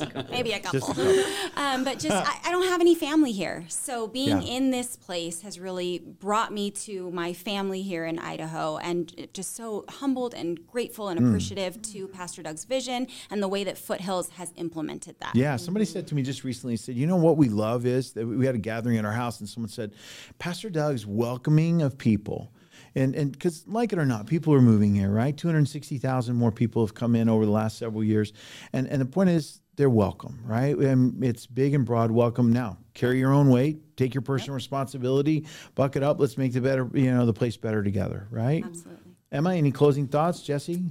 happen. 0.05 0.27
Maybe 0.31 0.51
a 0.51 0.59
couple. 0.59 0.79
Just 0.79 0.91
a 0.91 0.93
couple. 0.95 1.61
Um, 1.63 1.83
but 1.83 1.99
just, 1.99 2.15
I, 2.15 2.39
I 2.45 2.51
don't 2.51 2.67
have 2.67 2.81
any 2.81 2.95
family 2.95 3.31
here. 3.31 3.65
So 3.69 4.07
being 4.07 4.41
Yeah. 4.41 4.55
in 4.57 4.71
this 4.71 4.95
place 4.95 5.20
has 5.29 5.59
really 5.59 5.99
brought 5.99 6.51
me 6.51 6.71
to 6.71 7.11
my 7.11 7.33
family 7.33 7.81
here 7.81 8.05
in 8.05 8.17
Idaho 8.17 8.77
and 8.77 9.29
just 9.33 9.55
so 9.55 9.85
humbled 9.87 10.33
and 10.33 10.65
grateful 10.67 11.09
and 11.09 11.19
Hmm. 11.19 11.27
appreciative 11.27 11.81
to 11.93 12.07
Pastor 12.07 12.41
Doug's 12.41 12.65
vision 12.65 13.07
and 13.29 13.41
the 13.41 13.47
way 13.47 13.63
that 13.63 13.77
Foothills 13.77 14.29
has 14.29 14.51
implemented 14.55 15.15
that. 15.19 15.35
Yeah, 15.35 15.55
somebody 15.57 15.85
said 15.85 16.07
to 16.07 16.15
me 16.15 16.23
just 16.23 16.43
recently, 16.43 16.75
said, 16.77 16.95
you 16.95 17.05
know 17.05 17.17
what 17.17 17.37
we 17.37 17.49
love 17.49 17.85
is 17.85 18.13
that 18.13 18.25
we 18.25 18.45
had 18.45 18.55
a 18.55 18.59
gathering 18.59 18.97
at 18.97 19.05
our 19.05 19.11
house, 19.11 19.39
and 19.39 19.47
someone 19.47 19.69
said, 19.69 19.93
Pastor 20.39 20.69
Doug's 20.69 21.05
welcoming 21.05 21.81
of 21.81 21.97
people. 21.97 22.51
And 22.93 23.15
and 23.15 23.31
because 23.31 23.65
like 23.67 23.93
it 23.93 23.99
or 23.99 24.05
not, 24.05 24.25
people 24.27 24.53
are 24.53 24.61
moving 24.61 24.93
here, 24.95 25.09
right? 25.09 25.37
Two 25.37 25.47
hundred 25.47 25.65
sixty 25.69 25.97
thousand 25.97 26.35
more 26.35 26.51
people 26.51 26.85
have 26.85 26.93
come 26.93 27.15
in 27.15 27.29
over 27.29 27.45
the 27.45 27.51
last 27.51 27.77
several 27.77 28.03
years, 28.03 28.33
and 28.73 28.85
and 28.87 28.99
the 28.99 29.05
point 29.05 29.29
is 29.29 29.60
they're 29.75 29.89
welcome, 29.89 30.39
right? 30.45 30.75
And 30.77 31.23
it's 31.23 31.45
big 31.47 31.73
and 31.73 31.85
broad 31.85 32.11
welcome. 32.11 32.51
Now 32.51 32.77
carry 32.93 33.19
your 33.19 33.33
own 33.33 33.49
weight, 33.49 33.97
take 33.97 34.13
your 34.13 34.21
personal 34.21 34.55
responsibility, 34.55 35.45
buck 35.75 35.95
it 35.95 36.03
up. 36.03 36.19
Let's 36.19 36.37
make 36.37 36.53
the 36.53 36.61
better, 36.61 36.89
you 36.93 37.11
know, 37.11 37.25
the 37.25 37.33
place 37.33 37.57
better 37.57 37.83
together, 37.83 38.27
right? 38.31 38.63
Absolutely. 38.63 39.13
Emma, 39.31 39.55
any 39.55 39.71
closing 39.71 40.07
thoughts, 40.07 40.41
Jesse? 40.41 40.83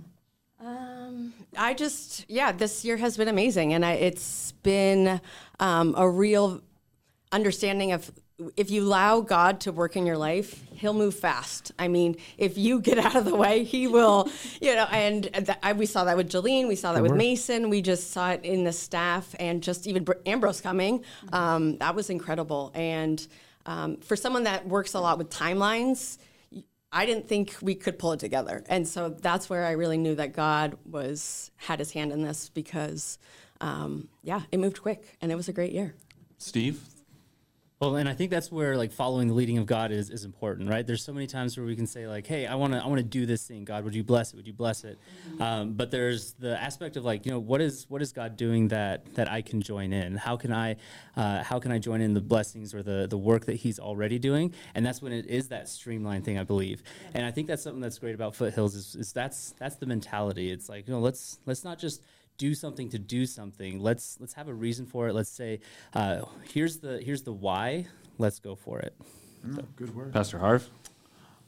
Um, 0.60 1.34
I 1.56 1.74
just, 1.74 2.24
yeah, 2.28 2.52
this 2.52 2.84
year 2.84 2.96
has 2.96 3.16
been 3.16 3.28
amazing. 3.28 3.74
And 3.74 3.84
I, 3.84 3.92
it's 3.92 4.52
been 4.62 5.20
um, 5.58 5.94
a 5.96 6.08
real 6.08 6.62
understanding 7.32 7.92
of 7.92 8.10
if 8.56 8.70
you 8.70 8.84
allow 8.84 9.20
God 9.20 9.60
to 9.60 9.72
work 9.72 9.96
in 9.96 10.06
your 10.06 10.16
life, 10.16 10.62
He'll 10.72 10.94
move 10.94 11.14
fast. 11.14 11.72
I 11.78 11.88
mean, 11.88 12.16
if 12.38 12.56
you 12.56 12.80
get 12.80 12.98
out 12.98 13.16
of 13.16 13.24
the 13.24 13.34
way, 13.34 13.64
He 13.64 13.86
will, 13.86 14.28
you 14.60 14.74
know, 14.74 14.86
and 14.90 15.24
th- 15.24 15.58
I, 15.62 15.72
we 15.72 15.86
saw 15.86 16.04
that 16.04 16.16
with 16.16 16.30
Jolene, 16.30 16.68
we 16.68 16.76
saw 16.76 16.92
that 16.92 17.02
with. 17.02 17.12
Mason, 17.12 17.68
we 17.70 17.82
just 17.82 18.10
saw 18.12 18.30
it 18.30 18.44
in 18.44 18.64
the 18.64 18.72
staff, 18.72 19.34
and 19.38 19.62
just 19.62 19.86
even 19.86 20.04
Br- 20.04 20.14
Ambrose 20.26 20.60
coming. 20.60 21.04
Um, 21.32 21.78
that 21.78 21.94
was 21.94 22.10
incredible. 22.10 22.72
And 22.74 23.26
um, 23.66 23.98
for 23.98 24.16
someone 24.16 24.44
that 24.44 24.66
works 24.66 24.94
a 24.94 25.00
lot 25.00 25.18
with 25.18 25.30
timelines, 25.30 26.18
I 26.92 27.06
didn't 27.06 27.28
think 27.28 27.56
we 27.62 27.74
could 27.74 27.98
pull 27.98 28.12
it 28.12 28.20
together. 28.20 28.64
And 28.68 28.86
so 28.86 29.10
that's 29.10 29.48
where 29.48 29.64
I 29.64 29.72
really 29.72 29.98
knew 29.98 30.14
that 30.16 30.32
God 30.32 30.76
was 30.84 31.50
had 31.56 31.78
his 31.78 31.92
hand 31.92 32.12
in 32.12 32.22
this 32.22 32.48
because 32.48 33.18
um, 33.60 34.08
yeah, 34.22 34.42
it 34.50 34.58
moved 34.58 34.80
quick 34.82 35.16
and 35.20 35.30
it 35.30 35.36
was 35.36 35.48
a 35.48 35.52
great 35.52 35.72
year. 35.72 35.94
Steve? 36.38 36.82
Well, 37.80 37.96
and 37.96 38.10
I 38.10 38.12
think 38.12 38.30
that's 38.30 38.52
where 38.52 38.76
like 38.76 38.92
following 38.92 39.28
the 39.28 39.32
leading 39.32 39.56
of 39.56 39.64
God 39.64 39.90
is 39.90 40.10
is 40.10 40.26
important, 40.26 40.68
right? 40.68 40.86
There's 40.86 41.02
so 41.02 41.14
many 41.14 41.26
times 41.26 41.56
where 41.56 41.64
we 41.64 41.74
can 41.74 41.86
say 41.86 42.06
like, 42.06 42.26
"Hey, 42.26 42.46
I 42.46 42.54
want 42.54 42.74
to 42.74 42.78
I 42.84 42.86
want 42.86 42.98
to 42.98 43.02
do 43.02 43.24
this 43.24 43.46
thing. 43.46 43.64
God, 43.64 43.84
would 43.84 43.94
you 43.94 44.04
bless 44.04 44.34
it? 44.34 44.36
Would 44.36 44.46
you 44.46 44.52
bless 44.52 44.84
it?" 44.84 44.98
Um, 45.38 45.72
but 45.72 45.90
there's 45.90 46.34
the 46.34 46.62
aspect 46.62 46.98
of 46.98 47.06
like, 47.06 47.24
you 47.24 47.32
know, 47.32 47.38
what 47.38 47.62
is 47.62 47.86
what 47.88 48.02
is 48.02 48.12
God 48.12 48.36
doing 48.36 48.68
that 48.68 49.14
that 49.14 49.30
I 49.30 49.40
can 49.40 49.62
join 49.62 49.94
in? 49.94 50.16
How 50.16 50.36
can 50.36 50.52
I 50.52 50.76
uh, 51.16 51.42
how 51.42 51.58
can 51.58 51.72
I 51.72 51.78
join 51.78 52.02
in 52.02 52.12
the 52.12 52.20
blessings 52.20 52.74
or 52.74 52.82
the 52.82 53.06
the 53.08 53.16
work 53.16 53.46
that 53.46 53.56
He's 53.56 53.78
already 53.78 54.18
doing? 54.18 54.52
And 54.74 54.84
that's 54.84 55.00
when 55.00 55.14
it 55.14 55.24
is 55.24 55.48
that 55.48 55.66
streamlined 55.66 56.26
thing, 56.26 56.38
I 56.38 56.44
believe. 56.44 56.82
And 57.14 57.24
I 57.24 57.30
think 57.30 57.46
that's 57.46 57.62
something 57.62 57.80
that's 57.80 57.98
great 57.98 58.14
about 58.14 58.34
Foothills 58.34 58.74
is, 58.74 58.94
is 58.94 59.12
that's 59.14 59.52
that's 59.52 59.76
the 59.76 59.86
mentality. 59.86 60.50
It's 60.50 60.68
like, 60.68 60.86
you 60.86 60.92
know, 60.92 61.00
let's 61.00 61.38
let's 61.46 61.64
not 61.64 61.78
just 61.78 62.02
do 62.40 62.54
something 62.54 62.88
to 62.88 62.98
do 62.98 63.26
something. 63.26 63.78
Let's 63.78 64.16
let's 64.18 64.32
have 64.32 64.48
a 64.48 64.54
reason 64.54 64.86
for 64.86 65.08
it. 65.08 65.14
Let's 65.14 65.30
say, 65.30 65.60
uh, 65.92 66.22
here's 66.52 66.78
the 66.78 66.98
here's 66.98 67.22
the 67.22 67.34
why. 67.34 67.86
Let's 68.16 68.40
go 68.40 68.54
for 68.54 68.80
it. 68.80 68.94
Good 69.76 69.94
word. 69.94 70.12
Pastor 70.14 70.38
Harv? 70.38 70.68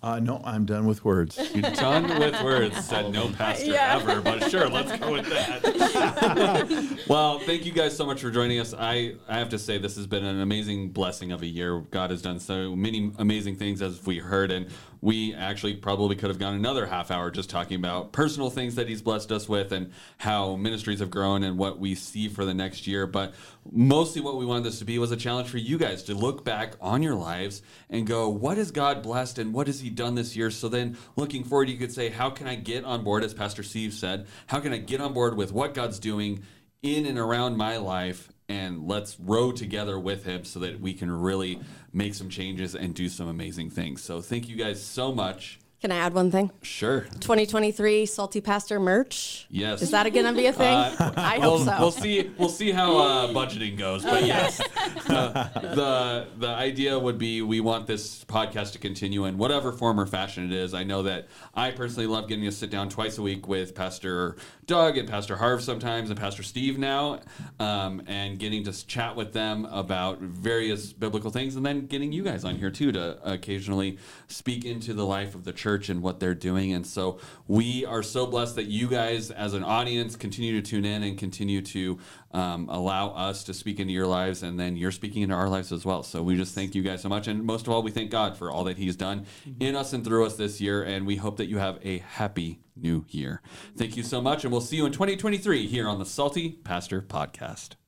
Uh, 0.03 0.19
no, 0.19 0.43
I'm 0.45 0.67
done 0.67 0.85
with 0.85 1.05
words. 1.05 1.39
You're 1.55 1.71
done 1.71 2.19
with 2.19 2.43
words. 2.43 2.85
Said 2.85 3.13
no 3.13 3.29
pastor 3.29 3.75
ever, 3.75 4.21
but 4.21 4.51
sure, 4.51 4.69
let's 4.69 4.99
go 4.99 5.13
with 5.13 5.29
that. 5.29 7.05
well, 7.09 7.39
thank 7.39 7.65
you 7.65 7.71
guys 7.73 7.97
so 7.97 8.05
much 8.05 8.21
for 8.21 8.31
joining 8.33 8.59
us. 8.59 8.75
I, 8.77 9.15
I 9.29 9.39
have 9.39 9.51
to 9.51 9.61
say, 9.61 9.79
this 9.79 9.95
has 9.95 10.09
been 10.09 10.25
an 10.25 10.41
amazing 10.41 10.89
blessing 10.89 11.31
of 11.31 11.43
a 11.43 11.47
year. 11.47 11.79
God 11.93 12.11
has 12.11 12.21
done 12.21 12.41
so 12.41 12.75
many 12.75 13.13
amazing 13.19 13.57
things, 13.57 13.81
as 13.81 14.05
we 14.05 14.19
heard, 14.19 14.51
and 14.51 14.67
we 15.03 15.35
actually 15.35 15.75
probably 15.75 16.15
could 16.15 16.31
have 16.31 16.39
gone 16.39 16.55
another 16.55 16.87
half 16.87 17.11
hour 17.11 17.31
just 17.31 17.51
talking 17.51 17.77
about 17.77 18.13
personal 18.13 18.49
things 18.49 18.77
that 18.77 18.89
He's 18.89 19.03
blessed 19.03 19.33
us 19.33 19.49
with 19.49 19.73
and 19.73 19.93
how 20.17 20.55
ministries 20.55 21.01
have 21.01 21.11
grown 21.11 21.43
and 21.43 21.59
what 21.59 21.81
we 21.81 21.97
see 21.97 22.29
for 22.29 22.45
the 22.45 22.55
next 22.55 22.87
year. 22.87 23.07
But 23.09 23.35
mostly, 23.71 24.23
what 24.23 24.37
we 24.37 24.47
wanted 24.47 24.65
this 24.65 24.79
to 24.79 24.85
be 24.85 24.99
was 25.01 25.11
a 25.11 25.17
challenge 25.17 25.49
for 25.49 25.59
you 25.59 25.77
guys 25.77 26.05
to 26.05 26.15
look 26.15 26.45
back 26.45 26.77
on 26.81 27.03
your 27.03 27.17
lives 27.17 27.63
and 27.91 28.07
go, 28.07 28.29
what 28.29 28.57
has 28.59 28.71
God 28.71 29.03
blessed 29.03 29.41
and 29.41 29.53
what 29.53 29.67
has 29.67 29.81
He 29.81 29.91
done 29.91 30.15
this 30.15 30.37
year? 30.37 30.53
So 30.53 30.69
then, 30.69 30.97
looking 31.17 31.43
forward, 31.43 31.69
you 31.69 31.77
could 31.77 31.93
say, 31.93 32.09
how 32.09 32.31
can 32.31 32.47
I 32.47 32.55
get 32.55 32.85
on 32.85 33.03
board, 33.03 33.25
as 33.25 33.35
Pastor 33.35 33.65
Steve 33.65 33.93
said, 33.93 34.29
how 34.47 34.61
can 34.61 34.73
I 34.73 34.79
get 34.79 35.01
on 35.01 35.13
board 35.13 35.37
with 35.37 35.53
what 35.53 35.75
God's 35.75 35.99
doing 35.99 36.45
in 36.81 37.07
and 37.07 37.19
around 37.19 37.57
my 37.57 37.77
life? 37.77 38.32
And 38.53 38.87
let's 38.87 39.19
row 39.19 39.51
together 39.51 39.99
with 39.99 40.25
him 40.25 40.45
so 40.45 40.61
that 40.61 40.79
we 40.79 40.93
can 40.93 41.11
really 41.11 41.59
make 41.91 42.15
some 42.15 42.29
changes 42.29 42.75
and 42.75 42.95
do 42.95 43.09
some 43.09 43.27
amazing 43.27 43.71
things. 43.71 44.03
So, 44.03 44.21
thank 44.21 44.47
you 44.47 44.57
guys 44.57 44.83
so 44.83 45.11
much. 45.11 45.59
Can 45.83 45.91
I 45.91 45.97
add 45.97 46.15
one 46.15 46.31
thing? 46.31 46.53
Sure. 46.63 47.01
2023 47.19 48.07
Salty 48.07 48.41
Pastor 48.41 48.79
merch. 48.79 49.49
Yes. 49.51 49.83
Is 49.83 49.91
that 49.91 50.05
going 50.13 50.27
to 50.27 50.33
be 50.33 50.47
a 50.47 50.53
thing? 50.53 50.73
Uh, 50.73 51.13
I 51.17 51.39
we'll, 51.39 51.59
hope 51.59 51.67
so. 51.67 51.77
we'll 51.81 51.91
see. 51.91 52.31
We'll 52.39 52.49
see 52.49 52.71
how 52.71 52.99
uh, 52.99 53.29
budgeting 53.33 53.77
goes. 53.77 54.05
But 54.05 54.25
yes, 54.25 54.61
Uh, 55.09 55.49
the 55.75 56.29
the 56.39 56.49
idea 56.49 56.97
would 56.97 57.19
be 57.19 57.43
we 57.43 57.59
want 57.61 57.89
this 57.89 58.25
podcast 58.25 58.73
to 58.73 58.79
continue 58.79 59.25
in 59.25 59.37
whatever 59.37 59.73
form 59.73 59.99
or 59.99 60.07
fashion 60.07 60.45
it 60.45 60.53
is. 60.53 60.73
I 60.73 60.85
know 60.85 61.03
that 61.03 61.27
I 61.53 61.73
personally 61.73 62.07
love 62.07 62.29
getting 62.29 62.45
to 62.45 62.53
sit 62.53 62.71
down 62.71 62.89
twice 62.89 63.19
a 63.19 63.23
week 63.23 63.49
with 63.49 63.75
Pastor 63.75 64.37
Doug 64.67 64.97
and 64.97 65.09
Pastor 65.09 65.37
Harv 65.37 65.63
sometimes 65.63 66.11
and 66.11 66.19
Pastor 66.19 66.45
Steve 66.45 66.79
now, 66.79 67.19
um, 67.59 68.03
and 68.07 68.39
getting 68.39 68.63
to 68.65 68.87
chat 68.87 69.17
with 69.17 69.33
them 69.33 69.65
about 69.67 70.21
various 70.21 70.93
biblical 70.93 71.31
things, 71.31 71.57
and 71.57 71.67
then 71.67 71.87
getting 71.87 72.13
you 72.13 72.23
guys 72.23 72.45
on 72.45 72.55
here 72.57 72.71
too 72.71 72.93
to 72.93 73.19
occasionally 73.29 73.99
speak 74.29 74.65
into 74.65 74.95
the 74.95 75.05
life 75.05 75.35
of 75.35 75.43
the 75.43 75.53
church 75.73 75.89
and 75.89 76.03
what 76.03 76.21
they're 76.21 76.35
doing. 76.35 76.73
And 76.73 76.87
so 76.87 77.19
we 77.49 77.85
are 77.87 78.03
so 78.03 78.27
blessed 78.27 78.57
that 78.57 78.67
you 78.67 78.89
guys, 78.89 79.31
as 79.31 79.55
an 79.55 79.65
audience, 79.65 80.17
continue 80.17 80.61
to 80.61 80.71
tune 80.71 80.85
in 80.85 81.03
and 81.03 81.17
continue 81.17 81.63
to 81.63 81.99
um, 82.33 82.69
allow 82.69 83.09
us 83.11 83.45
to 83.45 83.55
speak 83.55 83.81
into 83.81 83.93
your 83.93 84.07
lives, 84.07 84.43
and 84.43 84.59
then 84.59 84.77
you're 84.77 84.91
speaking 84.91 85.23
into 85.23 85.35
our 85.35 85.49
lives 85.49 85.73
as 85.73 85.85
well. 85.85 86.03
So 86.03 86.23
we 86.23 86.37
just 86.37 86.55
thank 86.55 86.75
you 86.75 86.83
guys 86.83 87.03
so 87.03 87.09
much, 87.09 87.29
and 87.29 87.45
most 87.45 87.67
of 87.67 87.73
all, 87.73 87.83
we 87.83 87.91
thank 87.91 88.11
God 88.11 88.37
for 88.37 88.51
all 88.51 88.65
that 88.65 88.79
He's 88.79 88.97
done 88.97 89.27
in 89.61 89.77
us 89.77 89.93
and 89.93 90.05
through 90.05 90.27
us 90.27 90.37
this 90.37 90.61
year, 90.61 90.83
and 90.83 91.07
we 91.07 91.17
hope 91.17 91.37
that 91.37 91.47
you 91.47 91.59
have 91.59 91.79
a 91.83 91.99
happy 91.99 92.61
new 92.77 93.05
year. 93.09 93.43
Thank 93.77 93.97
you 93.97 94.03
so 94.03 94.21
much, 94.21 94.45
and 94.45 94.53
we'll 94.53 94.61
see 94.61 94.77
you 94.77 94.87
in 94.87 94.93
2023 94.93 95.67
here 95.67 95.89
on 95.89 95.99
the 95.99 96.07
Salty 96.07 96.51
Pastor 96.51 97.03
Podcast. 97.03 97.82